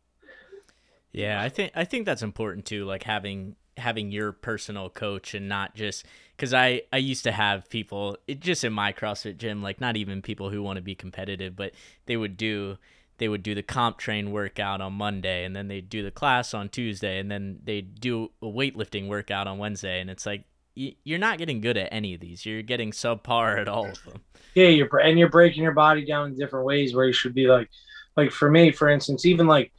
Yeah, 1.12 1.42
I 1.42 1.50
think 1.50 1.72
I 1.76 1.84
think 1.84 2.06
that's 2.06 2.22
important 2.22 2.66
too. 2.66 2.86
Like 2.86 3.04
having 3.04 3.56
having 3.78 4.12
your 4.12 4.32
personal 4.32 4.90
coach 4.90 5.34
and 5.34 5.48
not 5.50 5.76
just 5.76 6.06
because 6.36 6.54
I 6.54 6.84
I 6.94 6.98
used 6.98 7.24
to 7.26 7.32
have 7.32 7.70
people 7.70 8.18
it 8.28 8.40
just 8.40 8.64
in 8.64 8.74
my 8.74 8.94
CrossFit 8.94 9.38
gym, 9.38 9.62
like 9.62 9.82
not 9.82 9.98
even 9.98 10.22
people 10.22 10.50
who 10.50 10.64
want 10.64 10.78
to 10.78 10.82
be 10.82 10.96
competitive, 10.96 11.56
but 11.56 11.74
they 12.06 12.18
would 12.18 12.38
do 12.38 12.78
they 13.18 13.28
would 13.28 13.44
do 13.44 13.54
the 13.54 13.62
CompTrain 13.62 14.30
workout 14.32 14.82
on 14.82 14.94
Monday 14.94 15.44
and 15.46 15.56
then 15.56 15.68
they'd 15.68 15.90
do 15.90 16.02
the 16.02 16.10
class 16.10 16.56
on 16.56 16.70
Tuesday 16.70 17.20
and 17.20 17.30
then 17.30 17.60
they'd 17.64 18.00
do 18.00 18.32
a 18.42 18.48
weightlifting 18.48 19.08
workout 19.08 19.48
on 19.48 19.60
Wednesday 19.60 20.00
and 20.00 20.10
it's 20.10 20.26
like 20.26 20.44
you're 20.74 21.20
not 21.20 21.38
getting 21.38 21.60
good 21.60 21.78
at 21.78 21.90
any 21.92 22.14
of 22.14 22.22
these. 22.22 22.46
You're 22.46 22.62
getting 22.62 22.92
subpar 22.92 23.60
at 23.60 23.68
all 23.68 23.90
of 23.90 24.04
them. 24.06 24.22
Yeah, 24.56 24.68
you're 24.68 24.98
and 24.98 25.20
you're 25.20 25.30
breaking 25.30 25.64
your 25.64 25.74
body 25.74 26.06
down 26.06 26.28
in 26.28 26.38
different 26.38 26.66
ways 26.66 26.96
where 26.96 27.06
you 27.06 27.14
should 27.14 27.34
be 27.34 27.48
like 27.48 27.70
like 28.18 28.32
for 28.32 28.50
me 28.50 28.72
for 28.72 28.90
instance 28.90 29.26
even 29.26 29.48
like 29.48 29.72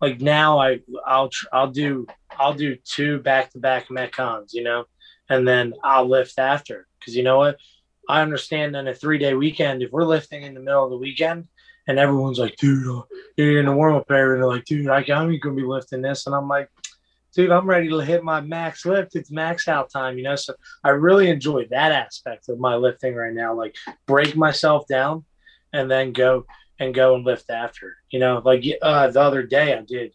like 0.00 0.20
now 0.20 0.58
I 0.58 0.80
I'll 1.06 1.30
I'll 1.52 1.70
do 1.70 2.06
I'll 2.38 2.54
do 2.54 2.76
two 2.84 3.18
back 3.20 3.50
to 3.52 3.58
back 3.58 3.88
metcons, 3.88 4.52
you 4.52 4.62
know, 4.62 4.84
and 5.28 5.46
then 5.46 5.74
I'll 5.82 6.08
lift 6.08 6.38
after 6.38 6.86
because 6.98 7.16
you 7.16 7.22
know 7.22 7.38
what 7.38 7.58
I 8.08 8.22
understand 8.22 8.74
on 8.76 8.88
a 8.88 8.94
three 8.94 9.18
day 9.18 9.34
weekend 9.34 9.82
if 9.82 9.90
we're 9.92 10.04
lifting 10.04 10.42
in 10.42 10.54
the 10.54 10.60
middle 10.60 10.84
of 10.84 10.90
the 10.90 10.96
weekend 10.96 11.48
and 11.88 11.98
everyone's 11.98 12.38
like, 12.38 12.56
dude, 12.56 12.86
uh, 12.86 13.02
you're 13.36 13.60
in 13.60 13.66
the 13.66 13.72
warm 13.72 13.94
up 13.94 14.10
area. 14.10 14.34
And 14.34 14.42
they're 14.42 14.50
like, 14.50 14.66
dude, 14.66 14.88
I, 14.88 15.04
I'm 15.10 15.30
to 15.40 15.54
be 15.54 15.62
lifting 15.62 16.02
this. 16.02 16.26
And 16.26 16.36
I'm 16.36 16.46
like, 16.46 16.68
dude, 17.34 17.50
I'm 17.50 17.66
ready 17.66 17.88
to 17.88 17.98
hit 17.98 18.22
my 18.22 18.42
max 18.42 18.84
lift. 18.84 19.16
It's 19.16 19.30
max 19.30 19.68
out 19.68 19.90
time, 19.90 20.18
you 20.18 20.24
know? 20.24 20.36
So 20.36 20.54
I 20.84 20.90
really 20.90 21.30
enjoy 21.30 21.66
that 21.70 21.92
aspect 21.92 22.50
of 22.50 22.58
my 22.58 22.76
lifting 22.76 23.14
right 23.14 23.32
now. 23.32 23.54
Like 23.54 23.74
break 24.06 24.36
myself 24.36 24.86
down 24.86 25.24
and 25.72 25.90
then 25.90 26.12
go 26.12 26.44
and 26.78 26.94
go 26.94 27.14
and 27.14 27.24
lift 27.24 27.50
after, 27.50 27.96
you 28.10 28.18
know, 28.18 28.40
like 28.44 28.64
uh, 28.82 29.08
the 29.08 29.20
other 29.20 29.42
day 29.42 29.74
I 29.76 29.82
did 29.82 30.12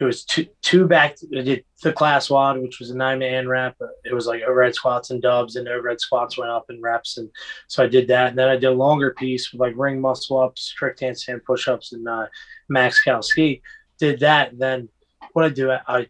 it 0.00 0.04
was 0.04 0.24
two 0.24 0.46
two 0.60 0.86
back. 0.86 1.16
I 1.36 1.42
did 1.42 1.64
the 1.82 1.92
class 1.92 2.28
WOD, 2.28 2.60
which 2.60 2.80
was 2.80 2.90
a 2.90 2.96
nine 2.96 3.20
man 3.20 3.48
rep. 3.48 3.76
It 4.04 4.12
was 4.12 4.26
like 4.26 4.42
overhead 4.42 4.74
squats 4.74 5.10
and 5.10 5.22
dubs, 5.22 5.56
and 5.56 5.68
overhead 5.68 6.00
squats 6.00 6.36
went 6.36 6.50
up 6.50 6.66
in 6.68 6.82
reps, 6.82 7.16
and 7.16 7.30
so 7.68 7.84
I 7.84 7.86
did 7.86 8.08
that. 8.08 8.30
And 8.30 8.38
then 8.38 8.48
I 8.48 8.54
did 8.54 8.66
a 8.66 8.72
longer 8.72 9.12
piece 9.12 9.52
with 9.52 9.60
like 9.60 9.74
ring 9.76 10.00
muscle 10.00 10.40
ups, 10.40 10.62
strict 10.62 11.00
handstand 11.00 11.44
push 11.44 11.68
ups, 11.68 11.92
and 11.92 12.06
uh, 12.08 12.26
max 12.68 13.02
cal 13.02 13.22
ski. 13.22 13.62
Did 13.98 14.20
that. 14.20 14.52
And 14.52 14.60
then 14.60 14.88
what 15.32 15.44
I 15.44 15.48
do, 15.48 15.70
I 15.70 16.08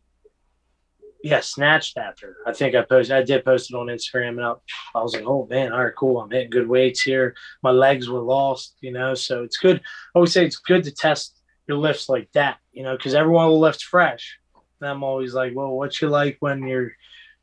yeah, 1.25 1.41
snatched 1.41 1.97
after. 1.97 2.37
I 2.47 2.53
think 2.53 2.75
I 2.75 2.83
posted. 2.83 3.17
I 3.17 3.23
did 3.23 3.47
post 3.47 3.71
it 3.71 3.77
on 3.77 3.87
Instagram, 3.87 4.37
and 4.37 4.45
I, 4.45 4.53
I 4.95 5.03
was 5.03 5.15
like, 5.15 5.25
"Oh 5.27 5.47
man, 5.49 5.73
all 5.73 5.83
right, 5.83 5.97
cool. 5.97 6.21
I'm 6.21 6.31
hitting 6.31 6.51
good 6.51 6.69
weights 6.69 7.01
here. 7.01 7.35
My 7.63 7.71
legs 7.71 8.11
were 8.11 8.21
lost, 8.21 8.77
you 8.83 8.93
know. 8.93 9.15
So 9.15 9.43
it's 9.43 9.57
good. 9.57 9.79
I 9.79 9.81
always 10.15 10.33
say 10.35 10.45
it's 10.45 10.59
good 10.59 10.85
to 10.85 10.93
test 10.93 11.41
your 11.67 11.79
lifts 11.79 12.11
like 12.11 12.31
that, 12.33 12.59
you 12.73 12.83
know, 12.83 12.95
because 12.95 13.15
everyone 13.15 13.47
will 13.47 13.59
lift 13.59 13.83
fresh. 13.83 14.39
And 14.83 14.91
I'm 14.91 15.03
always 15.03 15.33
like, 15.33 15.55
well, 15.57 15.71
what 15.71 15.99
you 15.99 16.11
like 16.11 16.37
when 16.41 16.67
you're 16.67 16.93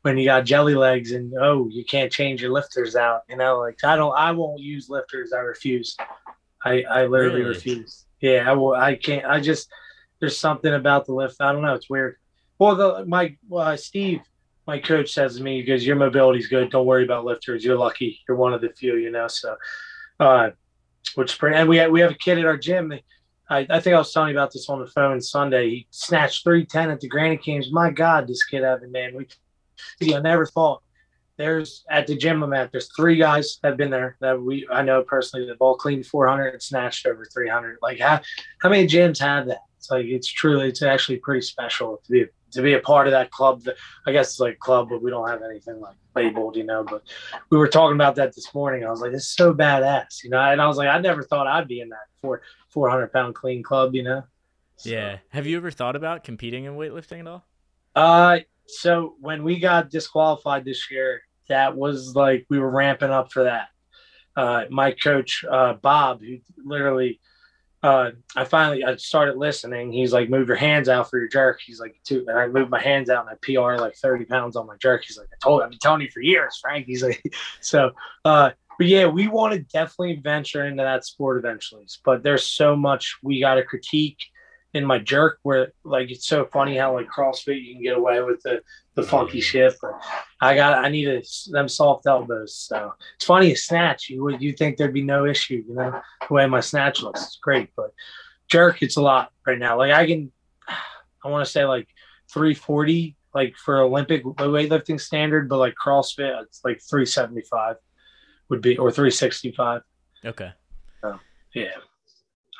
when 0.02 0.16
you 0.16 0.26
got 0.26 0.44
jelly 0.44 0.76
legs 0.76 1.10
and 1.10 1.34
oh, 1.40 1.68
you 1.68 1.84
can't 1.84 2.12
change 2.12 2.40
your 2.40 2.52
lifters 2.52 2.94
out, 2.94 3.22
you 3.28 3.36
know? 3.36 3.58
Like 3.58 3.82
I 3.82 3.96
don't, 3.96 4.16
I 4.16 4.30
won't 4.30 4.60
use 4.60 4.88
lifters. 4.88 5.32
I 5.32 5.40
refuse. 5.40 5.96
I 6.64 6.84
I 6.84 7.06
literally 7.06 7.40
really? 7.40 7.56
refuse. 7.56 8.04
Yeah, 8.20 8.48
I 8.48 8.52
will. 8.52 8.74
I 8.74 8.94
can't. 8.94 9.26
I 9.26 9.40
just 9.40 9.68
there's 10.20 10.38
something 10.38 10.72
about 10.72 11.06
the 11.06 11.14
lift. 11.14 11.40
I 11.40 11.50
don't 11.50 11.62
know. 11.62 11.74
It's 11.74 11.90
weird. 11.90 12.18
Well, 12.62 12.76
the 12.76 13.04
my 13.06 13.36
uh, 13.52 13.74
Steve, 13.74 14.20
my 14.68 14.78
coach 14.78 15.12
says 15.12 15.36
to 15.36 15.42
me, 15.42 15.62
because 15.62 15.84
your 15.84 15.96
mobility's 15.96 16.46
good. 16.46 16.70
Don't 16.70 16.86
worry 16.86 17.02
about 17.02 17.24
lifters. 17.24 17.64
You're 17.64 17.76
lucky. 17.76 18.20
You're 18.28 18.36
one 18.36 18.54
of 18.54 18.60
the 18.60 18.68
few, 18.68 18.94
you 18.98 19.10
know. 19.10 19.26
So, 19.26 19.56
uh, 20.20 20.50
which 21.16 21.40
pretty. 21.40 21.56
And 21.56 21.68
we 21.68 21.84
we 21.88 22.00
have 22.02 22.12
a 22.12 22.14
kid 22.14 22.38
at 22.38 22.44
our 22.44 22.56
gym. 22.56 22.92
I, 23.50 23.66
I, 23.68 23.80
think 23.80 23.96
I 23.96 23.98
was 23.98 24.12
telling 24.12 24.28
you 24.28 24.36
about 24.36 24.52
this 24.52 24.68
on 24.68 24.78
the 24.78 24.86
phone 24.86 25.20
Sunday. 25.20 25.70
He 25.70 25.86
snatched 25.90 26.44
310 26.44 26.90
at 26.90 27.00
the 27.00 27.08
Granite 27.08 27.42
Games. 27.42 27.72
My 27.72 27.90
God, 27.90 28.28
this 28.28 28.44
kid 28.44 28.62
Evan, 28.62 28.92
man. 28.92 29.16
We, 29.16 29.26
I 30.14 30.20
never 30.20 30.46
thought 30.46 30.84
there's 31.38 31.84
at 31.90 32.06
the 32.06 32.16
gym 32.16 32.44
I'm 32.44 32.52
at. 32.52 32.70
There's 32.70 32.94
three 32.94 33.16
guys 33.16 33.58
that 33.62 33.70
have 33.70 33.76
been 33.76 33.90
there 33.90 34.16
that 34.20 34.40
we 34.40 34.68
I 34.70 34.82
know 34.82 35.02
personally. 35.02 35.46
that 35.46 35.56
all 35.58 35.74
cleaned 35.74 36.06
400 36.06 36.50
and 36.50 36.62
snatched 36.62 37.06
over 37.06 37.24
300. 37.24 37.78
Like 37.82 37.98
how 37.98 38.20
how 38.60 38.68
many 38.68 38.86
gyms 38.86 39.18
have 39.18 39.46
that? 39.46 39.62
It's 39.78 39.90
like 39.90 40.06
it's 40.06 40.28
truly 40.28 40.68
it's 40.68 40.82
actually 40.82 41.16
pretty 41.16 41.40
special 41.40 42.00
to 42.04 42.12
be 42.12 42.26
to 42.52 42.62
be 42.62 42.74
a 42.74 42.80
part 42.80 43.06
of 43.06 43.12
that 43.12 43.30
club. 43.30 43.62
That 43.62 43.76
I 44.06 44.12
guess 44.12 44.30
it's 44.30 44.40
like 44.40 44.58
club, 44.58 44.88
but 44.90 45.02
we 45.02 45.10
don't 45.10 45.28
have 45.28 45.42
anything 45.42 45.80
like 45.80 45.96
labeled, 46.14 46.56
you 46.56 46.64
know. 46.64 46.84
But 46.84 47.02
we 47.50 47.58
were 47.58 47.68
talking 47.68 47.96
about 47.96 48.14
that 48.16 48.34
this 48.34 48.54
morning. 48.54 48.84
I 48.84 48.90
was 48.90 49.00
like, 49.00 49.12
this 49.12 49.22
is 49.22 49.34
so 49.34 49.52
badass, 49.52 50.24
you 50.24 50.30
know. 50.30 50.40
And 50.40 50.60
I 50.60 50.66
was 50.66 50.76
like, 50.76 50.88
I 50.88 50.98
never 50.98 51.22
thought 51.22 51.46
I'd 51.46 51.68
be 51.68 51.80
in 51.80 51.88
that 51.90 52.06
four 52.20 52.42
400 52.70 53.12
pound 53.12 53.34
clean 53.34 53.62
club, 53.62 53.94
you 53.94 54.02
know. 54.02 54.22
So, 54.76 54.90
yeah. 54.90 55.18
Have 55.30 55.46
you 55.46 55.56
ever 55.56 55.70
thought 55.70 55.96
about 55.96 56.24
competing 56.24 56.64
in 56.64 56.74
weightlifting 56.74 57.20
at 57.20 57.26
all? 57.26 57.44
Uh, 57.94 58.40
so 58.66 59.16
when 59.20 59.44
we 59.44 59.58
got 59.58 59.90
disqualified 59.90 60.64
this 60.64 60.90
year, 60.90 61.22
that 61.48 61.76
was 61.76 62.14
like 62.16 62.46
we 62.48 62.58
were 62.58 62.70
ramping 62.70 63.10
up 63.10 63.32
for 63.32 63.44
that. 63.44 63.68
Uh, 64.34 64.64
my 64.70 64.92
coach 64.92 65.44
uh, 65.50 65.74
Bob, 65.74 66.20
who 66.22 66.38
literally, 66.64 67.20
uh, 67.82 68.10
I 68.36 68.44
finally 68.44 68.84
I 68.84 68.94
started 68.96 69.36
listening. 69.36 69.92
He's 69.92 70.12
like, 70.12 70.30
"Move 70.30 70.48
your 70.48 70.56
hands 70.56 70.88
out 70.88 71.10
for 71.10 71.18
your 71.18 71.28
jerk." 71.28 71.60
He's 71.64 71.80
like, 71.80 71.96
"Too," 72.04 72.24
and 72.28 72.38
I 72.38 72.46
moved 72.46 72.70
my 72.70 72.80
hands 72.80 73.10
out 73.10 73.26
and 73.26 73.30
I 73.30 73.38
PR 73.42 73.80
like 73.80 73.96
thirty 73.96 74.24
pounds 74.24 74.54
on 74.54 74.66
my 74.66 74.76
jerk. 74.76 75.04
He's 75.04 75.18
like, 75.18 75.28
"I 75.32 75.36
told, 75.42 75.62
I've 75.62 75.70
been 75.70 75.78
telling 75.80 76.02
you 76.02 76.10
for 76.10 76.20
years, 76.20 76.58
Frank." 76.60 76.86
He's 76.86 77.02
like, 77.02 77.22
so. 77.60 77.90
Uh, 78.24 78.50
but 78.78 78.86
yeah, 78.86 79.06
we 79.06 79.28
want 79.28 79.52
to 79.52 79.60
definitely 79.60 80.16
venture 80.16 80.64
into 80.64 80.82
that 80.82 81.04
sport 81.04 81.38
eventually. 81.38 81.86
But 82.04 82.22
there's 82.22 82.46
so 82.46 82.74
much 82.74 83.18
we 83.22 83.38
got 83.38 83.54
to 83.56 83.62
critique 83.62 84.18
in 84.74 84.84
my 84.86 84.98
jerk 84.98 85.38
where 85.42 85.72
like 85.84 86.10
it's 86.10 86.26
so 86.26 86.46
funny 86.46 86.76
how 86.76 86.94
like 86.94 87.08
CrossFit 87.08 87.62
you 87.62 87.74
can 87.74 87.82
get 87.82 87.96
away 87.96 88.22
with 88.22 88.42
the 88.42 88.62
the 88.94 89.02
funky 89.02 89.40
shit, 89.40 89.74
but 89.80 89.92
I 90.40 90.54
got 90.54 90.84
I 90.84 90.88
needed 90.88 91.26
them 91.50 91.68
soft 91.68 92.06
elbows. 92.06 92.56
So 92.56 92.94
it's 93.16 93.24
funny 93.24 93.52
a 93.52 93.56
snatch. 93.56 94.08
You 94.08 94.22
would 94.24 94.40
you 94.40 94.52
think 94.52 94.76
there'd 94.76 94.94
be 94.94 95.02
no 95.02 95.26
issue, 95.26 95.62
you 95.66 95.74
know, 95.74 96.00
the 96.26 96.34
way 96.34 96.46
my 96.46 96.60
snatch 96.60 97.02
looks. 97.02 97.22
It's 97.22 97.36
great, 97.36 97.70
but 97.76 97.92
jerk 98.48 98.82
it's 98.82 98.96
a 98.96 99.02
lot 99.02 99.30
right 99.46 99.58
now. 99.58 99.76
Like 99.78 99.92
I 99.92 100.06
can 100.06 100.32
I 101.24 101.28
want 101.28 101.44
to 101.44 101.50
say 101.50 101.64
like 101.64 101.88
340 102.32 103.16
like 103.34 103.56
for 103.56 103.80
Olympic 103.80 104.24
weightlifting 104.24 105.00
standard, 105.00 105.48
but 105.48 105.58
like 105.58 105.74
CrossFit 105.82 106.42
it's 106.42 106.62
like 106.64 106.80
375 106.88 107.76
would 108.48 108.62
be 108.62 108.78
or 108.78 108.90
365. 108.90 109.82
Okay. 110.24 110.50
So, 111.00 111.18
yeah. 111.54 111.76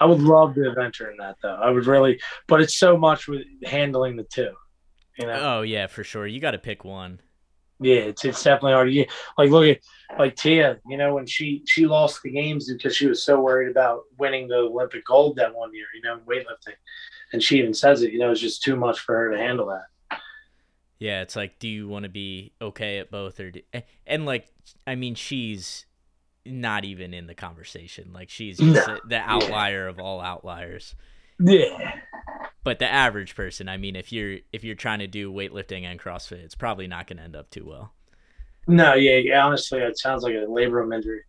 I 0.03 0.05
would 0.05 0.20
love 0.20 0.57
to 0.57 0.72
venture 0.74 1.12
in 1.12 1.16
that 1.18 1.36
though. 1.40 1.55
I 1.55 1.70
would 1.70 1.86
really, 1.86 2.20
but 2.48 2.61
it's 2.61 2.76
so 2.76 2.96
much 2.96 3.28
with 3.28 3.42
handling 3.64 4.16
the 4.16 4.24
two. 4.24 4.50
You 5.16 5.28
know? 5.28 5.59
Oh 5.59 5.62
yeah, 5.62 5.86
for 5.86 6.03
sure. 6.03 6.26
You 6.26 6.40
got 6.40 6.50
to 6.50 6.59
pick 6.59 6.84
one. 6.84 7.20
Yeah, 7.78 7.96
it's 7.96 8.24
it's 8.24 8.42
definitely 8.42 8.72
hard. 8.72 8.92
Yeah, 8.92 9.05
like 9.38 9.50
look 9.50 9.64
at 9.64 10.18
like 10.18 10.34
Tia. 10.34 10.78
You 10.88 10.96
know 10.96 11.14
when 11.14 11.26
she 11.26 11.62
she 11.66 11.86
lost 11.86 12.20
the 12.24 12.32
games 12.32 12.72
because 12.72 12.96
she 12.96 13.07
was 13.07 13.24
so 13.24 13.40
worried 13.40 13.70
about 13.70 14.03
winning 14.18 14.48
the 14.48 14.57
Olympic 14.57 15.05
gold 15.05 15.36
that 15.36 15.55
one 15.55 15.72
year. 15.72 15.86
You 15.94 16.03
know, 16.03 16.18
weightlifting, 16.26 16.74
and 17.32 17.40
she 17.40 17.61
even 17.61 17.72
says 17.72 18.03
it. 18.03 18.12
You 18.12 18.18
know, 18.18 18.32
it's 18.32 18.40
just 18.40 18.64
too 18.64 18.74
much 18.74 18.98
for 18.98 19.16
her 19.16 19.30
to 19.30 19.38
handle 19.38 19.66
that. 19.66 20.18
Yeah, 20.98 21.22
it's 21.22 21.36
like, 21.36 21.61
do 21.61 21.68
you 21.68 21.86
want 21.86 22.05
to 22.05 22.09
be 22.09 22.55
okay 22.61 22.98
at 22.98 23.11
both, 23.11 23.38
or 23.38 23.53
do, 23.53 23.61
and 24.05 24.26
like, 24.26 24.46
I 24.84 24.96
mean, 24.96 25.14
she's 25.14 25.86
not 26.45 26.84
even 26.84 27.14
in 27.14 27.26
the 27.26 27.34
conversation. 27.34 28.11
Like 28.12 28.30
she's 28.30 28.61
no. 28.61 28.99
the 29.09 29.18
outlier 29.18 29.84
yeah. 29.84 29.90
of 29.90 29.99
all 29.99 30.20
outliers. 30.20 30.95
Yeah. 31.38 32.01
But 32.64 32.78
the 32.78 32.90
average 32.90 33.34
person, 33.34 33.68
I 33.68 33.76
mean, 33.76 33.97
if 33.97 34.12
you're 34.12 34.38
if 34.53 34.62
you're 34.62 34.76
trying 34.76 35.01
to 35.01 35.07
do 35.07 35.32
weightlifting 35.32 35.84
and 35.84 35.99
CrossFit, 35.99 36.45
it's 36.45 36.55
probably 36.55 36.86
not 36.86 37.07
going 37.07 37.16
to 37.16 37.24
end 37.24 37.36
up 37.36 37.51
too 37.51 37.66
well. 37.66 37.93
No, 38.68 38.95
yeah, 38.95 39.16
yeah, 39.16 39.45
honestly, 39.45 39.80
it 39.80 39.99
sounds 39.99 40.22
like 40.22 40.34
a 40.34 40.47
labrum 40.47 40.95
injury. 40.95 41.22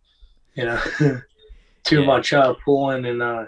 You 0.54 0.66
know, 0.66 0.80
too 1.84 2.00
yeah. 2.00 2.06
much 2.06 2.32
uh, 2.32 2.54
pulling 2.64 3.04
and 3.06 3.20
uh, 3.20 3.46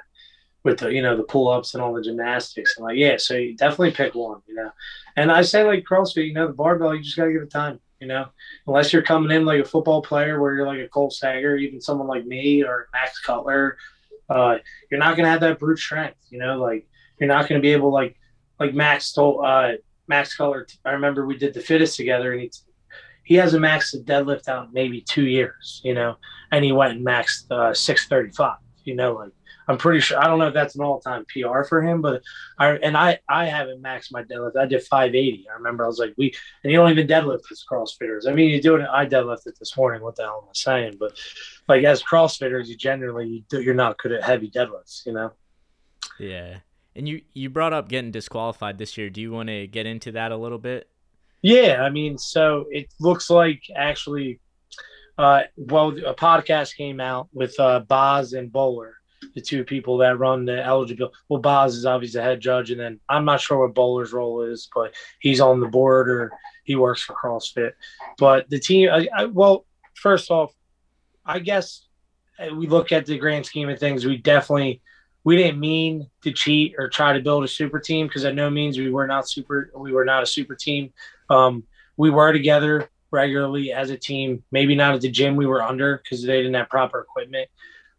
with 0.65 0.81
the 0.81 0.93
you 0.93 1.01
know 1.01 1.17
the 1.17 1.23
pull 1.23 1.49
ups 1.49 1.75
and 1.75 1.83
all 1.83 1.95
the 1.95 2.03
gymnastics 2.03 2.77
and 2.77 2.85
like 2.85 2.97
yeah, 2.97 3.17
so 3.17 3.35
you 3.35 3.57
definitely 3.57 3.93
pick 3.93 4.17
one. 4.17 4.43
You 4.49 4.57
know, 4.57 4.71
and 5.17 5.31
I 5.31 5.43
say 5.43 5.63
like 5.63 5.85
CrossFit, 5.85 6.27
you 6.27 6.35
know, 6.35 6.49
the 6.49 6.55
barbell, 6.55 6.95
you 6.95 7.03
just 7.03 7.17
got 7.17 7.27
to 7.27 7.33
give 7.33 7.43
it 7.43 7.51
time. 7.51 7.79
You 8.01 8.09
know, 8.09 8.27
unless 8.67 8.93
you're 8.93 9.03
coming 9.03 9.35
in 9.35 9.47
like 9.47 9.61
a 9.61 9.65
football 9.65 10.03
player 10.03 10.41
where 10.41 10.55
you're 10.55 10.67
like 10.67 10.81
a 10.81 10.89
Cole 10.89 11.11
Sager, 11.11 11.57
even 11.57 11.81
someone 11.81 12.07
like 12.07 12.27
me 12.27 12.63
or 12.63 12.89
Max 12.93 13.21
Cutler, 13.21 13.79
uh, 14.29 14.59
you're 14.91 15.01
not 15.01 15.17
gonna 15.17 15.31
have 15.31 15.41
that 15.41 15.59
brute 15.59 15.79
strength. 15.79 16.19
You 16.29 16.39
know, 16.39 16.59
like 16.59 16.87
you're 17.19 17.29
not 17.29 17.49
gonna 17.49 17.61
be 17.61 17.73
able 17.73 17.93
like 17.93 18.17
like 18.61 18.75
Max 18.75 19.13
told 19.13 19.45
uh, 19.45 19.73
Max 20.09 20.37
Cutler. 20.37 20.67
I 20.85 20.91
remember 20.91 21.27
we 21.27 21.39
did 21.39 21.55
the 21.55 21.61
fittest 21.61 21.97
together, 21.97 22.33
and 22.33 22.43
he 22.43 22.51
he 23.25 23.35
hasn't 23.37 23.65
maxed 23.65 24.05
deadlift 24.05 24.49
out 24.49 24.73
maybe 24.73 25.01
two 25.01 25.27
years. 25.27 25.81
You 25.85 25.95
know, 25.95 26.17
and 26.53 26.65
he 26.65 26.73
went 26.73 26.93
and 26.93 27.07
maxed 27.07 27.51
uh, 27.51 27.73
six 27.73 28.09
thirty 28.09 28.31
five. 28.33 28.59
You 28.85 28.95
know, 28.95 29.15
like 29.15 29.33
I'm 29.69 29.79
pretty 29.79 30.01
sure. 30.01 30.23
I 30.23 30.27
don't 30.27 30.39
know 30.39 30.49
if 30.49 30.55
that's 30.55 30.77
an 30.77 30.83
all-time 30.83 31.25
PR 31.27 31.65
for 31.65 31.83
him, 31.83 32.01
but 32.01 32.23
I 32.59 32.71
and 32.77 32.97
I 32.97 33.19
I 33.29 33.47
haven't 33.47 33.83
maxed 33.83 34.13
my 34.13 34.23
deadlift. 34.23 34.57
I 34.57 34.67
did 34.67 34.83
580. 34.83 35.47
I 35.51 35.55
remember 35.55 35.85
I 35.85 35.89
was 35.89 35.99
like, 35.99 36.15
we 36.17 36.33
and 36.63 36.71
you 36.71 36.79
don't 36.79 36.91
even 36.91 37.07
deadlift 37.07 37.51
as 37.51 37.65
CrossFitters. 37.71 38.29
I 38.29 38.33
mean, 38.33 38.51
you 38.51 38.63
do 38.63 38.77
it. 38.77 38.87
I 38.89 39.07
deadlifted 39.07 39.59
this 39.59 39.77
morning. 39.77 40.03
What 40.03 40.17
the 40.17 40.23
hell 40.23 40.41
am 40.43 40.49
I 40.49 40.53
saying? 40.55 40.97
But 41.01 41.19
like 41.69 41.85
as 41.85 42.03
CrossFitters, 42.03 42.67
you 42.67 42.77
generally 42.77 43.45
you're 43.51 43.75
not 43.75 43.99
good 43.99 44.13
at 44.13 44.23
heavy 44.23 44.51
deadlifts. 44.51 45.05
You 45.05 45.13
know. 45.13 45.33
Yeah, 46.21 46.59
and 46.95 47.09
you 47.09 47.23
you 47.35 47.51
brought 47.51 47.73
up 47.73 47.89
getting 47.89 48.13
disqualified 48.13 48.79
this 48.79 48.97
year. 48.97 49.11
Do 49.11 49.21
you 49.21 49.33
want 49.33 49.49
to 49.49 49.67
get 49.67 49.87
into 49.87 50.13
that 50.13 50.31
a 50.31 50.37
little 50.37 50.59
bit? 50.59 50.89
Yeah, 51.43 51.83
I 51.83 51.91
mean, 51.91 52.19
so 52.19 52.67
it 52.71 52.93
looks 52.99 53.31
like 53.31 53.63
actually, 53.75 54.41
uh, 55.19 55.43
well, 55.57 55.91
a 55.91 56.15
podcast 56.15 56.77
came 56.77 57.01
out 57.01 57.29
with 57.33 57.59
uh, 57.61 57.81
Boz 57.81 58.33
and 58.33 58.51
Bowler 58.51 58.97
the 59.35 59.41
two 59.41 59.65
people 59.65 59.99
that 59.99 60.19
run 60.19 60.45
the 60.45 60.63
eligible. 60.63 61.13
Well, 61.29 61.41
Boz 61.41 61.75
is 61.77 61.87
obviously 61.87 62.19
the 62.19 62.25
head 62.25 62.41
judge, 62.41 62.71
and 62.71 62.81
then 62.81 63.01
I'm 63.09 63.25
not 63.25 63.41
sure 63.41 63.59
what 63.59 63.75
Bowler's 63.75 64.13
role 64.13 64.43
is, 64.43 64.69
but 64.75 64.95
he's 65.21 65.41
on 65.41 65.61
the 65.61 65.69
board 65.69 66.09
or 66.09 66.33
he 66.65 66.77
works 66.77 67.03
for 67.03 67.15
CrossFit. 67.15 67.73
But 68.19 68.49
the 68.51 68.59
team, 68.59 68.91
I, 68.91 69.09
I, 69.17 69.25
well, 69.27 69.67
first 69.95 70.31
off, 70.31 70.53
I 71.25 71.39
guess 71.39 71.87
uh, 72.39 72.55
we 72.55 72.67
look 72.67 72.93
at 72.93 73.07
the 73.07 73.19
grand 73.19 73.47
scheme 73.47 73.69
of 73.69 73.79
things. 73.79 74.05
We 74.05 74.17
definitely 74.17 74.83
we 75.25 75.37
didn't 75.37 75.59
mean 75.59 76.09
to 76.23 76.33
cheat 76.33 76.77
or 76.79 76.89
try 76.89 77.13
to 77.13 77.21
build 77.21 77.43
a 77.43 77.49
super 77.49 77.81
team 77.81 78.07
because 78.07 78.25
at 78.25 78.37
no 78.37 78.49
means 78.49 78.79
we 78.79 78.91
were 78.91 79.09
not 79.09 79.29
super. 79.29 79.73
We 79.77 79.93
were 79.93 80.05
not 80.05 80.23
a 80.23 80.27
super 80.27 80.55
team. 80.55 80.93
Um, 81.29 81.65
we 81.97 82.11
were 82.11 82.33
together 82.33 82.89
regularly 83.11 83.73
as 83.73 83.91
a 83.91 83.97
team. 83.97 84.45
Maybe 84.53 84.77
not 84.77 84.95
at 84.95 85.01
the 85.01 85.11
gym 85.11 85.35
we 85.35 85.47
were 85.47 85.63
under 85.63 85.97
because 85.99 86.23
they 86.23 86.37
didn't 86.37 86.55
have 86.55 86.69
proper 86.69 87.01
equipment. 87.01 87.49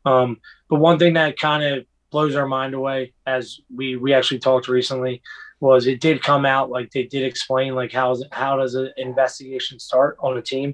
Um, 0.07 0.39
but 0.69 0.79
one 0.79 0.99
thing 0.99 1.13
that 1.13 1.37
kind 1.37 1.63
of 1.63 1.85
blows 2.11 2.35
our 2.35 2.47
mind 2.47 2.73
away, 2.73 3.13
as 3.25 3.59
we 3.73 3.97
we 3.97 4.13
actually 4.13 4.39
talked 4.39 4.67
recently, 4.67 5.21
was 5.59 5.87
it 5.87 5.99
did 5.99 6.23
come 6.23 6.45
out 6.45 6.69
like 6.69 6.91
they 6.91 7.03
did 7.03 7.23
explain 7.23 7.75
like 7.75 7.91
how 7.91 8.15
how 8.31 8.55
does 8.57 8.75
an 8.75 8.91
investigation 8.97 9.79
start 9.79 10.17
on 10.19 10.37
a 10.37 10.41
team? 10.41 10.73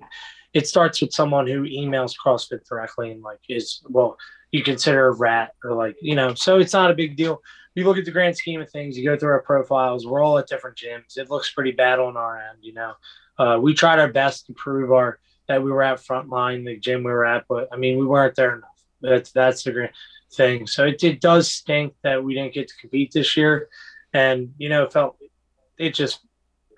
It 0.54 0.68
starts 0.68 1.02
with 1.02 1.14
someone 1.14 1.48
who 1.48 1.64
emails 1.64 2.14
CrossFit 2.24 2.68
directly 2.68 3.12
and 3.12 3.24
like 3.24 3.40
is 3.50 3.82
well, 3.90 4.18
you 4.52 4.64
consider 4.64 5.08
a 5.08 5.14
rat 5.14 5.54
or 5.64 5.74
like 5.74 5.96
you 6.02 6.16
know, 6.16 6.34
so 6.36 6.60
it's 6.60 6.74
not 6.74 6.92
a 6.92 6.96
big 6.96 7.16
deal. 7.16 7.42
You 7.76 7.86
look 7.86 7.98
at 7.98 8.06
the 8.06 8.12
grand 8.12 8.38
scheme 8.38 8.62
of 8.62 8.70
things, 8.70 8.96
you 8.96 9.04
go 9.04 9.18
through 9.18 9.32
our 9.32 9.42
profiles. 9.42 10.06
We're 10.06 10.22
all 10.22 10.38
at 10.38 10.48
different 10.48 10.78
gyms. 10.78 11.18
It 11.18 11.32
looks 11.32 11.52
pretty 11.52 11.72
bad 11.72 11.98
on 12.00 12.16
our 12.18 12.38
end, 12.38 12.60
you 12.62 12.74
know. 12.74 12.94
Uh, 13.40 13.58
we 13.60 13.74
tried 13.74 13.98
our 13.98 14.12
best 14.12 14.46
to 14.46 14.54
prove 14.54 14.92
our 14.92 15.18
that 15.48 15.64
we 15.64 15.72
were 15.72 15.84
at 15.84 15.98
frontline, 15.98 16.66
the 16.66 16.78
gym 16.78 17.04
we 17.04 17.12
were 17.12 17.26
at, 17.26 17.46
but 17.50 17.68
I 17.72 17.78
mean, 17.78 17.98
we 17.98 18.06
weren't 18.06 18.36
there 18.36 18.56
enough. 18.56 18.73
That's 19.04 19.32
that's 19.32 19.64
the 19.64 19.72
great 19.72 19.92
thing. 20.34 20.66
So 20.66 20.86
it, 20.86 21.04
it 21.04 21.22
does 21.22 21.52
stink 21.52 21.94
that 22.04 22.24
we 22.24 22.34
didn't 22.34 22.54
get 22.54 22.68
to 22.70 22.78
compete 22.80 23.12
this 23.12 23.38
year, 23.38 23.70
and 24.14 24.54
you 24.58 24.70
know, 24.70 24.84
it 24.84 24.94
felt 24.94 25.18
it 25.78 25.94
just 25.94 26.20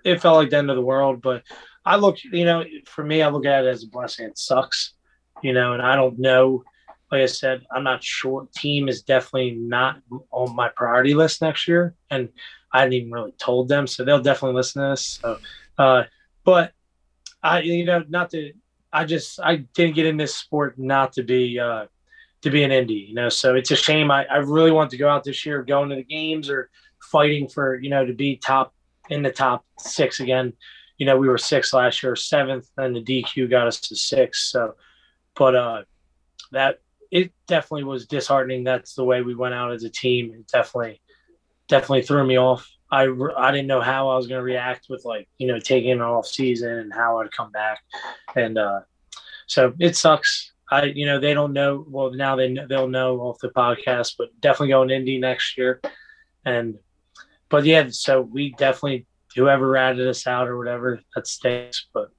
it 0.04 0.22
felt 0.22 0.38
like 0.38 0.50
the 0.50 0.58
end 0.58 0.70
of 0.70 0.76
the 0.76 0.82
world. 0.82 1.22
But 1.22 1.44
I 1.86 1.96
look, 1.98 2.18
you 2.24 2.46
know, 2.46 2.64
for 2.86 3.04
me, 3.04 3.22
I 3.22 3.30
look 3.30 3.46
at 3.46 3.64
it 3.64 3.68
as 3.68 3.84
a 3.84 3.88
blessing. 3.88 4.26
It 4.26 4.38
sucks, 4.38 4.94
you 5.42 5.54
know, 5.54 5.74
and 5.74 5.82
I 5.82 5.96
don't 5.96 6.20
know. 6.20 6.64
Like 7.12 7.22
I 7.22 7.28
said, 7.28 7.66
I'm 7.72 7.84
not 7.84 8.04
sure. 8.04 8.48
Team 8.56 8.90
is 8.90 9.04
definitely 9.04 9.52
not 9.52 10.02
on 10.32 10.56
my 10.56 10.70
priority 10.70 11.14
list 11.14 11.42
next 11.42 11.68
year, 11.68 11.94
and 12.10 12.30
I 12.74 12.80
hadn't 12.80 12.94
even 12.94 13.12
really 13.12 13.34
told 13.34 13.70
them, 13.70 13.86
so 13.88 14.04
they'll 14.04 14.22
definitely 14.22 14.56
listen 14.56 14.82
to 14.82 14.90
this. 14.90 15.20
So, 15.22 15.38
uh, 15.78 16.04
but 16.44 16.74
I, 17.44 17.62
you 17.62 17.86
know, 17.86 18.04
not 18.10 18.32
to. 18.32 18.54
I 18.92 19.06
just 19.06 19.40
I 19.40 19.58
didn't 19.58 19.96
get 19.96 20.06
in 20.06 20.18
this 20.18 20.36
sport 20.36 20.80
not 20.80 21.14
to 21.14 21.24
be 21.24 21.60
uh, 21.60 21.86
to 22.46 22.52
be 22.52 22.62
an 22.62 22.70
indie, 22.70 23.08
you 23.08 23.16
know. 23.16 23.28
So 23.28 23.56
it's 23.56 23.72
a 23.72 23.76
shame. 23.76 24.12
I, 24.12 24.26
I 24.26 24.38
really 24.38 24.72
want 24.72 24.92
to 24.92 24.98
go 24.98 25.10
out 25.10 25.24
this 25.24 25.48
year, 25.48 25.64
going 25.64 25.90
to 25.90 25.96
the 25.96 26.04
games 26.04 26.48
or 26.48 26.70
fighting 27.12 27.48
for, 27.48 27.76
you 27.80 27.90
know, 27.90 28.06
to 28.06 28.14
be 28.14 28.36
top 28.36 28.72
in 29.10 29.24
the 29.24 29.32
top 29.32 29.66
six 29.80 30.20
again. 30.20 30.54
You 31.00 31.08
know, 31.08 31.18
we 31.18 31.28
were 31.28 31.40
six 31.40 31.74
last 31.74 32.04
year, 32.04 32.16
seventh, 32.16 32.70
and 32.78 32.96
the 32.96 33.02
DQ 33.02 33.50
got 33.50 33.66
us 33.66 33.82
to 33.82 33.96
six. 33.96 34.52
So, 34.52 34.76
but 35.36 35.56
uh, 35.56 35.82
that 36.52 36.82
it 37.10 37.34
definitely 37.48 37.86
was 37.86 38.06
disheartening. 38.06 38.64
That's 38.64 38.94
the 38.94 39.04
way 39.04 39.24
we 39.24 39.34
went 39.34 39.56
out 39.56 39.72
as 39.72 39.84
a 39.84 39.90
team. 39.90 40.32
It 40.32 40.48
definitely, 40.48 41.02
definitely 41.68 42.04
threw 42.04 42.28
me 42.28 42.38
off. 42.38 42.70
I 42.92 43.08
I 43.36 43.52
didn't 43.52 43.68
know 43.68 43.82
how 43.82 44.10
I 44.10 44.18
was 44.18 44.28
going 44.28 44.40
to 44.40 44.46
react 44.46 44.86
with 44.88 45.04
like 45.04 45.28
you 45.40 45.48
know 45.48 45.60
taking 45.60 45.94
an 45.94 46.02
off 46.02 46.28
season 46.28 46.70
and 46.70 46.94
how 46.94 47.20
I'd 47.20 47.32
come 47.32 47.50
back, 47.50 47.80
and 48.36 48.60
uh, 48.60 48.82
so 49.48 49.74
it 49.80 49.96
sucks. 49.96 50.52
I 50.70 50.86
you 50.86 51.06
know 51.06 51.20
they 51.20 51.34
don't 51.34 51.54
know. 51.54 51.86
Well, 51.88 52.12
now 52.12 52.36
they 52.36 52.56
they'll 52.68 52.88
know 52.88 53.20
off 53.22 53.40
the 53.40 53.50
podcast, 53.50 54.16
but 54.18 54.30
definitely 54.40 54.70
going 54.70 54.90
indie 54.90 55.20
next 55.20 55.58
year, 55.58 55.82
and 56.44 56.76
but 57.50 57.66
yeah, 57.66 57.88
so 57.90 58.22
we 58.22 58.52
definitely 58.58 59.06
whoever 59.36 59.70
ratted 59.70 60.08
us 60.08 60.26
out 60.26 60.48
or 60.48 60.58
whatever 60.58 61.00
that 61.14 61.28
stinks, 61.28 61.88
but 61.94 62.10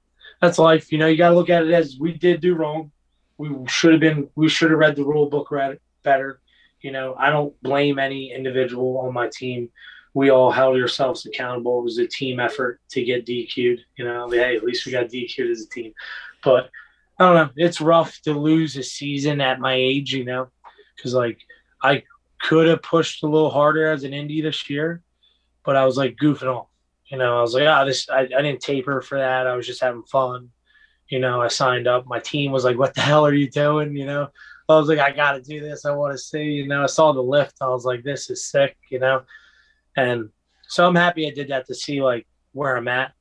that's 0.41 0.59
life. 0.59 0.91
You 0.91 0.99
know, 0.99 1.07
you 1.07 1.17
got 1.17 1.29
to 1.29 1.35
look 1.35 1.49
at 1.49 1.65
it 1.65 1.73
as 1.73 1.97
we 1.99 2.13
did 2.13 2.41
do 2.41 2.55
wrong. 2.55 2.91
We 3.37 3.49
should 3.67 3.91
have 3.91 4.01
been. 4.01 4.29
We 4.35 4.49
should 4.49 4.71
have 4.71 4.79
read 4.79 4.95
the 4.95 5.03
rule 5.03 5.29
book 5.29 5.51
read 5.51 5.79
better. 6.03 6.39
You 6.81 6.91
know, 6.91 7.15
I 7.17 7.29
don't 7.29 7.59
blame 7.61 7.99
any 7.99 8.31
individual 8.31 8.99
on 8.99 9.13
my 9.13 9.29
team. 9.29 9.69
We 10.13 10.29
all 10.29 10.51
held 10.51 10.79
ourselves 10.79 11.25
accountable. 11.25 11.79
It 11.79 11.83
was 11.83 11.97
a 11.97 12.07
team 12.07 12.39
effort 12.39 12.79
to 12.89 13.03
get 13.03 13.25
DQ'd. 13.25 13.81
You 13.97 14.05
know, 14.05 14.29
hey, 14.29 14.55
at 14.55 14.63
least 14.63 14.85
we 14.85 14.91
got 14.91 15.07
DQ'd 15.07 15.51
as 15.51 15.65
a 15.65 15.69
team. 15.69 15.93
But 16.43 16.69
I 17.19 17.25
don't 17.25 17.35
know. 17.35 17.49
It's 17.55 17.81
rough 17.81 18.19
to 18.21 18.33
lose 18.33 18.77
a 18.77 18.83
season 18.83 19.41
at 19.41 19.59
my 19.59 19.73
age. 19.73 20.13
You 20.13 20.25
know, 20.25 20.49
because 20.95 21.13
like 21.13 21.39
I 21.81 22.03
could 22.41 22.67
have 22.67 22.81
pushed 22.81 23.23
a 23.23 23.27
little 23.27 23.49
harder 23.49 23.87
as 23.87 24.03
an 24.03 24.11
indie 24.11 24.41
this 24.41 24.69
year, 24.69 25.01
but 25.63 25.75
I 25.75 25.85
was 25.85 25.97
like 25.97 26.15
goofing 26.15 26.53
off. 26.53 26.67
You 27.07 27.17
know, 27.17 27.37
I 27.37 27.41
was 27.41 27.53
like, 27.53 27.67
ah, 27.67 27.81
oh, 27.81 27.85
this, 27.85 28.09
I, 28.09 28.21
I 28.21 28.41
didn't 28.41 28.59
taper 28.59 29.01
for 29.01 29.17
that. 29.17 29.47
I 29.47 29.55
was 29.55 29.65
just 29.65 29.81
having 29.81 30.03
fun. 30.03 30.49
You 31.07 31.19
know, 31.19 31.41
I 31.41 31.47
signed 31.47 31.87
up. 31.87 32.05
My 32.05 32.19
team 32.19 32.51
was 32.51 32.65
like, 32.65 32.77
what 32.77 32.93
the 32.93 33.01
hell 33.01 33.25
are 33.25 33.33
you 33.33 33.49
doing? 33.49 33.95
You 33.95 34.05
know, 34.05 34.29
I 34.67 34.75
was 34.75 34.89
like, 34.89 34.99
I 34.99 35.11
got 35.11 35.33
to 35.33 35.41
do 35.41 35.61
this. 35.61 35.85
I 35.85 35.91
want 35.91 36.11
to 36.13 36.17
see, 36.17 36.43
you 36.43 36.67
know, 36.67 36.83
I 36.83 36.87
saw 36.87 37.13
the 37.13 37.23
lift. 37.23 37.55
I 37.61 37.69
was 37.69 37.85
like, 37.85 38.03
this 38.03 38.29
is 38.29 38.45
sick, 38.45 38.75
you 38.89 38.99
know? 38.99 39.21
And 39.95 40.29
so 40.67 40.85
I'm 40.85 40.95
happy 40.95 41.25
I 41.25 41.31
did 41.31 41.47
that 41.47 41.65
to 41.67 41.75
see 41.75 42.01
like 42.01 42.27
where 42.51 42.75
I'm 42.75 42.89
at 42.89 43.13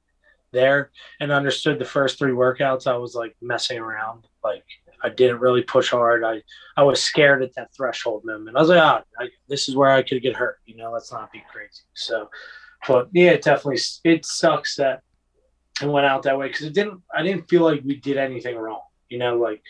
there 0.57 0.91
and 1.21 1.31
understood 1.31 1.79
the 1.79 1.85
first 1.85 2.19
three 2.19 2.33
workouts. 2.33 2.89
I 2.89 2.97
was 2.97 3.15
like 3.15 3.37
messing 3.41 3.79
around. 3.79 4.27
Like 4.43 4.65
I 5.03 5.11
didn't 5.11 5.41
really 5.41 5.63
push 5.63 5.91
hard. 5.91 6.25
I, 6.25 6.43
I 6.77 6.83
was 6.83 7.03
scared 7.03 7.43
at 7.43 7.55
that 7.55 7.75
threshold 7.75 8.25
moment. 8.25 8.57
I 8.57 8.61
was 8.61 8.71
like, 8.71 8.83
ah, 8.83 9.03
this 9.49 9.69
is 9.69 9.77
where 9.77 9.91
I 9.91 10.03
could 10.03 10.23
get 10.23 10.35
hurt. 10.35 10.59
You 10.67 10.77
know, 10.77 10.91
let's 10.91 11.13
not 11.13 11.31
be 11.31 11.45
crazy. 11.53 11.83
So, 11.95 12.29
but 12.89 13.09
yeah, 13.13 13.31
it 13.31 13.43
definitely 13.43 13.81
it 14.05 14.25
sucks 14.25 14.77
that 14.77 15.03
it 15.83 15.89
went 15.89 16.07
out 16.07 16.23
that 16.23 16.39
way 16.39 16.49
because 16.49 16.67
it 16.67 16.73
didn't. 16.73 17.03
I 17.15 17.23
didn't 17.23 17.49
feel 17.49 17.63
like 17.63 17.83
we 17.85 17.97
did 17.97 18.17
anything 18.17 18.57
wrong. 18.57 18.81
You 19.09 19.19
know, 19.19 19.37
like 19.37 19.63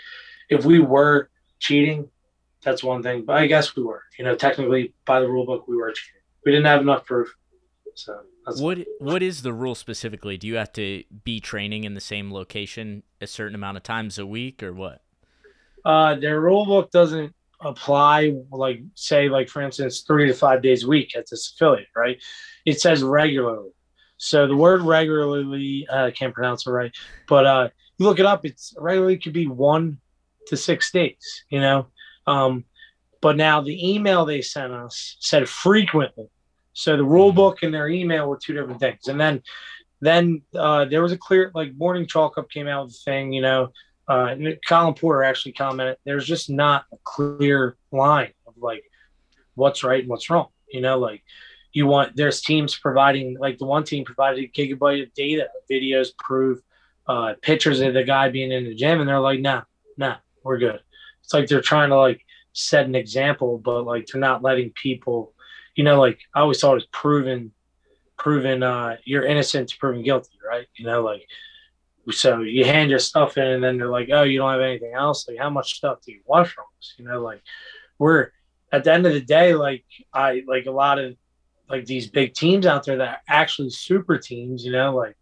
if 0.48 0.64
we 0.64 0.78
were 0.78 1.28
cheating, 1.58 2.08
that's 2.62 2.84
one 2.84 3.02
thing. 3.02 3.24
But 3.24 3.36
I 3.36 3.46
guess 3.46 3.76
we 3.76 3.82
were. 3.82 4.02
You 4.18 4.24
know, 4.24 4.36
technically 4.36 4.94
by 5.04 5.20
the 5.20 5.28
rule 5.28 5.46
book, 5.46 5.66
we 5.68 5.76
were 5.76 5.92
cheating. 5.92 6.22
We 6.44 6.52
didn't 6.52 6.66
have 6.66 6.80
enough 6.80 7.04
proof. 7.04 7.34
So 7.96 8.20
what 8.58 8.78
what 8.98 9.22
is 9.22 9.42
the 9.42 9.52
rule 9.52 9.74
specifically? 9.74 10.36
Do 10.36 10.46
you 10.46 10.56
have 10.56 10.72
to 10.74 11.02
be 11.24 11.40
training 11.40 11.84
in 11.84 11.94
the 11.94 12.00
same 12.00 12.32
location 12.32 13.02
a 13.20 13.26
certain 13.26 13.54
amount 13.54 13.78
of 13.78 13.82
times 13.82 14.18
a 14.18 14.26
week, 14.26 14.62
or 14.62 14.72
what? 14.72 15.02
Uh, 15.84 16.14
their 16.16 16.40
rule 16.40 16.66
book 16.66 16.90
doesn't 16.90 17.34
apply 17.60 18.34
like 18.50 18.82
say 18.94 19.28
like 19.28 19.48
for 19.48 19.62
instance 19.62 20.00
three 20.00 20.26
to 20.26 20.34
five 20.34 20.60
days 20.60 20.84
a 20.84 20.88
week 20.88 21.16
at 21.16 21.24
this 21.30 21.52
affiliate 21.54 21.88
right 21.96 22.22
it 22.66 22.78
says 22.78 23.02
regularly 23.02 23.70
so 24.18 24.46
the 24.46 24.54
word 24.54 24.82
regularly 24.82 25.86
uh, 25.90 26.04
i 26.04 26.10
can't 26.10 26.34
pronounce 26.34 26.66
it 26.66 26.70
right 26.70 26.94
but 27.26 27.46
uh 27.46 27.68
you 27.96 28.04
look 28.04 28.18
it 28.18 28.26
up 28.26 28.44
it's 28.44 28.74
regularly 28.76 29.16
could 29.16 29.32
be 29.32 29.46
one 29.46 29.98
to 30.46 30.54
six 30.54 30.90
days 30.90 31.44
you 31.48 31.58
know 31.58 31.86
um 32.26 32.62
but 33.22 33.36
now 33.36 33.62
the 33.62 33.94
email 33.94 34.26
they 34.26 34.42
sent 34.42 34.72
us 34.72 35.16
said 35.20 35.48
frequently 35.48 36.28
so 36.76 36.96
the 36.96 37.04
rule 37.04 37.32
book 37.32 37.62
and 37.62 37.72
their 37.72 37.88
email 37.88 38.28
were 38.28 38.38
two 38.38 38.52
different 38.52 38.80
things 38.80 39.08
and 39.08 39.20
then 39.20 39.42
then 40.02 40.42
uh, 40.54 40.84
there 40.84 41.02
was 41.02 41.12
a 41.12 41.18
clear 41.18 41.50
like 41.54 41.74
morning 41.76 42.06
chalk 42.06 42.36
up 42.38 42.50
came 42.50 42.68
out 42.68 42.86
with 42.86 42.94
a 42.94 43.10
thing 43.10 43.32
you 43.32 43.42
know 43.42 43.70
uh, 44.08 44.34
Colin 44.66 44.94
Porter 44.94 45.24
actually 45.24 45.52
commented, 45.52 45.96
there's 46.04 46.26
just 46.26 46.48
not 46.48 46.84
a 46.92 46.96
clear 47.02 47.76
line 47.90 48.32
of 48.46 48.54
like 48.56 48.84
what's 49.54 49.82
right 49.82 50.00
and 50.00 50.08
what's 50.08 50.30
wrong. 50.30 50.48
You 50.68 50.80
know, 50.80 50.98
like 50.98 51.22
you 51.72 51.86
want 51.86 52.16
there's 52.16 52.40
teams 52.40 52.76
providing 52.76 53.36
like 53.38 53.58
the 53.58 53.66
one 53.66 53.84
team 53.84 54.04
provided 54.04 54.44
a 54.44 54.48
gigabyte 54.48 55.02
of 55.02 55.14
data, 55.14 55.48
videos, 55.70 56.16
proof, 56.16 56.60
uh, 57.08 57.34
pictures 57.42 57.80
of 57.80 57.94
the 57.94 58.04
guy 58.04 58.28
being 58.28 58.52
in 58.52 58.64
the 58.64 58.74
gym, 58.74 59.00
and 59.00 59.08
they're 59.08 59.20
like, 59.20 59.40
nah, 59.40 59.62
nah, 59.96 60.16
we're 60.44 60.58
good. 60.58 60.80
It's 61.24 61.34
like 61.34 61.48
they're 61.48 61.60
trying 61.60 61.90
to 61.90 61.96
like 61.96 62.24
set 62.52 62.86
an 62.86 62.94
example, 62.94 63.58
but 63.58 63.84
like 63.84 64.06
they're 64.06 64.20
not 64.20 64.42
letting 64.42 64.70
people, 64.70 65.34
you 65.76 65.84
know, 65.84 66.00
like 66.00 66.18
I 66.34 66.40
always 66.40 66.60
thought 66.60 66.72
it 66.72 66.74
was 66.74 66.86
proven, 66.86 67.52
proven 68.18 68.62
uh, 68.64 68.96
you're 69.04 69.24
innocent 69.24 69.68
to 69.68 69.78
proven 69.78 70.02
guilty, 70.02 70.32
right? 70.44 70.66
You 70.74 70.86
know, 70.86 71.02
like 71.02 71.26
so 72.12 72.40
you 72.40 72.64
hand 72.64 72.90
your 72.90 72.98
stuff 72.98 73.36
in 73.36 73.46
and 73.46 73.64
then 73.64 73.78
they're 73.78 73.88
like 73.88 74.08
oh 74.12 74.22
you 74.22 74.38
don't 74.38 74.52
have 74.52 74.60
anything 74.60 74.92
else 74.94 75.26
like 75.28 75.38
how 75.38 75.50
much 75.50 75.74
stuff 75.74 75.98
do 76.04 76.12
you 76.12 76.20
want 76.24 76.48
from 76.48 76.64
us 76.78 76.94
you 76.98 77.04
know 77.04 77.20
like 77.20 77.42
we're 77.98 78.30
at 78.72 78.84
the 78.84 78.92
end 78.92 79.06
of 79.06 79.12
the 79.12 79.20
day 79.20 79.54
like 79.54 79.84
i 80.12 80.42
like 80.46 80.66
a 80.66 80.70
lot 80.70 80.98
of 80.98 81.16
like 81.68 81.84
these 81.84 82.08
big 82.08 82.32
teams 82.34 82.66
out 82.66 82.84
there 82.84 82.98
that 82.98 83.08
are 83.08 83.20
actually 83.28 83.70
super 83.70 84.18
teams 84.18 84.64
you 84.64 84.72
know 84.72 84.94
like 84.94 85.16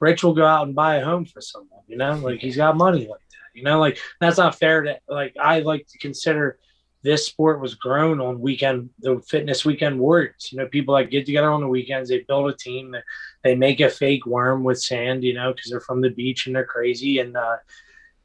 rich 0.00 0.24
will 0.24 0.34
go 0.34 0.46
out 0.46 0.66
and 0.66 0.74
buy 0.74 0.96
a 0.96 1.04
home 1.04 1.24
for 1.24 1.40
someone 1.40 1.82
you 1.86 1.96
know 1.96 2.14
like 2.14 2.40
he's 2.40 2.56
got 2.56 2.76
money 2.76 3.00
like 3.00 3.20
that 3.28 3.58
you 3.58 3.62
know 3.62 3.78
like 3.78 3.98
that's 4.20 4.38
not 4.38 4.54
fair 4.54 4.82
to 4.82 4.98
like 5.08 5.34
i 5.38 5.60
like 5.60 5.86
to 5.86 5.98
consider 5.98 6.58
this 7.02 7.26
sport 7.26 7.60
was 7.60 7.74
grown 7.74 8.20
on 8.20 8.40
weekend 8.40 8.90
the 9.00 9.20
fitness 9.26 9.64
weekend 9.64 9.98
warriors. 9.98 10.50
You 10.50 10.58
know 10.58 10.66
people 10.66 10.94
that 10.96 11.10
get 11.10 11.26
together 11.26 11.50
on 11.50 11.60
the 11.60 11.68
weekends 11.68 12.08
they 12.08 12.20
build 12.20 12.50
a 12.50 12.56
team 12.56 12.94
they, 13.42 13.54
make 13.54 13.80
a 13.80 13.88
fake 13.88 14.26
worm 14.26 14.64
with 14.64 14.82
sand 14.82 15.24
you 15.24 15.34
know 15.34 15.52
because 15.52 15.70
they're 15.70 15.80
from 15.80 16.00
the 16.00 16.10
beach 16.10 16.46
and 16.46 16.54
they're 16.54 16.64
crazy 16.64 17.18
and 17.18 17.36
uh 17.36 17.56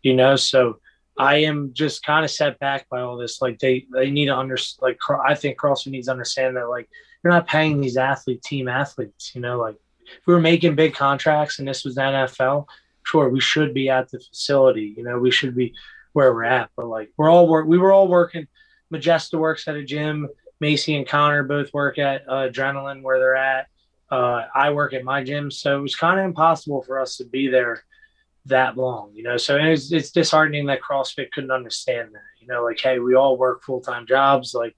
you 0.02 0.14
know 0.14 0.36
so 0.36 0.80
i 1.18 1.38
am 1.38 1.72
just 1.74 2.06
kind 2.06 2.26
of 2.26 2.32
set 2.32 2.60
back 2.60 2.88
by 2.90 3.02
all 3.02 3.18
this 3.18 3.42
like 3.42 3.58
they 3.60 3.86
they 3.94 4.12
need 4.12 4.26
to 4.26 4.36
understand 4.36 4.82
like 4.82 5.00
i 5.26 5.34
think 5.34 5.58
crossfit 5.58 5.88
needs 5.88 6.08
to 6.08 6.12
understand 6.12 6.56
that 6.56 6.70
like 6.70 6.90
you're 7.24 7.34
not 7.34 7.48
paying 7.48 7.80
these 7.80 7.98
athlete 7.98 8.42
team 8.44 8.68
athletes 8.68 9.34
you 9.34 9.42
know 9.42 9.58
like 9.58 9.76
if 10.06 10.28
we 10.28 10.34
were 10.34 10.40
making 10.42 10.76
big 10.76 10.94
contracts 10.94 11.60
and 11.60 11.68
this 11.68 11.86
was 11.86 11.96
the 11.96 12.02
nfl 12.02 12.66
sure 13.04 13.30
we 13.30 13.40
should 13.40 13.74
be 13.74 13.90
at 13.90 14.10
the 14.10 14.20
facility 14.20 14.94
you 14.98 15.04
know 15.04 15.18
we 15.18 15.32
should 15.32 15.56
be 15.56 15.74
where 16.14 16.34
we're 16.34 16.44
at 16.44 16.70
but 16.76 16.88
like 16.88 17.12
we're 17.18 17.30
all 17.30 17.48
work 17.48 17.66
we 17.66 17.78
were 17.78 17.92
all 17.92 18.08
working 18.08 18.48
Majesta 18.94 19.40
works 19.40 19.68
at 19.68 19.76
a 19.76 19.84
gym. 19.84 20.28
Macy 20.60 20.96
and 20.96 21.08
Connor 21.08 21.44
both 21.44 21.74
work 21.74 22.00
at 22.00 22.24
uh, 22.28 22.50
Adrenaline 22.50 23.02
where 23.02 23.20
they're 23.20 23.36
at. 23.36 23.68
Uh, 24.10 24.44
I 24.54 24.72
work 24.72 24.94
at 24.94 25.04
my 25.04 25.24
gym, 25.24 25.52
so 25.52 25.78
it 25.78 25.82
was 25.82 25.96
kind 25.96 26.20
of 26.20 26.26
impossible 26.26 26.84
for 26.84 27.00
us 27.00 27.18
to 27.18 27.26
be 27.26 27.48
there 27.48 27.84
that 28.46 28.78
long, 28.78 29.12
you 29.14 29.24
know. 29.24 29.38
So 29.38 29.58
it's, 29.58 29.92
it's 29.92 30.12
disheartening 30.12 30.68
that 30.68 30.82
CrossFit 30.82 31.32
couldn't 31.32 31.52
understand 31.52 32.14
that, 32.14 32.22
you 32.40 32.48
know. 32.48 32.64
Like, 32.64 32.80
hey, 32.80 33.00
we 33.00 33.16
all 33.16 33.38
work 33.38 33.64
full 33.64 33.82
time 33.82 34.06
jobs. 34.06 34.54
Like, 34.54 34.76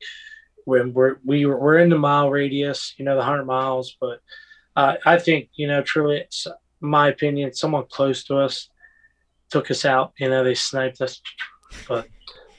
when 0.64 0.94
we're 0.94 1.18
we 1.26 1.46
were, 1.46 1.60
we're 1.60 1.78
in 1.78 1.90
the 1.90 1.98
mile 1.98 2.30
radius, 2.30 2.94
you 2.98 3.06
know, 3.06 3.16
the 3.16 3.24
hundred 3.24 3.46
miles. 3.46 3.96
But 4.00 4.22
uh, 4.76 4.96
I 5.06 5.20
think, 5.20 5.50
you 5.56 5.68
know, 5.68 5.82
truly, 5.82 6.18
it's 6.18 6.48
my 6.80 7.10
opinion, 7.10 7.54
someone 7.54 7.86
close 7.90 8.24
to 8.26 8.38
us 8.38 8.70
took 9.50 9.72
us 9.72 9.86
out. 9.86 10.14
You 10.20 10.30
know, 10.30 10.44
they 10.44 10.56
sniped 10.56 11.02
us, 11.02 11.22
but 11.88 12.08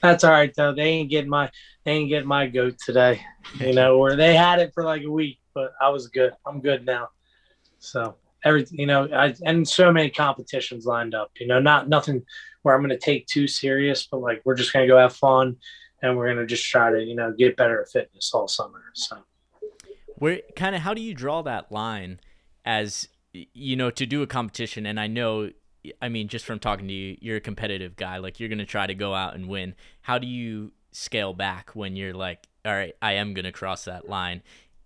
that's 0.01 0.23
all 0.23 0.31
right 0.31 0.53
though. 0.55 0.73
They 0.73 0.83
ain't 0.83 1.09
getting 1.09 1.29
my 1.29 1.49
they 1.85 1.91
ain't 1.93 2.09
getting 2.09 2.27
my 2.27 2.47
goat 2.47 2.75
today. 2.83 3.21
You 3.59 3.73
know, 3.73 3.97
where 3.97 4.15
they 4.15 4.35
had 4.35 4.59
it 4.59 4.71
for 4.73 4.83
like 4.83 5.03
a 5.03 5.11
week, 5.11 5.39
but 5.53 5.73
I 5.81 5.89
was 5.89 6.07
good. 6.07 6.33
I'm 6.45 6.61
good 6.61 6.85
now. 6.85 7.09
So 7.79 8.15
every 8.43 8.65
you 8.71 8.85
know, 8.85 9.07
I 9.13 9.33
and 9.45 9.67
so 9.67 9.91
many 9.91 10.09
competitions 10.09 10.85
lined 10.85 11.15
up. 11.15 11.31
You 11.39 11.47
know, 11.47 11.59
not 11.59 11.89
nothing 11.89 12.23
where 12.61 12.75
I'm 12.75 12.81
gonna 12.81 12.97
take 12.97 13.27
too 13.27 13.47
serious, 13.47 14.07
but 14.09 14.21
like 14.21 14.41
we're 14.45 14.55
just 14.55 14.73
gonna 14.73 14.87
go 14.87 14.97
have 14.97 15.15
fun 15.15 15.57
and 16.01 16.17
we're 16.17 16.29
gonna 16.29 16.45
just 16.45 16.65
try 16.65 16.91
to, 16.91 17.01
you 17.01 17.15
know, 17.15 17.33
get 17.37 17.57
better 17.57 17.81
at 17.81 17.89
fitness 17.89 18.31
all 18.33 18.47
summer. 18.47 18.81
So 18.93 19.17
where 20.15 20.41
kind 20.55 20.75
of 20.75 20.81
how 20.81 20.93
do 20.93 21.01
you 21.01 21.13
draw 21.13 21.41
that 21.43 21.71
line 21.71 22.19
as 22.65 23.07
you 23.31 23.75
know 23.75 23.89
to 23.91 24.05
do 24.05 24.21
a 24.21 24.27
competition 24.27 24.85
and 24.85 24.99
I 24.99 25.07
know 25.07 25.51
I 26.01 26.09
mean, 26.09 26.27
just 26.27 26.45
from 26.45 26.59
talking 26.59 26.87
to 26.87 26.93
you, 26.93 27.17
you're 27.21 27.37
a 27.37 27.41
competitive 27.41 27.95
guy. 27.95 28.17
Like 28.17 28.39
you're 28.39 28.49
gonna 28.49 28.65
try 28.65 28.87
to 28.87 28.93
go 28.93 29.13
out 29.13 29.35
and 29.35 29.47
win. 29.47 29.75
How 30.01 30.17
do 30.17 30.27
you 30.27 30.71
scale 30.91 31.33
back 31.33 31.71
when 31.73 31.95
you're 31.95 32.13
like, 32.13 32.47
all 32.65 32.73
right, 32.73 32.95
I 33.01 33.13
am 33.13 33.33
gonna 33.33 33.51
cross 33.51 33.85
that 33.85 34.09
line? 34.09 34.41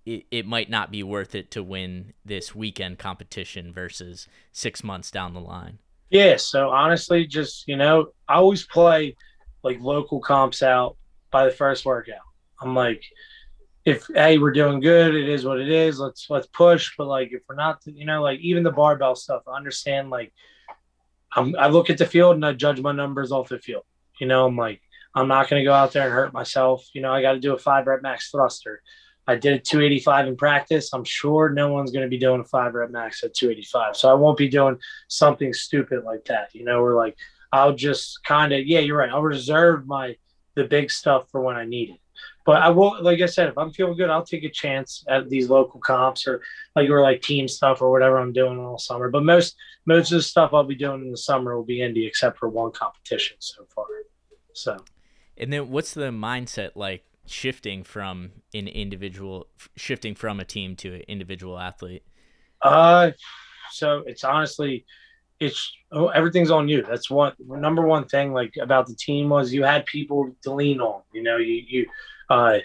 It, 0.06 0.26
it 0.32 0.46
might 0.46 0.70
not 0.70 0.92
be 0.92 1.02
worth 1.02 1.34
it 1.34 1.50
to 1.52 1.64
win 1.64 2.14
this 2.26 2.54
weekend 2.54 3.00
competition 3.00 3.72
versus 3.74 4.28
six 4.52 4.84
months 4.84 5.10
down 5.10 5.34
the 5.34 5.40
line. 5.40 5.80
Yeah. 6.10 6.36
So 6.38 6.70
honestly, 6.70 7.26
just 7.26 7.68
you 7.68 7.76
know, 7.76 8.10
I 8.28 8.36
always 8.36 8.66
play 8.66 9.16
like 9.64 9.80
local 9.80 10.20
comps 10.20 10.62
out 10.62 10.98
by 11.32 11.46
the 11.46 11.52
first 11.52 11.86
workout. 11.86 12.18
I'm 12.62 12.76
like, 12.76 13.04
if 13.86 14.08
hey 14.14 14.38
we're 14.38 14.52
doing 14.52 14.80
good, 14.80 15.16
it 15.16 15.28
is 15.28 15.44
what 15.44 15.60
it 15.60 15.70
is. 15.70 16.00
Let's 16.00 16.28
let's 16.30 16.48
push. 16.48 16.94
But 16.98 17.08
like 17.08 17.32
if 17.32 17.42
we're 17.50 17.56
not, 17.56 17.82
you 17.86 18.06
know, 18.06 18.22
like 18.22 18.40
even 18.40 18.64
the 18.64 18.72
barbell 18.72 19.16
stuff, 19.16 19.44
I 19.48 19.56
understand 19.56 20.10
like 20.10 20.32
I'm, 21.36 21.56
I 21.58 21.68
look 21.68 21.90
at 21.90 21.98
the 21.98 22.06
field 22.06 22.36
and 22.36 22.46
I 22.46 22.54
judge 22.54 22.80
my 22.82 22.92
numbers 22.92 23.32
off 23.32 23.50
the 23.50 23.60
field. 23.60 23.84
You 24.20 24.28
know, 24.28 24.46
I'm 24.46 24.56
like, 24.56 24.82
I'm 25.16 25.28
not 25.28 25.50
going 25.50 25.60
to 25.60 25.66
go 25.66 25.74
out 25.74 25.92
there 25.92 26.04
and 26.04 26.14
hurt 26.14 26.34
myself. 26.34 26.88
You 26.94 27.02
know, 27.02 27.12
I 27.12 27.22
got 27.22 27.34
to 27.34 27.40
do 27.40 27.54
a 27.54 27.58
five 27.58 27.88
rep 27.88 28.02
max 28.02 28.30
thruster. 28.32 28.82
I 29.26 29.36
did 29.36 29.54
a 29.54 29.60
285 29.60 30.28
in 30.28 30.36
practice. 30.36 30.90
I'm 30.94 31.06
sure 31.06 31.50
no 31.50 31.72
one's 31.72 31.92
going 31.92 32.04
to 32.04 32.10
be 32.10 32.18
doing 32.18 32.42
a 32.42 32.46
five 32.46 32.74
rep 32.74 32.92
max 32.92 33.24
at 33.24 33.34
285. 33.34 33.96
So 33.96 34.10
I 34.10 34.14
won't 34.14 34.38
be 34.38 34.50
doing 34.50 34.78
something 35.08 35.54
stupid 35.54 36.04
like 36.04 36.26
that. 36.26 36.50
You 36.54 36.66
know, 36.66 36.82
where 36.82 36.96
like 36.96 37.18
I'll 37.52 37.76
just 37.76 38.24
kind 38.24 38.52
of, 38.52 38.66
yeah, 38.66 38.80
you're 38.80 38.98
right. 38.98 39.10
I'll 39.10 39.22
reserve 39.22 39.88
my 39.88 40.18
the 40.56 40.66
big 40.66 40.92
stuff 40.92 41.30
for 41.32 41.42
when 41.42 41.56
I 41.56 41.66
need 41.66 41.92
it. 41.92 42.00
But 42.46 42.62
I 42.62 42.70
will, 42.70 43.02
like 43.02 43.22
I 43.22 43.26
said, 43.26 43.48
if 43.48 43.58
I'm 43.58 43.72
feeling 43.72 43.96
good, 43.96 44.10
I'll 44.10 44.26
take 44.26 44.44
a 44.44 44.50
chance 44.50 45.06
at 45.08 45.30
these 45.30 45.50
local 45.50 45.80
comps 45.80 46.28
or 46.28 46.42
like 46.76 46.90
or 46.90 47.02
like 47.02 47.22
team 47.22 47.48
stuff 47.48 47.82
or 47.82 47.90
whatever 47.90 48.18
I'm 48.20 48.34
doing 48.34 48.60
all 48.60 48.78
summer. 48.78 49.10
But 49.10 49.24
most 49.24 49.56
most 49.86 50.12
of 50.12 50.18
the 50.18 50.24
stuff 50.24 50.52
I'll 50.54 50.64
be 50.64 50.76
doing 50.76 51.02
in 51.02 51.12
the 51.12 51.18
summer 51.18 51.56
will 51.56 51.64
be 51.64 51.78
indie, 51.78 52.08
except 52.08 52.38
for 52.38 52.50
one 52.50 52.72
competition 52.72 53.38
so 53.40 53.66
far. 53.74 53.86
So, 54.54 54.78
and 55.38 55.54
then 55.54 55.70
what's 55.70 55.94
the 55.94 56.12
mindset 56.12 56.72
like 56.76 57.06
shifting 57.26 57.84
from 57.84 58.32
an 58.54 58.68
individual, 58.68 59.48
shifting 59.76 60.14
from 60.16 60.40
a 60.40 60.46
team 60.46 60.76
to 60.78 60.96
an 60.96 61.02
individual 61.08 61.58
athlete? 61.58 62.04
Uh, 62.62 63.12
so 63.72 64.04
it's 64.06 64.24
honestly, 64.24 64.86
it's 65.40 65.72
oh, 65.92 66.08
everything's 66.10 66.52
on 66.52 66.68
you. 66.68 66.84
That's 66.84 67.10
one 67.10 67.34
number 67.40 67.84
one 67.84 68.06
thing 68.06 68.34
like 68.34 68.54
about 68.62 68.88
the 68.88 68.96
team 68.96 69.30
was 69.30 69.54
you 69.54 69.64
had 69.64 69.86
people 69.86 70.36
to 70.44 70.54
lean 70.54 70.82
on. 70.82 71.02
You 71.14 71.24
know, 71.24 71.38
you 71.38 71.64
you 71.68 71.86
uh 72.34 72.60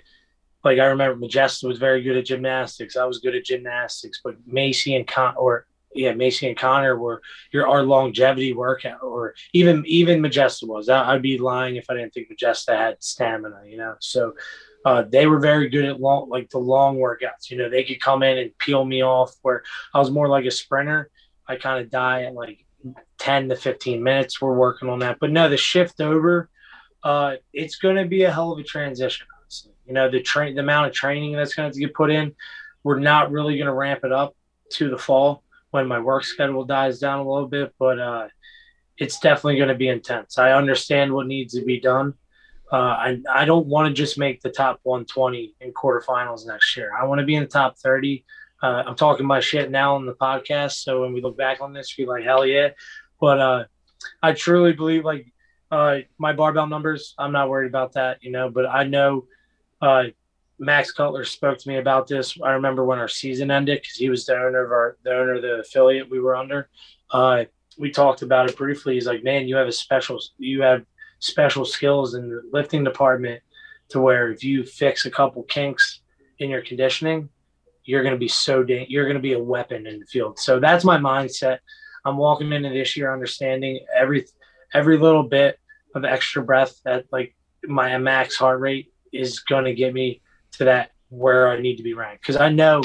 like 0.64 0.78
I 0.78 0.86
remember 0.86 1.16
Majesta 1.24 1.64
was 1.64 1.78
very 1.78 2.02
good 2.02 2.16
at 2.16 2.26
gymnastics. 2.26 2.96
I 2.96 3.04
was 3.04 3.18
good 3.18 3.34
at 3.34 3.44
gymnastics, 3.44 4.20
but 4.22 4.34
Macy 4.46 4.96
and 4.96 5.06
Con 5.06 5.34
or 5.36 5.66
yeah, 5.94 6.12
Macy 6.12 6.48
and 6.48 6.56
Connor 6.56 6.98
were 6.98 7.22
your 7.52 7.66
our 7.66 7.82
longevity 7.82 8.52
workout, 8.52 9.02
or 9.02 9.34
even 9.52 9.82
even 9.86 10.20
Majesta 10.20 10.66
was. 10.66 10.88
I, 10.88 11.12
would 11.12 11.22
be 11.22 11.38
lying 11.38 11.76
if 11.76 11.86
I 11.88 11.94
didn't 11.94 12.12
think 12.12 12.28
Majesta 12.30 12.76
had 12.76 13.02
stamina, 13.02 13.62
you 13.66 13.78
know. 13.78 13.94
So 14.00 14.34
uh, 14.84 15.04
they 15.08 15.26
were 15.26 15.40
very 15.40 15.68
good 15.68 15.84
at 15.84 16.00
long, 16.00 16.28
like 16.28 16.50
the 16.50 16.58
long 16.58 16.98
workouts. 16.98 17.50
You 17.50 17.56
know, 17.58 17.68
they 17.68 17.84
could 17.84 18.00
come 18.00 18.22
in 18.22 18.38
and 18.38 18.58
peel 18.58 18.84
me 18.84 19.02
off. 19.02 19.34
Where 19.42 19.62
I 19.94 19.98
was 19.98 20.10
more 20.10 20.28
like 20.28 20.44
a 20.44 20.50
sprinter. 20.50 21.10
I 21.46 21.56
kind 21.56 21.82
of 21.82 21.90
die 21.90 22.24
at 22.24 22.34
like 22.34 22.64
ten 23.18 23.48
to 23.48 23.56
fifteen 23.56 24.02
minutes. 24.02 24.40
We're 24.40 24.56
working 24.56 24.88
on 24.88 24.98
that, 25.00 25.18
but 25.20 25.30
no, 25.30 25.48
the 25.48 25.56
shift 25.56 26.00
over, 26.00 26.50
uh, 27.02 27.36
it's 27.52 27.76
going 27.76 27.96
to 27.96 28.04
be 28.04 28.24
a 28.24 28.30
hell 28.30 28.52
of 28.52 28.58
a 28.58 28.62
transition. 28.64 29.26
You 29.88 29.94
know, 29.94 30.10
the 30.10 30.20
train, 30.20 30.54
the 30.54 30.60
amount 30.60 30.86
of 30.86 30.92
training 30.92 31.32
that's 31.32 31.54
going 31.54 31.72
to 31.72 31.78
get 31.78 31.94
put 31.94 32.10
in, 32.10 32.34
we're 32.84 32.98
not 33.00 33.32
really 33.32 33.56
going 33.56 33.66
to 33.66 33.72
ramp 33.72 34.04
it 34.04 34.12
up 34.12 34.36
to 34.74 34.90
the 34.90 34.98
fall 34.98 35.42
when 35.70 35.88
my 35.88 35.98
work 35.98 36.24
schedule 36.24 36.64
dies 36.64 36.98
down 36.98 37.18
a 37.18 37.28
little 37.28 37.48
bit, 37.48 37.74
but 37.78 37.98
uh, 37.98 38.28
it's 38.96 39.18
definitely 39.18 39.56
going 39.56 39.68
to 39.68 39.74
be 39.74 39.88
intense. 39.88 40.38
I 40.38 40.52
understand 40.52 41.12
what 41.12 41.26
needs 41.26 41.54
to 41.54 41.64
be 41.64 41.80
done. 41.80 42.14
Uh, 42.70 42.76
I, 42.76 43.20
I 43.32 43.44
don't 43.44 43.66
want 43.66 43.88
to 43.88 43.94
just 43.94 44.18
make 44.18 44.42
the 44.42 44.50
top 44.50 44.80
120 44.82 45.54
in 45.60 45.72
quarterfinals 45.72 46.46
next 46.46 46.76
year. 46.76 46.90
I 46.98 47.06
want 47.06 47.20
to 47.20 47.26
be 47.26 47.34
in 47.34 47.42
the 47.42 47.48
top 47.48 47.78
30. 47.78 48.24
Uh, 48.62 48.82
I'm 48.86 48.94
talking 48.94 49.26
my 49.26 49.40
shit 49.40 49.70
now 49.70 49.94
on 49.94 50.04
the 50.04 50.14
podcast. 50.14 50.82
So 50.82 51.02
when 51.02 51.12
we 51.12 51.22
look 51.22 51.36
back 51.36 51.60
on 51.60 51.72
this, 51.72 51.94
we're 51.98 52.08
like, 52.08 52.24
hell 52.24 52.44
yeah. 52.44 52.70
But 53.20 53.40
uh, 53.40 53.64
I 54.22 54.32
truly 54.32 54.72
believe 54.72 55.04
like 55.04 55.32
uh, 55.70 55.98
my 56.18 56.32
barbell 56.32 56.66
numbers, 56.66 57.14
I'm 57.18 57.32
not 57.32 57.48
worried 57.48 57.68
about 57.68 57.94
that, 57.94 58.22
you 58.22 58.30
know, 58.30 58.50
but 58.50 58.66
I 58.66 58.84
know 58.84 59.26
uh, 59.80 60.04
Max 60.58 60.90
Cutler 60.90 61.24
spoke 61.24 61.58
to 61.58 61.68
me 61.68 61.76
about 61.76 62.08
this. 62.08 62.36
I 62.42 62.52
remember 62.52 62.84
when 62.84 62.98
our 62.98 63.08
season 63.08 63.50
ended 63.50 63.80
because 63.80 63.96
he 63.96 64.10
was 64.10 64.26
the 64.26 64.34
owner 64.34 64.64
of 64.64 64.72
our 64.72 64.96
the 65.04 65.12
owner 65.12 65.34
of 65.34 65.42
the 65.42 65.60
affiliate 65.60 66.10
we 66.10 66.20
were 66.20 66.34
under. 66.34 66.68
Uh, 67.10 67.44
we 67.78 67.90
talked 67.90 68.22
about 68.22 68.50
it 68.50 68.56
briefly. 68.56 68.94
He's 68.94 69.06
like, 69.06 69.22
"Man, 69.22 69.46
you 69.46 69.56
have 69.56 69.68
a 69.68 69.72
special 69.72 70.20
you 70.38 70.62
have 70.62 70.84
special 71.20 71.64
skills 71.64 72.14
in 72.14 72.28
the 72.28 72.42
lifting 72.52 72.82
department 72.82 73.40
to 73.90 74.00
where 74.00 74.32
if 74.32 74.42
you 74.42 74.64
fix 74.64 75.06
a 75.06 75.10
couple 75.10 75.42
kinks 75.44 76.00
in 76.38 76.50
your 76.50 76.62
conditioning, 76.62 77.28
you're 77.84 78.02
going 78.02 78.14
to 78.14 78.18
be 78.18 78.28
so 78.28 78.62
da- 78.64 78.86
you're 78.88 79.04
going 79.04 79.16
to 79.16 79.22
be 79.22 79.34
a 79.34 79.42
weapon 79.42 79.86
in 79.86 80.00
the 80.00 80.06
field." 80.06 80.40
So 80.40 80.58
that's 80.58 80.84
my 80.84 80.98
mindset. 80.98 81.58
I'm 82.04 82.16
walking 82.16 82.52
into 82.52 82.70
this 82.70 82.96
year 82.96 83.12
understanding 83.12 83.86
every 83.94 84.26
every 84.74 84.98
little 84.98 85.22
bit 85.22 85.58
of 85.94 86.04
extra 86.04 86.42
breath 86.42 86.80
that 86.84 87.04
like 87.12 87.34
my 87.64 87.96
max 87.98 88.36
heart 88.36 88.60
rate 88.60 88.92
is 89.12 89.40
going 89.40 89.64
to 89.64 89.74
get 89.74 89.94
me 89.94 90.20
to 90.52 90.64
that 90.64 90.92
where 91.10 91.48
I 91.48 91.60
need 91.60 91.76
to 91.76 91.82
be 91.82 91.94
ranked. 91.94 92.22
Because 92.22 92.36
I 92.36 92.48
know 92.48 92.82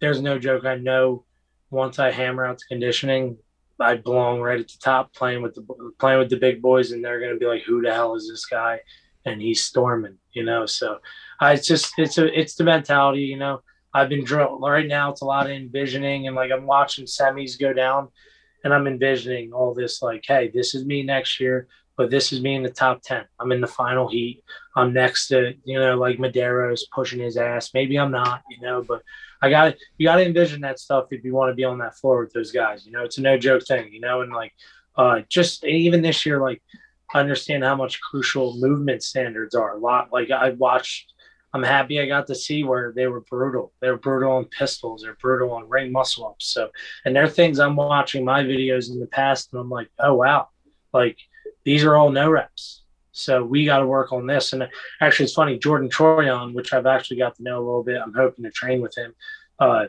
there's 0.00 0.20
no 0.20 0.38
joke. 0.38 0.64
I 0.64 0.76
know 0.76 1.24
once 1.70 1.98
I 1.98 2.10
hammer 2.10 2.44
out 2.44 2.58
the 2.58 2.64
conditioning, 2.68 3.38
I 3.78 3.96
belong 3.96 4.40
right 4.40 4.60
at 4.60 4.68
the 4.68 4.78
top, 4.78 5.14
playing 5.14 5.42
with 5.42 5.54
the 5.54 5.66
playing 5.98 6.18
with 6.18 6.28
the 6.28 6.36
big 6.36 6.60
boys, 6.60 6.92
and 6.92 7.02
they're 7.02 7.20
gonna 7.20 7.38
be 7.38 7.46
like, 7.46 7.62
"Who 7.62 7.80
the 7.80 7.92
hell 7.92 8.14
is 8.14 8.28
this 8.28 8.44
guy?" 8.44 8.80
And 9.24 9.40
he's 9.40 9.62
storming, 9.62 10.18
you 10.32 10.44
know. 10.44 10.66
So 10.66 10.98
I 11.40 11.54
it's 11.54 11.66
just 11.66 11.92
it's 11.96 12.18
a 12.18 12.38
it's 12.38 12.56
the 12.56 12.64
mentality, 12.64 13.22
you 13.22 13.38
know. 13.38 13.62
I've 13.92 14.08
been 14.08 14.24
drilled 14.24 14.62
right 14.62 14.86
now. 14.86 15.10
It's 15.10 15.22
a 15.22 15.26
lot 15.26 15.46
of 15.46 15.52
envisioning, 15.52 16.26
and 16.26 16.36
like 16.36 16.50
I'm 16.52 16.66
watching 16.66 17.06
semis 17.06 17.58
go 17.58 17.72
down, 17.72 18.08
and 18.64 18.74
I'm 18.74 18.86
envisioning 18.86 19.52
all 19.52 19.74
this. 19.74 20.02
Like, 20.02 20.24
hey, 20.26 20.50
this 20.52 20.74
is 20.74 20.84
me 20.84 21.02
next 21.02 21.40
year 21.40 21.66
but 22.00 22.08
this 22.08 22.32
is 22.32 22.40
me 22.40 22.54
in 22.54 22.62
the 22.62 22.70
top 22.70 23.02
10. 23.02 23.26
I'm 23.38 23.52
in 23.52 23.60
the 23.60 23.66
final 23.66 24.08
heat. 24.08 24.42
I'm 24.74 24.94
next 24.94 25.28
to, 25.28 25.52
you 25.64 25.78
know, 25.78 25.98
like 25.98 26.16
Medeiros 26.16 26.80
pushing 26.94 27.20
his 27.20 27.36
ass. 27.36 27.72
Maybe 27.74 27.98
I'm 27.98 28.10
not, 28.10 28.40
you 28.48 28.58
know, 28.62 28.82
but 28.82 29.02
I 29.42 29.50
got 29.50 29.64
to, 29.64 29.76
you 29.98 30.06
got 30.06 30.16
to 30.16 30.24
envision 30.24 30.62
that 30.62 30.78
stuff 30.78 31.08
if 31.10 31.22
you 31.22 31.34
want 31.34 31.50
to 31.50 31.54
be 31.54 31.64
on 31.64 31.76
that 31.80 31.98
floor 31.98 32.20
with 32.20 32.32
those 32.32 32.52
guys. 32.52 32.86
You 32.86 32.92
know, 32.92 33.04
it's 33.04 33.18
a 33.18 33.20
no 33.20 33.36
joke 33.36 33.66
thing, 33.66 33.92
you 33.92 34.00
know, 34.00 34.22
and 34.22 34.32
like, 34.32 34.54
uh, 34.96 35.20
just 35.28 35.62
even 35.66 36.00
this 36.00 36.24
year, 36.24 36.40
like, 36.40 36.62
I 37.12 37.20
understand 37.20 37.64
how 37.64 37.76
much 37.76 38.00
crucial 38.00 38.56
movement 38.56 39.02
standards 39.02 39.54
are. 39.54 39.76
A 39.76 39.78
lot, 39.78 40.08
like, 40.10 40.30
I 40.30 40.52
watched, 40.52 41.12
I'm 41.52 41.62
happy 41.62 42.00
I 42.00 42.06
got 42.06 42.28
to 42.28 42.34
see 42.34 42.64
where 42.64 42.94
they 42.96 43.08
were 43.08 43.26
brutal. 43.28 43.74
They're 43.82 43.98
brutal 43.98 44.32
on 44.32 44.46
pistols, 44.46 45.02
they're 45.02 45.18
brutal 45.20 45.52
on 45.52 45.68
ring 45.68 45.92
muscle 45.92 46.28
ups. 46.28 46.46
So, 46.46 46.70
and 47.04 47.14
they're 47.14 47.28
things 47.28 47.58
I'm 47.58 47.76
watching 47.76 48.24
my 48.24 48.42
videos 48.42 48.90
in 48.90 49.00
the 49.00 49.06
past, 49.06 49.52
and 49.52 49.60
I'm 49.60 49.68
like, 49.68 49.90
oh, 49.98 50.14
wow. 50.14 50.48
Like, 50.94 51.18
these 51.64 51.84
are 51.84 51.96
all 51.96 52.10
no 52.10 52.30
reps. 52.30 52.82
So 53.12 53.44
we 53.44 53.64
got 53.64 53.78
to 53.78 53.86
work 53.86 54.12
on 54.12 54.26
this. 54.26 54.52
And 54.52 54.68
actually, 55.00 55.24
it's 55.24 55.34
funny, 55.34 55.58
Jordan 55.58 55.88
Troyon, 55.88 56.54
which 56.54 56.72
I've 56.72 56.86
actually 56.86 57.18
got 57.18 57.34
to 57.36 57.42
know 57.42 57.58
a 57.58 57.64
little 57.64 57.82
bit. 57.82 58.00
I'm 58.00 58.14
hoping 58.14 58.44
to 58.44 58.50
train 58.50 58.80
with 58.80 58.96
him. 58.96 59.14
Uh, 59.58 59.86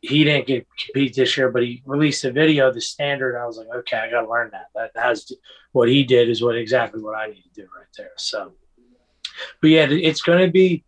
he 0.00 0.22
didn't 0.22 0.46
get 0.46 0.66
compete 0.78 1.14
this 1.16 1.36
year, 1.36 1.50
but 1.50 1.62
he 1.62 1.82
released 1.86 2.24
a 2.24 2.30
video, 2.30 2.72
the 2.72 2.80
standard. 2.80 3.36
I 3.36 3.46
was 3.46 3.58
like, 3.58 3.66
okay, 3.78 3.96
I 3.96 4.08
got 4.08 4.22
to 4.22 4.30
learn 4.30 4.50
that. 4.52 4.66
That 4.74 4.92
has 4.94 5.32
what 5.72 5.88
he 5.88 6.04
did 6.04 6.28
is 6.28 6.42
what 6.42 6.56
exactly 6.56 7.02
what 7.02 7.16
I 7.16 7.26
need 7.28 7.42
to 7.42 7.62
do 7.62 7.68
right 7.76 7.88
there. 7.96 8.12
So, 8.16 8.52
but 9.60 9.70
yeah, 9.70 9.86
it's 9.90 10.22
going 10.22 10.46
to 10.46 10.52
be, 10.52 10.84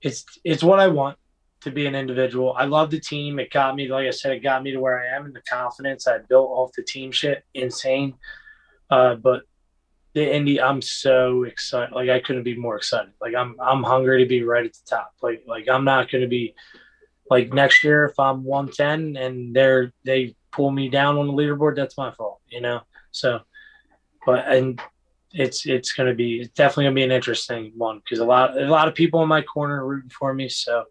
it's 0.00 0.24
it's 0.42 0.62
what 0.62 0.80
I 0.80 0.88
want 0.88 1.18
to 1.60 1.70
be 1.70 1.84
an 1.84 1.94
individual. 1.94 2.54
I 2.56 2.64
love 2.64 2.90
the 2.90 3.00
team. 3.00 3.38
It 3.38 3.50
got 3.50 3.76
me, 3.76 3.88
like 3.88 4.06
I 4.06 4.10
said, 4.10 4.32
it 4.32 4.40
got 4.40 4.62
me 4.62 4.70
to 4.70 4.80
where 4.80 4.98
I 4.98 5.14
am 5.14 5.26
and 5.26 5.34
the 5.34 5.42
confidence 5.42 6.06
I 6.06 6.18
built 6.18 6.48
off 6.48 6.72
the 6.72 6.82
team 6.82 7.12
shit. 7.12 7.44
Insane. 7.52 8.14
Uh, 8.88 9.16
but 9.16 9.42
the 10.12 10.34
Indy, 10.34 10.60
I'm 10.60 10.82
so 10.82 11.44
excited. 11.44 11.94
Like 11.94 12.08
I 12.08 12.20
couldn't 12.20 12.42
be 12.42 12.56
more 12.56 12.76
excited. 12.76 13.12
Like 13.20 13.34
I'm 13.34 13.56
I'm 13.60 13.82
hungry 13.82 14.22
to 14.22 14.28
be 14.28 14.42
right 14.42 14.66
at 14.66 14.72
the 14.72 14.80
top. 14.88 15.12
Like 15.22 15.44
like 15.46 15.68
I'm 15.68 15.84
not 15.84 16.10
gonna 16.10 16.26
be 16.26 16.54
like 17.30 17.52
next 17.52 17.84
year 17.84 18.06
if 18.06 18.18
I'm 18.18 18.42
110 18.42 19.16
and 19.22 19.54
they're 19.54 19.92
they 20.04 20.34
pull 20.50 20.70
me 20.70 20.88
down 20.88 21.16
on 21.16 21.28
the 21.28 21.32
leaderboard, 21.32 21.76
that's 21.76 21.96
my 21.96 22.10
fault, 22.12 22.40
you 22.48 22.60
know. 22.60 22.80
So, 23.12 23.40
but 24.26 24.46
and 24.48 24.80
it's 25.32 25.64
it's 25.64 25.92
gonna 25.92 26.14
be 26.14 26.40
it's 26.40 26.54
definitely 26.54 26.84
gonna 26.84 26.94
be 26.96 27.04
an 27.04 27.12
interesting 27.12 27.72
one 27.76 28.00
because 28.00 28.18
a 28.18 28.24
lot 28.24 28.60
a 28.60 28.66
lot 28.66 28.88
of 28.88 28.94
people 28.94 29.22
in 29.22 29.28
my 29.28 29.42
corner 29.42 29.86
rooting 29.86 30.10
for 30.10 30.34
me. 30.34 30.48
So 30.48 30.84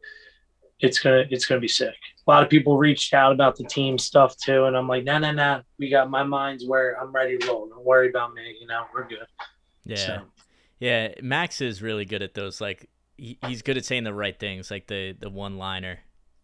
it's 0.80 1.00
gonna 1.00 1.26
it's 1.30 1.46
gonna 1.46 1.62
be 1.62 1.68
sick. 1.68 1.96
A 2.30 2.32
lot 2.32 2.44
of 2.44 2.50
people 2.50 2.78
reached 2.78 3.16
out 3.16 3.32
about 3.32 3.56
the 3.56 3.64
team 3.64 3.98
stuff 3.98 4.38
too, 4.38 4.66
and 4.66 4.78
I'm 4.78 4.88
like, 4.88 5.04
no, 5.04 5.18
no, 5.18 5.32
no. 5.32 5.62
We 5.80 5.90
got 5.90 6.12
my 6.12 6.22
mind's 6.22 6.64
where 6.64 6.94
I'm 7.02 7.12
ready 7.12 7.40
to 7.40 7.48
roll. 7.48 7.68
Don't 7.68 7.84
worry 7.84 8.10
about 8.10 8.36
me. 8.36 8.56
You 8.62 8.68
know, 8.68 8.84
we're 8.94 9.08
good. 9.08 9.26
Yeah, 9.84 9.96
so. 9.96 10.22
yeah. 10.80 11.14
Max 11.24 11.60
is 11.60 11.82
really 11.82 12.06
good 12.06 12.22
at 12.22 12.36
those. 12.36 12.62
Like, 12.62 12.88
he's 13.18 13.64
good 13.64 13.78
at 13.78 13.86
saying 13.86 14.04
the 14.04 14.14
right 14.14 14.38
things, 14.40 14.70
like 14.70 14.86
the 14.86 15.16
the 15.20 15.32
one 15.32 15.58
liner. 15.58 15.98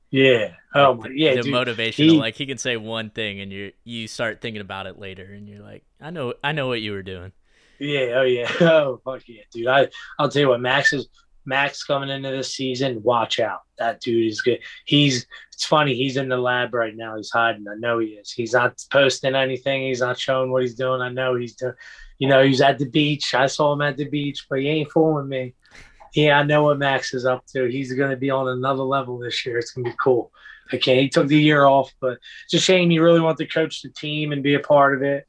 Yeah. 0.09 0.53
Oh, 0.73 0.93
like 0.93 1.11
the, 1.11 1.19
yeah. 1.19 1.35
The 1.35 1.41
motivational. 1.41 1.93
He, 1.93 2.09
like 2.11 2.33
he 2.33 2.47
can 2.47 2.57
say 2.57 2.77
one 2.77 3.11
thing, 3.11 3.41
and 3.41 3.51
you 3.51 3.71
you 3.83 4.07
start 4.07 4.41
thinking 4.41 4.61
about 4.61 4.87
it 4.87 4.97
later, 4.97 5.25
and 5.25 5.47
you're 5.47 5.61
like, 5.61 5.83
I 6.01 6.09
know, 6.09 6.33
I 6.43 6.51
know 6.51 6.67
what 6.67 6.81
you 6.81 6.93
were 6.93 7.03
doing. 7.03 7.31
Yeah. 7.77 8.13
Oh 8.15 8.23
yeah. 8.23 8.51
Oh 8.61 9.01
fuck 9.05 9.21
yeah, 9.27 9.43
dude. 9.51 9.67
I 9.67 9.89
I'll 10.17 10.29
tell 10.29 10.41
you 10.41 10.49
what, 10.49 10.61
Max 10.61 10.93
is 10.93 11.09
Max 11.45 11.83
coming 11.83 12.09
into 12.09 12.31
this 12.31 12.53
season, 12.53 13.03
watch 13.03 13.39
out. 13.39 13.61
That 13.77 14.01
dude 14.01 14.25
is 14.25 14.41
good. 14.41 14.59
He's 14.85 15.27
it's 15.55 15.65
funny, 15.65 15.95
he's 15.95 16.17
in 16.17 16.29
the 16.29 16.37
lab 16.37 16.73
right 16.73 16.95
now. 16.95 17.17
He's 17.17 17.31
hiding. 17.31 17.65
I 17.67 17.75
know 17.75 17.99
he 17.99 18.07
is. 18.09 18.31
He's 18.31 18.53
not 18.53 18.81
posting 18.91 19.35
anything. 19.35 19.87
He's 19.87 20.01
not 20.01 20.19
showing 20.19 20.51
what 20.51 20.61
he's 20.61 20.75
doing. 20.75 21.01
I 21.01 21.09
know 21.09 21.35
he's 21.35 21.55
doing 21.55 21.73
you 22.17 22.27
know, 22.27 22.43
he's 22.43 22.61
at 22.61 22.77
the 22.77 22.89
beach. 22.89 23.33
I 23.33 23.47
saw 23.47 23.73
him 23.73 23.81
at 23.81 23.97
the 23.97 24.05
beach, 24.05 24.45
but 24.49 24.59
he 24.59 24.67
ain't 24.67 24.91
fooling 24.91 25.27
me. 25.27 25.53
Yeah, 26.13 26.39
I 26.39 26.43
know 26.43 26.63
what 26.63 26.77
Max 26.77 27.13
is 27.13 27.25
up 27.25 27.45
to. 27.47 27.65
He's 27.65 27.93
gonna 27.93 28.15
be 28.15 28.29
on 28.29 28.47
another 28.47 28.83
level 28.83 29.17
this 29.17 29.45
year. 29.45 29.57
It's 29.57 29.71
gonna 29.71 29.89
be 29.89 29.95
cool. 30.01 30.31
Okay, 30.73 31.01
he 31.01 31.09
took 31.09 31.27
the 31.27 31.37
year 31.37 31.65
off, 31.65 31.93
but 31.99 32.17
it's 32.45 32.53
a 32.53 32.59
shame 32.59 32.89
he 32.89 32.99
really 32.99 33.19
wanted 33.19 33.45
to 33.45 33.53
coach 33.53 33.81
the 33.81 33.89
team 33.89 34.31
and 34.31 34.41
be 34.41 34.55
a 34.55 34.59
part 34.59 34.95
of 34.95 35.03
it. 35.03 35.27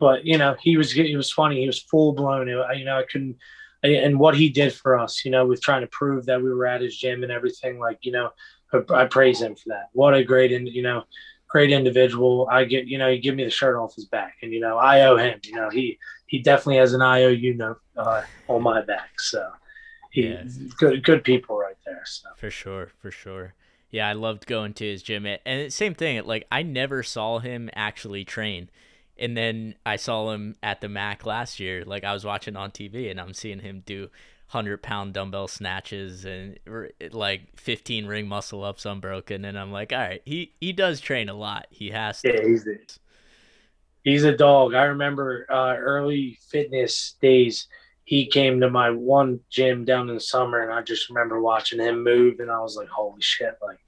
But 0.00 0.24
you 0.24 0.38
know, 0.38 0.56
he 0.60 0.78
was 0.78 0.92
he 0.92 1.14
was 1.14 1.30
funny. 1.30 1.60
He 1.60 1.66
was 1.66 1.82
full 1.82 2.12
blown. 2.12 2.48
You 2.48 2.84
know, 2.84 2.98
I 2.98 3.04
couldn't 3.10 3.36
and 3.84 4.18
what 4.18 4.36
he 4.36 4.48
did 4.48 4.72
for 4.72 4.98
us, 4.98 5.24
you 5.24 5.30
know, 5.30 5.46
with 5.46 5.60
trying 5.60 5.82
to 5.82 5.86
prove 5.88 6.26
that 6.26 6.42
we 6.42 6.52
were 6.52 6.66
at 6.66 6.80
his 6.80 6.96
gym 6.96 7.22
and 7.22 7.30
everything. 7.30 7.78
Like, 7.78 7.98
you 8.02 8.12
know, 8.12 8.30
I, 8.72 8.80
I 8.92 9.04
praise 9.06 9.40
him 9.40 9.54
for 9.54 9.68
that. 9.68 9.90
What 9.92 10.14
a 10.14 10.24
great, 10.24 10.50
you 10.50 10.82
know, 10.82 11.04
great 11.48 11.70
individual. 11.70 12.48
I 12.50 12.64
get, 12.64 12.86
you 12.86 12.98
know, 12.98 13.10
he 13.10 13.18
give 13.18 13.34
me 13.34 13.44
the 13.44 13.50
shirt 13.50 13.76
off 13.76 13.94
his 13.94 14.06
back, 14.06 14.36
and 14.42 14.52
you 14.52 14.60
know, 14.60 14.78
I 14.78 15.02
owe 15.02 15.16
him. 15.16 15.38
You 15.44 15.56
know, 15.56 15.70
he 15.70 15.98
he 16.26 16.40
definitely 16.40 16.78
has 16.78 16.94
an 16.94 17.02
IOU 17.02 17.54
note 17.54 17.80
uh, 17.96 18.22
on 18.48 18.62
my 18.62 18.80
back. 18.82 19.10
So, 19.18 19.50
he 20.10 20.28
yeah. 20.28 20.44
good 20.78 21.04
good 21.04 21.22
people 21.22 21.58
right 21.58 21.76
there. 21.84 22.02
So 22.06 22.28
for 22.36 22.50
sure, 22.50 22.90
for 23.00 23.10
sure. 23.10 23.54
Yeah, 23.90 24.08
I 24.08 24.14
loved 24.14 24.46
going 24.46 24.72
to 24.74 24.84
his 24.84 25.04
gym. 25.04 25.24
And 25.46 25.72
same 25.72 25.94
thing, 25.94 26.24
like 26.24 26.48
I 26.50 26.62
never 26.62 27.04
saw 27.04 27.38
him 27.38 27.70
actually 27.74 28.24
train. 28.24 28.68
And 29.18 29.36
then 29.36 29.74
I 29.86 29.96
saw 29.96 30.30
him 30.32 30.56
at 30.62 30.80
the 30.80 30.88
Mac 30.88 31.24
last 31.24 31.60
year. 31.60 31.84
Like 31.84 32.04
I 32.04 32.12
was 32.12 32.24
watching 32.24 32.56
on 32.56 32.70
TV 32.70 33.10
and 33.10 33.20
I'm 33.20 33.34
seeing 33.34 33.60
him 33.60 33.82
do 33.86 34.02
100 34.50 34.82
pound 34.82 35.14
dumbbell 35.14 35.48
snatches 35.48 36.24
and 36.24 36.58
like 37.12 37.42
15 37.56 38.06
ring 38.06 38.26
muscle 38.26 38.64
ups 38.64 38.84
unbroken. 38.84 39.44
And 39.44 39.58
I'm 39.58 39.72
like, 39.72 39.92
all 39.92 39.98
right, 39.98 40.22
he, 40.24 40.52
he 40.60 40.72
does 40.72 41.00
train 41.00 41.28
a 41.28 41.34
lot. 41.34 41.66
He 41.70 41.90
has 41.90 42.22
to. 42.22 42.32
Yeah, 42.32 42.46
he's, 42.46 42.66
a, 42.66 42.76
he's 44.02 44.24
a 44.24 44.36
dog. 44.36 44.74
I 44.74 44.84
remember 44.84 45.46
uh, 45.50 45.76
early 45.76 46.38
fitness 46.50 47.14
days 47.20 47.68
he 48.04 48.26
came 48.26 48.60
to 48.60 48.70
my 48.70 48.90
one 48.90 49.40
gym 49.50 49.84
down 49.84 50.08
in 50.08 50.14
the 50.14 50.20
summer 50.20 50.60
and 50.60 50.72
I 50.72 50.82
just 50.82 51.08
remember 51.08 51.40
watching 51.40 51.80
him 51.80 52.04
move 52.04 52.38
and 52.40 52.50
I 52.50 52.60
was 52.60 52.76
like, 52.76 52.88
holy 52.88 53.22
shit, 53.22 53.56
like 53.62 53.78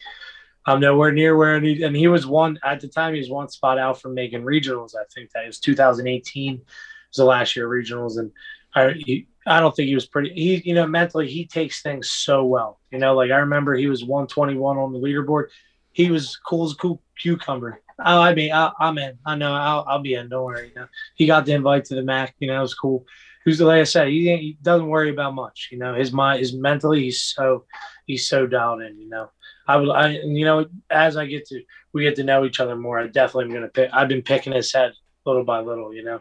I'm 0.67 0.81
nowhere 0.81 1.13
near 1.13 1.37
where 1.37 1.61
he 1.61 1.83
and 1.83 1.97
he 1.97 2.09
was 2.09 2.27
one 2.27 2.59
at 2.65 2.81
the 2.81 2.89
time 2.89 3.15
he 3.15 3.21
was 3.21 3.31
one 3.31 3.49
spot 3.49 3.79
out 3.79 4.01
from 4.01 4.15
making 4.15 4.43
regionals. 4.43 4.95
I 4.95 5.05
think 5.15 5.31
that 5.31 5.45
it 5.45 5.49
was 5.49 5.61
2018 5.61 6.55
it 6.55 6.61
was 6.61 7.17
the 7.17 7.25
last 7.25 7.57
year 7.57 7.69
regionals 7.69 8.19
and 8.19 8.33
I 8.75 8.93
he, 8.93 9.29
I 9.47 9.61
don't 9.61 9.75
think 9.75 9.89
he 9.89 9.95
was 9.95 10.07
pretty 10.07 10.35
he 10.35 10.57
you 10.65 10.75
know 10.75 10.87
mentally 10.87 11.29
he 11.29 11.47
takes 11.47 11.83
things 11.83 12.11
so 12.11 12.45
well. 12.45 12.81
You 12.91 12.99
know, 12.99 13.15
like 13.15 13.31
I 13.31 13.39
remember 13.39 13.75
he 13.75 13.87
was 13.87 14.05
121 14.05 14.77
on 14.77 14.93
the 14.93 14.99
leaderboard. 14.99 15.47
He 15.93 16.11
was 16.11 16.37
cool 16.37 16.67
as 16.67 16.73
a 16.73 16.77
cool 16.77 17.03
cucumber. 17.19 17.81
Oh, 17.99 18.21
I 18.21 18.35
mean, 18.35 18.53
I, 18.53 18.71
am 18.79 18.99
in. 18.99 19.17
I 19.25 19.37
know. 19.37 19.55
I'll, 19.55 19.85
I'll 19.89 20.03
be 20.03 20.13
in. 20.13 20.29
Don't 20.29 20.45
worry. 20.45 20.69
You 20.69 20.83
know, 20.83 20.87
he 21.15 21.27
got 21.27 21.47
the 21.47 21.53
invite 21.53 21.87
to 21.87 21.95
the 21.95 22.03
MAC. 22.03 22.35
You 22.39 22.49
know, 22.49 22.59
it 22.59 22.61
was 22.61 22.75
cool 22.75 23.07
who's 23.47 23.61
like 23.61 23.81
I 23.81 23.85
said, 23.85 24.09
he, 24.09 24.37
he 24.37 24.59
doesn't 24.61 24.89
worry 24.89 25.09
about 25.09 25.35
much. 25.35 25.69
You 25.71 25.79
know, 25.79 25.95
his 25.95 26.13
mind 26.13 26.43
is 26.43 26.53
mentally 26.53 27.05
he's 27.05 27.23
so 27.23 27.65
he's 28.05 28.29
so 28.29 28.47
dialed 28.47 28.83
in. 28.83 28.99
You 28.99 29.09
know, 29.09 29.31
I 29.67 29.77
would 29.77 29.91
I 29.91 30.11
you 30.11 30.45
know 30.45 30.67
as 30.91 31.17
I 31.17 31.27
get 31.27 31.47
to 31.49 31.63
we 31.93 32.03
get 32.03 32.17
to 32.17 32.25
know 32.25 32.45
each 32.45 32.61
other 32.61 32.77
more, 32.77 32.99
I 32.99 33.07
definitely 33.07 33.47
am 33.47 33.55
gonna 33.55 33.69
pick. 33.69 33.91
I've 33.93 34.09
been 34.09 34.23
picking 34.23 34.53
his 34.53 34.73
head 34.73 34.93
little 35.25 35.45
by 35.45 35.61
little. 35.61 35.95
You 35.95 36.05
know. 36.05 36.21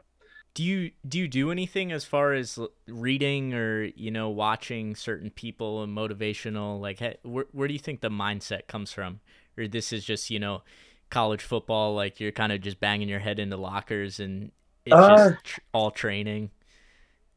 Do 0.53 0.63
you 0.63 0.91
do 1.07 1.19
you 1.19 1.27
do 1.27 1.51
anything 1.51 1.91
as 1.91 2.05
far 2.05 2.33
as 2.33 2.57
reading 2.87 3.53
or 3.53 3.83
you 3.83 4.11
know 4.11 4.29
watching 4.29 4.95
certain 4.95 5.29
people 5.29 5.83
and 5.83 5.95
motivational 5.95 6.79
like 6.79 7.01
where 7.23 7.45
where 7.51 7.67
do 7.67 7.73
you 7.73 7.79
think 7.79 8.01
the 8.01 8.09
mindset 8.09 8.67
comes 8.67 8.91
from 8.91 9.19
or 9.57 9.67
this 9.67 9.91
is 9.91 10.05
just 10.05 10.29
you 10.29 10.39
know 10.39 10.61
college 11.09 11.41
football 11.41 11.93
like 11.93 12.21
you're 12.21 12.31
kind 12.31 12.53
of 12.53 12.61
just 12.61 12.79
banging 12.79 13.09
your 13.09 13.19
head 13.19 13.37
into 13.37 13.57
lockers 13.57 14.21
and 14.21 14.51
it's 14.85 14.95
uh, 14.95 15.09
just 15.09 15.43
tr- 15.43 15.59
all 15.73 15.91
training 15.91 16.49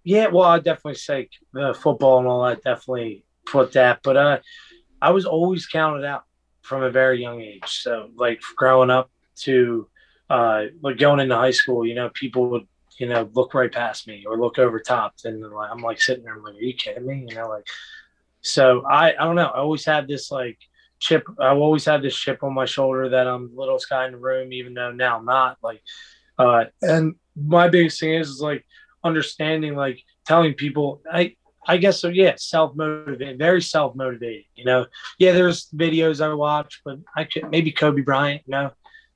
yeah, 0.09 0.29
well, 0.29 0.45
I 0.45 0.59
definitely 0.59 0.95
say 0.95 1.29
the 1.53 1.75
football 1.75 2.19
and 2.19 2.27
all 2.27 2.43
that 2.47 2.63
definitely 2.63 3.27
put 3.45 3.73
that, 3.73 4.01
but 4.03 4.17
uh, 4.17 4.39
I 5.01 5.11
was 5.11 5.25
always 5.25 5.67
counted 5.67 6.05
out 6.05 6.25
from 6.63 6.83
a 6.83 6.91
very 6.91 7.21
young 7.21 7.41
age. 7.41 7.63
So 7.67 8.11
like 8.17 8.41
growing 8.57 8.91
up 8.91 9.11
to 9.41 9.89
uh, 10.29 10.65
like 10.83 10.99
going 10.99 11.21
into 11.21 11.37
high 11.37 11.53
school, 11.53 11.87
you 11.87 11.95
know, 11.95 12.11
people 12.11 12.49
would 12.51 12.67
you 12.99 13.09
know 13.09 13.31
look 13.33 13.55
right 13.55 13.73
past 13.73 14.07
me 14.07 14.25
or 14.27 14.39
look 14.39 14.59
over 14.59 14.81
top, 14.81 15.15
and 15.25 15.45
I'm 15.45 15.83
like 15.83 16.01
sitting 16.01 16.25
there, 16.25 16.35
I'm 16.35 16.43
like, 16.43 16.55
are 16.55 16.63
you 16.63 16.75
kidding 16.75 17.07
me? 17.07 17.27
You 17.29 17.37
know, 17.37 17.49
like 17.49 17.67
so 18.41 18.85
I 18.85 19.11
I 19.11 19.25
don't 19.25 19.37
know. 19.37 19.47
I 19.47 19.59
always 19.59 19.85
had 19.85 20.09
this 20.09 20.31
like 20.31 20.59
chip. 20.99 21.25
I've 21.39 21.59
always 21.59 21.85
had 21.85 22.03
this 22.03 22.17
chip 22.17 22.43
on 22.43 22.55
my 22.55 22.67
shoulder 22.67 23.09
that 23.11 23.27
I'm 23.27 23.55
the 23.55 23.61
littlest 23.61 23.89
guy 23.89 24.07
in 24.07 24.13
the 24.13 24.19
room, 24.19 24.53
even 24.53 24.75
though 24.75 24.93
now 24.93 25.19
I'm 25.19 25.25
not. 25.25 25.59
Like, 25.63 25.83
uh, 26.39 26.65
and 26.83 27.15
my 27.37 27.69
biggest 27.69 28.01
thing 28.01 28.15
is, 28.15 28.29
is 28.29 28.41
like 28.41 28.65
understanding 29.05 29.75
like 29.75 30.03
telling 30.27 30.55
people 30.55 31.01
i 31.11 31.35
i 31.69 31.77
guess 31.77 32.01
so 32.01 32.09
yeah 32.09 32.35
self 32.37 32.75
motivated 32.75 33.39
very 33.39 33.63
self 33.63 33.95
motivated 33.95 34.45
you 34.57 34.65
know. 34.65 34.87
Yeah 35.19 35.33
there's 35.33 35.69
videos 35.71 36.21
i 36.21 36.33
watch 36.33 36.81
but 36.85 36.99
i 37.17 37.25
could 37.25 37.49
maybe 37.51 37.71
kobe 37.71 38.01
bryant 38.01 38.43
you 38.47 38.53
know. 38.53 38.73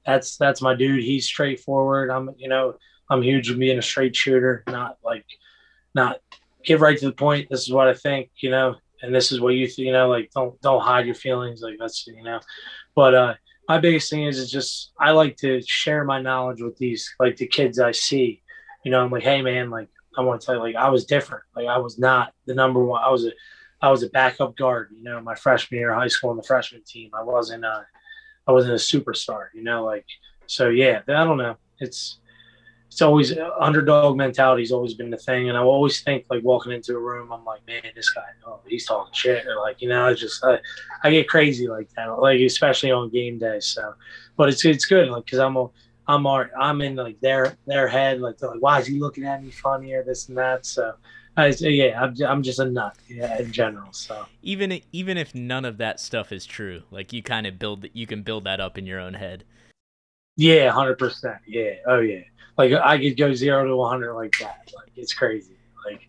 That's 0.07 0.37
that's 0.37 0.63
my 0.63 0.75
dude. 0.75 1.05
He's 1.05 1.27
straightforward. 1.27 2.11
I'm 2.11 2.31
you 2.37 2.49
know 2.49 2.75
i'm 3.11 3.23
huge 3.23 3.49
with 3.49 3.59
being 3.59 3.79
a 3.79 3.83
straight 3.83 4.17
shooter 4.17 4.65
not 4.69 4.97
like 5.05 5.25
not 5.95 6.19
get 6.65 6.81
right 6.81 6.99
to 6.99 7.07
the 7.07 7.13
point. 7.13 7.49
This 7.51 7.63
is 7.63 7.73
what 7.73 7.89
i 7.89 7.95
think 7.95 8.31
you 8.37 8.51
know 8.51 8.77
and 9.03 9.15
this 9.15 9.33
is 9.33 9.41
what 9.41 9.55
you 9.55 9.69
you 9.77 9.93
know 9.93 10.09
like 10.09 10.31
don't 10.35 10.61
don't 10.61 10.83
hide 10.83 11.07
your 11.07 11.15
feelings 11.15 11.61
like 11.63 11.77
that's 11.79 12.07
you 12.07 12.23
know. 12.23 12.41
But 12.95 13.15
uh 13.15 13.35
my 13.69 13.79
biggest 13.79 14.11
thing 14.11 14.25
is 14.25 14.39
is 14.39 14.51
just 14.51 14.93
i 14.99 15.13
like 15.13 15.37
to 15.37 15.63
share 15.63 16.05
my 16.05 16.21
knowledge 16.21 16.61
with 16.61 16.77
these 16.79 17.15
like 17.21 17.37
the 17.37 17.47
kids 17.47 17.79
i 17.79 17.93
see. 17.93 18.43
You 18.85 18.91
know, 18.91 19.01
I'm 19.01 19.13
like, 19.13 19.23
hey 19.23 19.43
man, 19.43 19.71
like 19.71 19.89
I 20.17 20.23
want 20.23 20.41
to 20.41 20.47
tell 20.47 20.57
you, 20.57 20.61
like 20.61 20.77
I 20.77 20.89
was 20.91 21.05
different. 21.05 21.45
Like 21.57 21.67
I 21.67 21.79
was 21.79 21.99
not 21.99 22.33
the 22.47 22.55
number 22.55 22.85
one. 22.85 23.03
I 23.03 23.11
was 23.11 23.27
a, 23.27 23.33
I 23.81 23.91
was 23.91 24.03
a 24.03 24.09
backup 24.09 24.57
guard. 24.57 24.91
You 24.97 25.03
know, 25.03 25.21
my 25.21 25.35
freshman 25.35 25.81
year 25.81 25.93
of 25.93 25.99
high 25.99 26.09
school 26.09 26.31
on 26.31 26.37
the 26.37 26.43
freshman 26.43 26.83
team, 26.85 27.11
I 27.15 27.23
wasn't 27.23 27.65
a, 27.65 27.87
I 28.47 28.53
wasn't 28.53 28.75
a 28.75 28.77
superstar. 28.77 29.47
You 29.55 29.63
know, 29.63 29.85
like 29.85 30.07
so. 30.47 30.69
Yeah, 30.69 31.01
I 31.09 31.25
don't 31.25 31.39
know. 31.39 31.57
It's 31.81 32.19
it's 32.93 33.01
always 33.01 33.33
uh, 33.33 33.51
underdog 33.59 34.19
mentality 34.19 34.61
has 34.61 34.71
always 34.71 34.93
been 34.93 35.09
the 35.09 35.17
thing, 35.17 35.49
and 35.49 35.57
I 35.57 35.63
always 35.63 36.03
think 36.03 36.27
like 36.29 36.45
walking 36.45 36.73
into 36.73 36.95
a 36.95 36.99
room, 37.01 37.33
I'm 37.33 37.43
like, 37.43 37.67
man, 37.67 37.81
this 37.95 38.11
guy, 38.11 38.21
oh, 38.47 38.61
he's 38.67 38.85
talking 38.85 39.15
shit, 39.15 39.47
or 39.47 39.57
like 39.57 39.81
you 39.81 39.89
know, 39.89 40.09
it's 40.09 40.21
just 40.21 40.45
I, 40.45 40.59
I 41.03 41.11
get 41.11 41.27
crazy 41.27 41.69
like 41.69 41.89
that, 41.97 42.05
like 42.21 42.41
especially 42.41 42.91
on 42.91 43.09
game 43.09 43.39
day. 43.39 43.61
So, 43.61 43.95
but 44.37 44.51
it's 44.51 44.63
it's 44.67 44.85
good, 44.85 45.09
like 45.09 45.25
because 45.25 45.39
I'm 45.39 45.57
a 45.57 45.71
I'm 46.07 46.27
I'm 46.27 46.81
in 46.81 46.97
like 46.97 47.21
their 47.21 47.57
their 47.67 47.87
head, 47.87 48.21
like 48.21 48.39
they're 48.39 48.51
like, 48.51 48.63
why 48.63 48.81
is 48.81 48.87
he 48.87 48.99
looking 48.99 49.25
at 49.25 49.43
me 49.43 49.51
funny 49.51 49.93
or 49.93 50.03
this 50.03 50.29
and 50.29 50.37
that? 50.37 50.67
So, 50.67 50.95
I, 51.37 51.47
yeah, 51.61 52.01
I'm, 52.03 52.15
I'm 52.27 52.43
just 52.43 52.59
a 52.59 52.65
nut, 52.65 52.97
yeah, 53.09 53.39
in 53.39 53.53
general. 53.53 53.93
So 53.93 54.27
even 54.43 54.81
even 54.93 55.17
if 55.17 55.35
none 55.35 55.65
of 55.65 55.79
that 55.79 56.01
stuff 56.01 56.33
is 56.33 56.45
true, 56.45 56.83
like 56.91 57.13
you 57.13 57.23
kind 57.23 57.47
of 57.47 57.59
build 57.59 57.87
you 57.93 58.07
can 58.07 58.23
build 58.23 58.45
that 58.45 58.61
up 58.61 58.77
in 58.77 58.87
your 58.87 58.99
own 58.99 59.15
head. 59.15 59.45
Yeah, 60.37 60.71
hundred 60.71 60.99
percent. 60.99 61.39
Yeah, 61.47 61.75
oh 61.87 62.01
yeah. 62.01 62.23
Like 62.59 62.73
I 62.73 62.99
could 62.99 63.17
go 63.17 63.33
zero 63.33 63.67
to 63.67 63.77
one 63.77 63.91
hundred 63.91 64.15
like 64.15 64.35
that. 64.41 64.71
Like 64.75 64.91
it's 64.97 65.15
crazy. 65.15 65.57
Like 65.87 66.09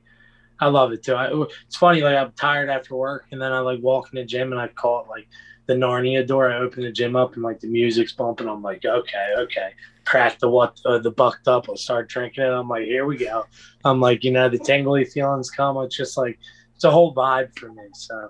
I 0.60 0.68
love 0.68 0.91
it 0.91 1.04
too. 1.04 1.14
I, 1.14 1.30
it's 1.68 1.76
funny. 1.76 2.02
Like 2.02 2.18
I'm 2.18 2.32
tired 2.32 2.70
after 2.70 2.96
work, 2.96 3.28
and 3.32 3.41
then 3.41 3.52
I 3.52 3.60
like 3.60 3.80
walk 3.82 4.10
in 4.12 4.18
the 4.18 4.26
gym 4.26 4.52
and 4.52 4.60
I 4.60 4.68
call 4.70 5.04
it 5.04 5.10
like 5.10 5.28
the 5.66 5.74
Narnia 5.74 6.26
door. 6.26 6.51
I 6.51 6.57
open 6.57 6.84
the 6.84 6.91
gym 6.91 7.16
up 7.16 7.34
and 7.36 7.43
like 7.43 7.59
the 7.59 7.68
music's 7.68 8.14
bumping. 8.14 8.47
I'm 8.47 8.61
like, 8.61 8.84
okay, 8.86 9.34
okay. 9.38 9.70
Crack 10.05 10.39
the 10.39 10.49
what 10.49 10.80
uh, 10.86 10.99
the 10.99 11.11
bucked 11.11 11.47
up. 11.47 11.68
I'll 11.70 11.78
start 11.78 12.09
drinking 12.09 12.43
it. 12.43 12.49
I'm 12.49 12.68
like, 12.68 12.86
here 12.86 13.05
we 13.05 13.18
go. 13.18 13.45
I'm 13.86 14.01
like, 14.01 14.24
you 14.24 14.32
know, 14.32 14.49
the 14.49 14.59
tingly 14.59 15.05
feelings 15.05 15.49
come. 15.49 15.78
It's 15.78 15.95
just 15.95 16.18
like 16.18 16.39
it's 16.76 16.84
a 16.84 16.91
whole 16.91 17.16
vibe 17.16 17.57
for 17.57 17.72
me. 17.72 17.84
So 17.93 18.30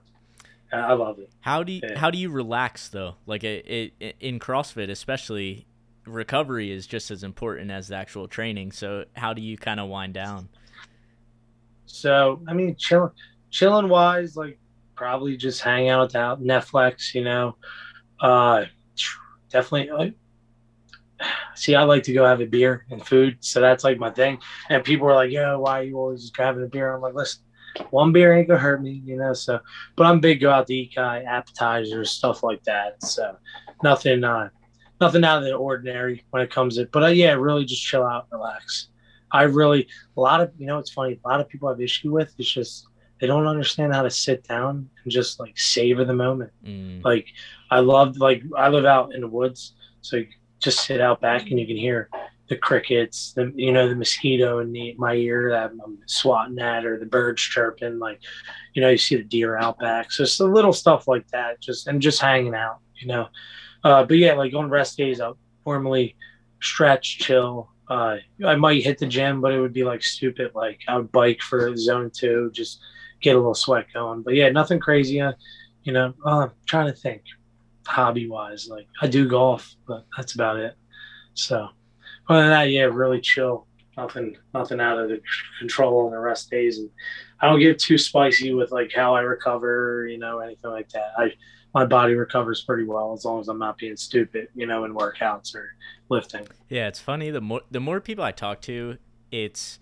I 0.72 0.94
love 0.94 1.20
it. 1.20 1.32
How 1.42 1.64
do 1.64 1.72
you 1.72 1.82
yeah. 1.84 1.98
how 1.98 2.12
do 2.12 2.18
you 2.18 2.30
relax 2.30 2.90
though? 2.90 3.16
Like 3.26 3.44
it, 3.44 3.94
it 4.00 4.16
in 4.20 4.40
CrossFit, 4.40 4.90
especially 4.90 5.66
recovery 6.06 6.72
is 6.72 6.86
just 6.86 7.12
as 7.12 7.24
important 7.24 7.72
as 7.72 7.88
the 7.88 7.96
actual 7.96 8.28
training. 8.28 8.72
So 8.72 9.06
how 9.14 9.34
do 9.34 9.42
you 9.42 9.58
kind 9.58 9.80
of 9.80 9.90
wind 9.90 10.14
down? 10.14 10.50
So 11.86 12.42
I 12.48 12.54
mean, 12.54 12.76
chilling, 12.78 13.12
chilling 13.50 13.90
wise, 13.90 14.36
like 14.36 14.60
probably 14.96 15.38
just 15.38 15.62
hang 15.62 15.90
out 15.90 16.16
out 16.16 16.42
Netflix, 16.42 17.14
you 17.14 17.24
know. 17.24 17.56
Uh, 18.20 18.66
definitely. 19.50 20.16
See, 21.56 21.76
I 21.76 21.84
like 21.84 22.04
to 22.04 22.14
go 22.14 22.26
have 22.26 22.42
a 22.42 22.46
beer 22.46 22.86
and 22.90 23.06
food, 23.06 23.38
so 23.40 23.62
that's 23.62 23.84
like 23.84 23.98
my 23.98 24.10
thing. 24.10 24.40
And 24.70 24.84
people 24.84 25.08
are 25.08 25.16
like, 25.16 25.32
"Yo, 25.32 25.60
why 25.60 25.80
are 25.80 25.84
you 25.84 25.98
always 25.98 26.32
having 26.38 26.64
a 26.64 26.68
beer?" 26.68 26.94
I'm 26.94 27.02
like, 27.02 27.14
"Listen, 27.14 27.44
one 27.92 28.12
beer 28.12 28.34
ain't 28.34 28.48
gonna 28.48 28.60
hurt 28.60 28.82
me, 28.82 29.02
you 29.06 29.18
know." 29.18 29.34
So, 29.34 29.60
but 29.96 30.06
I'm 30.06 30.20
big 30.20 30.42
go 30.42 30.52
out 30.52 30.68
to 30.68 30.74
eat, 30.74 30.96
guy, 30.96 31.22
appetizers, 31.22 32.12
stuff 32.12 32.44
like 32.44 32.64
that. 32.64 33.02
So, 33.04 33.38
nothing, 33.84 34.24
uh, 34.24 34.50
nothing 35.00 35.24
out 35.24 35.38
of 35.40 35.44
the 35.46 35.54
ordinary 35.54 36.26
when 36.32 36.42
it 36.42 36.52
comes 36.52 36.76
to. 36.76 36.88
But 36.88 37.04
uh, 37.04 37.08
yeah, 37.08 37.34
really 37.34 37.66
just 37.66 37.84
chill 37.84 38.04
out, 38.04 38.28
relax. 38.32 38.90
I 39.32 39.44
really 39.44 39.88
a 40.16 40.22
lot 40.22 40.42
of 40.42 40.52
you 40.58 40.68
know 40.68 40.78
it's 40.78 40.92
funny. 40.92 41.20
A 41.24 41.28
lot 41.28 41.40
of 41.40 41.50
people 41.50 41.68
have 41.68 41.82
issue 41.82 42.12
with 42.12 42.34
it's 42.38 42.52
just 42.52 42.88
they 43.24 43.28
don't 43.28 43.48
understand 43.48 43.94
how 43.94 44.02
to 44.02 44.10
sit 44.10 44.46
down 44.46 44.90
and 45.02 45.10
just 45.10 45.40
like 45.40 45.58
savor 45.58 46.04
the 46.04 46.14
moment. 46.14 46.52
Mm. 46.66 47.02
Like 47.06 47.26
I 47.72 47.80
love 47.80 48.18
like 48.18 48.44
I 48.58 48.68
live 48.68 48.84
out 48.84 49.16
in 49.16 49.22
the 49.22 49.30
woods, 49.30 49.76
so 50.02 50.18
you 50.18 50.28
just 50.60 50.86
sit 50.86 51.00
out 51.00 51.22
back 51.22 51.50
and 51.50 51.58
you 51.58 51.66
can 51.66 51.78
hear 51.78 52.10
the 52.50 52.58
crickets, 52.58 53.32
the 53.32 53.54
you 53.56 53.72
know 53.72 53.88
the 53.88 53.96
mosquito 53.96 54.60
in 54.60 54.74
the, 54.74 54.94
my 54.98 55.14
ear 55.14 55.50
that 55.52 55.72
I'm 55.72 56.00
swatting 56.06 56.60
at, 56.60 56.86
or 56.86 57.00
the 57.00 57.06
birds 57.06 57.42
chirping. 57.42 57.98
Like 57.98 58.20
you 58.74 58.82
know 58.82 58.90
you 58.90 58.98
see 58.98 59.16
the 59.16 59.24
deer 59.24 59.56
out 59.56 59.80
back. 59.80 60.12
So 60.12 60.24
it's 60.24 60.38
the 60.38 60.46
little 60.46 60.74
stuff 60.74 61.08
like 61.08 61.26
that, 61.30 61.62
just 61.62 61.88
and 61.88 62.02
just 62.02 62.20
hanging 62.20 62.56
out, 62.56 62.80
you 62.98 63.08
know. 63.08 63.30
Uh, 63.86 64.04
but 64.04 64.18
yeah, 64.18 64.34
like 64.34 64.54
on 64.54 64.70
rest 64.70 64.98
days, 64.98 65.22
I'll 65.22 65.38
normally 65.66 66.18
stretch, 66.60 67.20
chill, 67.20 67.70
uh, 67.88 68.18
I 68.46 68.58
might 68.58 68.84
hit 68.84 68.98
the 68.98 69.08
gym, 69.08 69.40
but 69.40 69.54
it 69.54 69.62
would 69.62 69.72
be 69.72 69.86
like 69.86 70.04
stupid. 70.04 70.52
Like 70.54 70.82
I 70.90 70.98
would 70.98 71.14
bike 71.14 71.40
for 71.40 71.74
zone 71.78 72.12
two, 72.14 72.52
just 72.54 72.82
get 73.24 73.36
a 73.36 73.40
little 73.40 73.56
sweat 73.56 73.88
going. 73.94 74.22
But 74.22 74.36
yeah, 74.36 74.50
nothing 74.50 74.80
crazy. 74.80 75.20
Uh, 75.20 75.34
you 75.84 75.94
know, 75.94 76.14
uh, 76.26 76.44
I'm 76.44 76.52
trying 76.68 76.88
to 76.88 76.94
think 76.94 77.24
hobby 77.88 78.28
wise. 78.28 78.68
Like 78.70 78.88
I 79.02 79.08
do 79.08 79.28
golf, 79.28 79.76
but 79.88 80.06
that's 80.16 80.36
about 80.36 80.58
it. 80.58 80.76
So 81.34 81.70
other 82.30 82.42
than 82.42 82.50
that, 82.50 82.70
yeah, 82.70 82.84
really 82.84 83.22
chill. 83.22 83.68
Nothing, 83.96 84.36
nothing 84.56 84.80
out 84.80 84.98
of 84.98 85.10
the 85.10 85.22
control 85.60 86.06
on 86.06 86.12
the 86.12 86.18
rest 86.18 86.50
days, 86.50 86.80
and 86.80 86.90
I 87.42 87.48
don't 87.48 87.60
get 87.60 87.78
too 87.78 88.00
spicy 88.00 88.52
with 88.52 88.72
like 88.72 88.92
how 88.92 89.14
I 89.14 89.22
recover, 89.22 90.08
you 90.08 90.18
know, 90.18 90.40
anything 90.40 90.72
like 90.72 90.90
that. 90.90 91.12
I 91.16 91.34
my 91.76 91.86
body 91.86 92.14
recovers 92.14 92.62
pretty 92.62 92.86
well 92.86 93.14
as 93.14 93.26
long 93.26 93.40
as 93.40 93.48
I'm 93.48 93.60
not 93.60 93.78
being 93.78 93.96
stupid, 93.96 94.48
you 94.56 94.68
know, 94.68 94.86
in 94.86 94.94
workouts 94.94 95.56
or 95.56 95.76
lifting. 96.10 96.48
Yeah, 96.70 96.88
it's 96.88 97.00
funny. 97.00 97.30
The 97.30 97.42
more 97.42 97.62
the 97.70 97.80
more 97.80 98.00
people 98.00 98.24
I 98.24 98.32
talk 98.32 98.62
to, 98.62 98.98
it's 99.32 99.78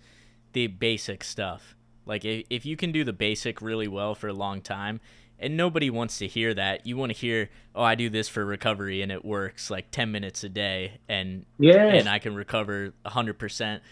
the 0.52 0.66
basic 0.66 1.24
stuff. 1.24 1.74
Like 2.06 2.24
if, 2.24 2.46
if 2.50 2.66
you 2.66 2.76
can 2.76 2.92
do 2.92 3.04
the 3.04 3.12
basic 3.12 3.62
really 3.62 3.88
well 3.88 4.14
for 4.14 4.28
a 4.28 4.32
long 4.32 4.60
time, 4.60 5.00
and 5.38 5.56
nobody 5.56 5.90
wants 5.90 6.18
to 6.18 6.28
hear 6.28 6.54
that. 6.54 6.86
You 6.86 6.96
want 6.96 7.10
to 7.12 7.18
hear, 7.18 7.50
oh, 7.74 7.82
I 7.82 7.96
do 7.96 8.08
this 8.08 8.28
for 8.28 8.44
recovery 8.44 9.02
and 9.02 9.10
it 9.10 9.24
works 9.24 9.70
like 9.70 9.90
ten 9.90 10.12
minutes 10.12 10.44
a 10.44 10.48
day, 10.48 11.00
and 11.08 11.44
yeah, 11.58 11.86
and 11.86 12.08
I 12.08 12.18
can 12.20 12.34
recover 12.34 12.94
hundred 13.04 13.38
percent. 13.38 13.82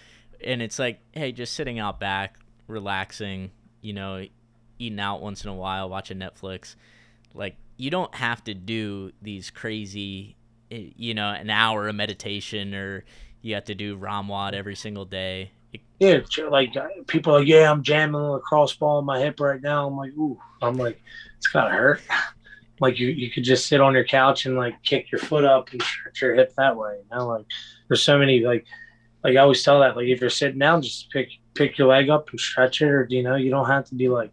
And 0.43 0.63
it's 0.63 0.79
like, 0.79 1.01
hey, 1.13 1.33
just 1.33 1.55
sitting 1.55 1.79
out 1.79 2.01
back, 2.01 2.39
relaxing, 2.67 3.51
you 3.83 3.93
know, 3.93 4.25
eating 4.79 5.01
out 5.01 5.21
once 5.21 5.45
in 5.45 5.51
a 5.51 5.55
while, 5.55 5.89
watching 5.89 6.19
Netflix. 6.19 6.77
Like 7.35 7.57
you 7.77 7.91
don't 7.91 8.15
have 8.15 8.45
to 8.45 8.55
do 8.55 9.13
these 9.21 9.51
crazy, 9.51 10.37
eh, 10.71 10.91
you 10.97 11.15
know, 11.15 11.31
an 11.31 11.51
hour 11.51 11.89
of 11.89 11.95
meditation 11.95 12.75
or 12.75 13.05
you 13.43 13.55
have 13.55 13.65
to 13.65 13.75
do 13.75 13.97
ROMWOD 13.97 14.53
every 14.53 14.77
single 14.77 15.05
day. 15.05 15.51
Yeah, 15.99 16.21
like 16.49 16.75
uh, 16.77 16.89
people 17.07 17.35
are 17.35 17.41
like, 17.41 17.49
yeah, 17.49 17.71
I'm 17.71 17.83
jamming 17.83 18.15
a 18.15 18.33
lacrosse 18.33 18.75
ball 18.75 19.01
in 19.01 19.05
my 19.05 19.21
hip 19.21 19.39
right 19.39 19.61
now. 19.61 19.87
I'm 19.87 19.97
like, 19.97 20.13
ooh, 20.13 20.39
I'm 20.63 20.79
like, 20.79 21.01
it's 21.37 21.47
gotta 21.47 21.71
hurt. 21.71 22.01
like 22.81 22.99
you, 22.99 23.09
you 23.09 23.31
could 23.31 23.45
just 23.45 23.67
sit 23.67 23.81
on 23.81 23.93
your 23.93 24.05
couch 24.05 24.47
and 24.47 24.57
like 24.57 24.83
kick 24.83 25.13
your 25.13 25.21
foot 25.21 25.45
up 25.45 25.71
and 25.73 25.83
stretch 25.83 26.23
your 26.23 26.35
hip 26.35 26.55
that 26.57 26.77
way. 26.77 26.97
You 26.97 27.17
know, 27.17 27.29
like 27.29 27.45
there's 27.89 28.03
so 28.03 28.19
many 28.19 28.41
like, 28.41 28.65
like 29.23 29.37
I 29.37 29.41
always 29.41 29.63
tell 29.63 29.81
that 29.81 29.97
like 29.97 30.07
if 30.07 30.21
you're 30.21 30.31
sitting 30.31 30.59
down, 30.59 30.81
just 30.81 31.11
pick 31.11 31.29
pick 31.55 31.77
your 31.77 31.89
leg 31.89 32.09
up 32.09 32.31
and 32.31 32.41
stretch 32.41 32.81
it, 32.81 32.89
or 32.89 33.07
you 33.11 33.23
know, 33.23 33.37
you 33.37 33.51
don't 33.51 33.67
have 33.67 33.85
to 33.87 33.95
be 33.95 34.09
like 34.09 34.33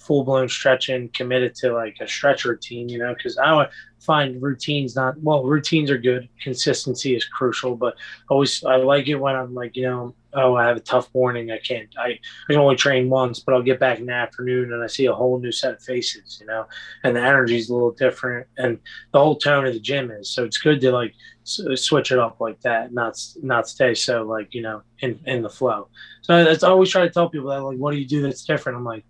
full 0.00 0.24
blown 0.24 0.48
stretching, 0.48 1.10
committed 1.10 1.54
to 1.54 1.72
like 1.72 1.96
a 2.00 2.08
stretch 2.08 2.44
routine, 2.44 2.88
you 2.88 2.98
know, 2.98 3.14
because 3.14 3.38
I 3.38 3.68
find 4.00 4.42
routines 4.42 4.96
not 4.96 5.20
well, 5.20 5.44
routines 5.44 5.90
are 5.90 5.98
good. 5.98 6.28
Consistency 6.42 7.14
is 7.14 7.24
crucial, 7.24 7.76
but 7.76 7.94
always 8.28 8.64
I 8.64 8.76
like 8.76 9.08
it 9.08 9.16
when 9.16 9.36
I'm 9.36 9.54
like, 9.54 9.76
you 9.76 9.82
know, 9.82 10.14
oh, 10.32 10.54
I 10.54 10.66
have 10.66 10.76
a 10.76 10.80
tough 10.80 11.12
morning. 11.14 11.50
I 11.50 11.58
can't, 11.58 11.88
I, 11.98 12.08
I 12.08 12.18
can 12.48 12.56
only 12.56 12.76
train 12.76 13.10
once, 13.10 13.40
but 13.40 13.54
I'll 13.54 13.62
get 13.62 13.80
back 13.80 13.98
in 13.98 14.06
the 14.06 14.12
afternoon 14.12 14.72
and 14.72 14.82
I 14.82 14.86
see 14.86 15.06
a 15.06 15.12
whole 15.12 15.38
new 15.38 15.52
set 15.52 15.74
of 15.74 15.82
faces, 15.82 16.38
you 16.40 16.46
know, 16.46 16.66
and 17.04 17.14
the 17.14 17.20
energy 17.20 17.58
is 17.58 17.68
a 17.68 17.74
little 17.74 17.90
different 17.92 18.46
and 18.56 18.78
the 19.12 19.18
whole 19.18 19.36
tone 19.36 19.66
of 19.66 19.74
the 19.74 19.80
gym 19.80 20.10
is. 20.10 20.30
So 20.30 20.44
it's 20.44 20.58
good 20.58 20.80
to 20.80 20.92
like 20.92 21.14
switch 21.44 22.12
it 22.12 22.18
up 22.18 22.40
like 22.40 22.60
that, 22.62 22.92
not, 22.92 23.18
not 23.42 23.68
stay 23.68 23.94
so 23.94 24.22
like, 24.22 24.54
you 24.54 24.62
know, 24.62 24.82
in, 25.00 25.20
in 25.26 25.42
the 25.42 25.50
flow. 25.50 25.88
So 26.22 26.42
that's 26.44 26.62
I 26.62 26.70
always 26.70 26.90
try 26.90 27.02
to 27.02 27.10
tell 27.10 27.28
people 27.28 27.50
that 27.50 27.62
like, 27.62 27.78
what 27.78 27.92
do 27.92 27.98
you 27.98 28.06
do 28.06 28.22
that's 28.22 28.44
different? 28.44 28.78
I'm 28.78 28.84
like, 28.84 29.04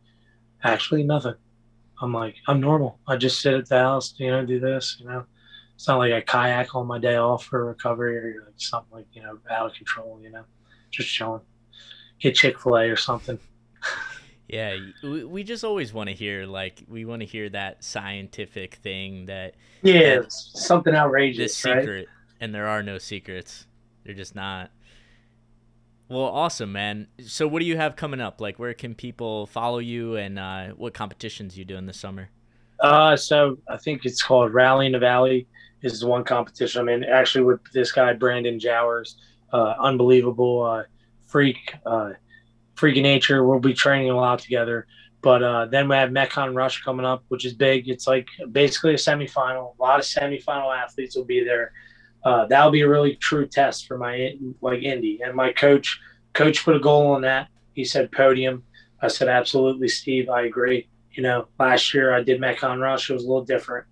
actually 0.65 1.03
nothing. 1.03 1.35
I'm 2.03 2.13
like, 2.13 2.37
I'm 2.49 2.61
normal. 2.61 2.99
I 3.07 3.17
just 3.17 3.41
sit 3.41 3.55
at 3.55 3.69
the 3.69 3.79
house, 3.79 4.15
you 4.17 4.31
know, 4.31 4.45
do 4.45 4.59
this, 4.59 4.97
you 5.01 5.07
know. 5.07 5.25
It's 5.75 5.89
not 5.89 5.99
like 5.99 6.13
I 6.13 6.21
kayak 6.21 6.75
on 6.75 6.87
my 6.87 6.99
day 6.99 7.17
off 7.17 7.45
for 7.45 7.65
recovery 7.65 8.17
or 8.17 8.45
like 8.47 8.55
something 8.57 8.93
like, 8.93 9.07
you 9.13 9.23
know, 9.23 9.39
out 9.51 9.71
of 9.71 9.75
control, 9.75 10.21
you 10.23 10.31
know, 10.31 10.45
just 10.91 11.09
chilling. 11.09 11.41
Get 12.21 12.35
Chick 12.35 12.59
fil 12.59 12.77
A 12.77 12.91
or 12.91 12.97
something. 12.97 13.39
Yeah, 14.47 14.77
we 15.03 15.45
just 15.45 15.63
always 15.63 15.93
want 15.93 16.09
to 16.09 16.15
hear, 16.15 16.45
like, 16.45 16.83
we 16.89 17.05
want 17.05 17.21
to 17.21 17.27
hear 17.27 17.49
that 17.51 17.85
scientific 17.85 18.75
thing 18.75 19.27
that. 19.27 19.55
Yeah, 19.83 20.17
that, 20.17 20.33
something 20.33 20.93
outrageous. 20.93 21.63
The 21.63 21.71
right? 21.71 21.81
secret, 21.83 22.09
and 22.41 22.55
there 22.55 22.67
are 22.67 22.83
no 22.83 22.99
secrets. 22.99 23.67
They're 24.05 24.13
just 24.13 24.35
not. 24.35 24.71
Well, 26.11 26.25
awesome, 26.25 26.73
man. 26.73 27.07
So, 27.25 27.47
what 27.47 27.61
do 27.61 27.67
you 27.67 27.77
have 27.77 27.95
coming 27.95 28.21
up? 28.21 28.41
Like, 28.41 28.59
where 28.59 28.75
can 28.75 28.97
people 28.97 29.47
follow 29.47 29.79
you, 29.79 30.17
and 30.17 30.41
uh, 30.41 30.71
what 30.71 30.93
competitions 30.93 31.57
you 31.57 31.65
doing 31.65 31.87
this 31.87 32.01
summer? 32.01 32.31
Uh, 32.81 33.17
so 33.17 33.59
I 33.69 33.77
think 33.77 34.05
it's 34.05 34.21
called 34.21 34.53
Rally 34.53 34.87
in 34.87 34.93
the 34.93 34.99
Valley. 34.99 35.47
Is 35.83 36.01
the 36.01 36.09
one 36.09 36.25
competition. 36.25 36.81
I 36.81 36.85
mean, 36.85 37.05
actually, 37.05 37.45
with 37.45 37.61
this 37.73 37.93
guy 37.93 38.13
Brandon 38.13 38.59
Jowers, 38.59 39.19
uh, 39.53 39.75
unbelievable 39.81 40.65
uh, 40.65 40.83
freak, 41.29 41.75
uh, 41.87 42.11
freak 42.75 42.97
of 42.97 43.03
nature. 43.05 43.45
We'll 43.45 43.61
be 43.61 43.73
training 43.73 44.11
a 44.11 44.17
lot 44.17 44.41
together. 44.41 44.89
But 45.23 45.45
uh, 45.45 45.67
then 45.67 45.89
we 45.89 45.95
have 45.95 46.11
Metcon 46.11 46.57
Rush 46.57 46.83
coming 46.83 47.07
up, 47.07 47.23
which 47.29 47.45
is 47.45 47.55
big. 47.55 47.89
It's 47.89 48.09
like 48.09 48.27
basically 48.51 48.95
a 48.95 48.97
semifinal. 48.97 49.79
A 49.79 49.83
lot 49.83 50.01
of 50.01 50.05
semifinal 50.05 50.77
athletes 50.77 51.17
will 51.17 51.25
be 51.25 51.45
there 51.45 51.73
uh, 52.25 52.47
that'll 52.47 52.71
be 52.71 52.83
a 52.83 52.89
really 52.89 53.17
true 53.17 53.47
test 53.47 53.87
for 53.87 53.97
my 53.97 54.37
like 54.61 54.83
Indy. 54.83 55.21
And 55.23 55.35
my 55.35 55.53
coach, 55.53 56.01
coach 56.33 56.65
put 56.65 56.77
a 56.77 56.81
goal 56.81 57.13
on 57.13 57.23
that. 57.23 57.49
He 57.75 57.85
said 57.85 58.13
podium. 58.13 58.65
I 59.01 59.09
said 59.09 59.29
absolutely, 59.29 59.89
Steve. 59.89 60.29
I 60.29 60.43
agree. 60.43 60.89
You 61.13 61.23
know, 61.23 61.49
last 61.59 61.95
year 61.95 62.15
I 62.15 62.23
did 62.23 62.41
Metcon 62.41 62.81
Rush. 62.81 63.11
It 63.11 63.15
was 63.15 63.25
a 63.25 63.29
little 63.29 63.45
different, 63.45 63.87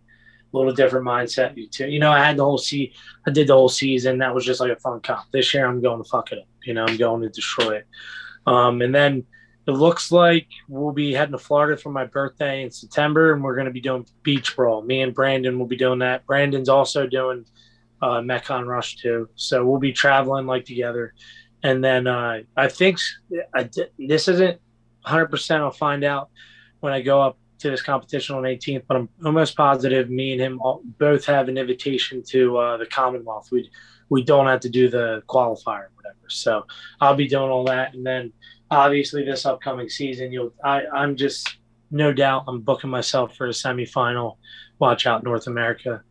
a 0.52 0.56
little 0.56 0.72
different 0.74 1.06
mindset. 1.06 1.56
You 1.56 1.68
Too. 1.68 1.88
You 1.88 1.98
know, 1.98 2.12
I 2.12 2.24
had 2.24 2.36
the 2.36 2.44
whole 2.44 2.58
see. 2.58 2.92
I 3.26 3.30
did 3.30 3.46
the 3.46 3.54
whole 3.54 3.68
season. 3.68 4.18
That 4.18 4.34
was 4.34 4.44
just 4.44 4.60
like 4.60 4.72
a 4.72 4.76
fun 4.76 5.00
comp. 5.00 5.30
This 5.32 5.52
year 5.54 5.66
I'm 5.66 5.80
going 5.80 6.02
to 6.02 6.08
fuck 6.08 6.32
it 6.32 6.38
up. 6.38 6.48
You 6.64 6.74
know, 6.74 6.84
I'm 6.84 6.96
going 6.96 7.22
to 7.22 7.28
destroy 7.30 7.76
it. 7.76 7.86
Um, 8.46 8.82
and 8.82 8.94
then 8.94 9.24
it 9.66 9.72
looks 9.72 10.10
like 10.10 10.48
we'll 10.68 10.94
be 10.94 11.12
heading 11.12 11.32
to 11.32 11.38
Florida 11.38 11.76
for 11.76 11.90
my 11.90 12.06
birthday 12.06 12.62
in 12.62 12.70
September, 12.70 13.34
and 13.34 13.44
we're 13.44 13.54
going 13.54 13.66
to 13.66 13.72
be 13.72 13.82
doing 13.82 14.06
beach 14.22 14.56
brawl. 14.56 14.82
Me 14.82 15.02
and 15.02 15.14
Brandon 15.14 15.58
will 15.58 15.66
be 15.66 15.76
doing 15.76 15.98
that. 15.98 16.24
Brandon's 16.24 16.70
also 16.70 17.06
doing 17.06 17.44
uh, 18.02 18.22
Rush 18.64 18.96
too. 18.96 19.28
So 19.34 19.64
we'll 19.64 19.80
be 19.80 19.92
traveling 19.92 20.46
like 20.46 20.64
together. 20.64 21.14
And 21.62 21.82
then 21.82 22.06
uh, 22.06 22.40
I 22.56 22.68
think 22.68 22.98
I 23.54 23.68
this 23.98 24.28
isn't 24.28 24.60
100%. 25.06 25.60
I'll 25.60 25.70
find 25.70 26.04
out 26.04 26.30
when 26.80 26.92
I 26.92 27.00
go 27.00 27.20
up 27.20 27.38
to 27.58 27.70
this 27.70 27.82
competition 27.82 28.36
on 28.36 28.44
18th, 28.44 28.84
but 28.86 28.96
I'm 28.96 29.08
almost 29.24 29.56
positive 29.56 30.10
me 30.10 30.32
and 30.32 30.40
him 30.40 30.60
all, 30.60 30.80
both 30.98 31.24
have 31.26 31.48
an 31.48 31.58
invitation 31.58 32.22
to 32.28 32.56
uh, 32.56 32.76
the 32.76 32.86
Commonwealth. 32.86 33.48
We 33.50 33.70
we 34.10 34.22
don't 34.22 34.46
have 34.46 34.60
to 34.60 34.70
do 34.70 34.88
the 34.88 35.22
qualifier 35.28 35.66
or 35.66 35.90
whatever. 35.96 36.28
So 36.28 36.64
I'll 37.00 37.16
be 37.16 37.28
doing 37.28 37.50
all 37.50 37.64
that, 37.64 37.94
and 37.94 38.06
then 38.06 38.32
obviously 38.70 39.24
this 39.24 39.44
upcoming 39.44 39.88
season, 39.88 40.32
you'll 40.32 40.54
I 40.64 40.82
I'm 40.86 41.16
just 41.16 41.56
no 41.90 42.12
doubt 42.12 42.44
I'm 42.46 42.60
booking 42.60 42.90
myself 42.90 43.34
for 43.36 43.46
a 43.46 43.50
semifinal. 43.50 44.36
Watch 44.78 45.06
out, 45.06 45.24
North 45.24 45.48
America 45.48 46.04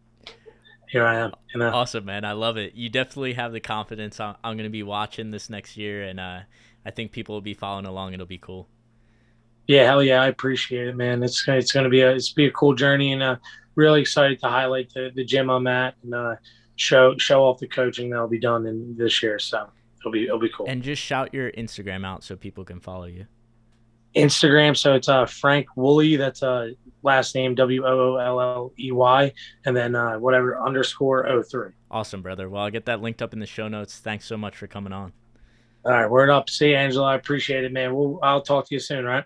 here 0.90 1.06
I 1.06 1.16
am. 1.20 1.32
You 1.54 1.60
know? 1.60 1.70
Awesome, 1.70 2.06
man. 2.06 2.26
I 2.26 2.34
love 2.34 2.58
it. 2.58 2.74
You 2.76 2.90
definitely 2.90 3.34
have 3.34 3.52
the 3.52 3.60
confidence. 3.60 4.20
I'm, 4.20 4.36
I'm 4.44 4.56
going 4.56 4.66
to 4.66 4.72
be 4.72 4.84
watching 4.84 5.32
this 5.32 5.50
next 5.50 5.78
year, 5.78 6.04
and 6.04 6.20
uh, 6.20 6.40
I 6.86 6.92
think 6.92 7.12
people 7.12 7.36
will 7.36 7.42
be 7.42 7.54
following 7.54 7.86
along. 7.86 8.14
It'll 8.14 8.26
be 8.26 8.38
cool. 8.38 8.68
Yeah, 9.68 9.84
hell 9.84 10.02
yeah, 10.02 10.22
I 10.22 10.28
appreciate 10.28 10.88
it, 10.88 10.96
man. 10.96 11.22
It's 11.24 11.46
it's 11.48 11.74
going 11.74 11.84
to 11.84 11.90
be 11.90 12.02
a 12.02 12.12
it's 12.12 12.32
be 12.32 12.46
a 12.46 12.52
cool 12.52 12.74
journey, 12.74 13.12
and 13.12 13.22
uh, 13.22 13.36
really 13.76 14.00
excited 14.00 14.40
to 14.40 14.48
highlight 14.48 14.94
the, 14.94 15.12
the 15.14 15.26
gym 15.26 15.50
I'm 15.50 15.68
at 15.68 15.96
and 16.04 16.16
uh, 16.16 16.36
show 16.78 17.18
show 17.18 17.44
off 17.44 17.60
the 17.60 17.68
coaching 17.68 18.10
that'll 18.10 18.30
be 18.30 18.40
done 18.40 18.66
in 18.66 18.96
this 18.98 19.22
year. 19.22 19.40
So 19.40 19.68
it'll 20.00 20.12
be 20.12 20.26
it'll 20.26 20.40
be 20.40 20.50
cool. 20.50 20.68
And 20.70 20.82
just 20.82 21.02
shout 21.02 21.34
your 21.34 21.52
Instagram 21.52 22.06
out 22.06 22.24
so 22.24 22.38
people 22.38 22.64
can 22.64 22.80
follow 22.80 23.06
you. 23.06 23.28
Instagram. 24.18 24.76
So 24.76 24.96
it's 24.96 25.10
uh, 25.10 25.26
Frank 25.26 25.68
Woolley. 25.76 26.16
That's 26.16 26.44
uh, 26.44 26.72
last 27.04 27.36
name 27.36 27.56
W 27.56 27.86
O 27.86 27.88
O 27.88 28.16
L 28.18 28.42
L 28.42 28.74
E 28.80 28.92
Y, 28.92 29.32
and 29.66 29.76
then 29.76 29.96
uh, 29.96 30.18
whatever 30.18 30.60
underscore 30.60 31.44
03. 31.50 31.72
Awesome, 31.90 32.22
brother. 32.22 32.50
Well, 32.50 32.64
I'll 32.64 32.72
get 32.72 32.86
that 32.86 33.02
linked 33.02 33.22
up 33.22 33.34
in 33.34 33.40
the 33.40 33.46
show 33.46 33.68
notes. 33.68 34.00
Thanks 34.00 34.26
so 34.26 34.38
much 34.38 34.58
for 34.58 34.68
coming 34.68 34.94
on. 34.94 35.14
All 35.86 35.92
right, 35.92 36.10
word 36.10 36.30
up. 36.30 36.50
See 36.50 36.70
you, 36.70 36.76
Angela. 36.76 37.08
I 37.08 37.16
appreciate 37.16 37.64
it, 37.64 37.72
man. 37.72 37.96
We'll, 37.96 38.20
I'll 38.22 38.42
talk 38.42 38.68
to 38.68 38.76
you 38.76 38.80
soon, 38.80 39.06
right? 39.06 39.24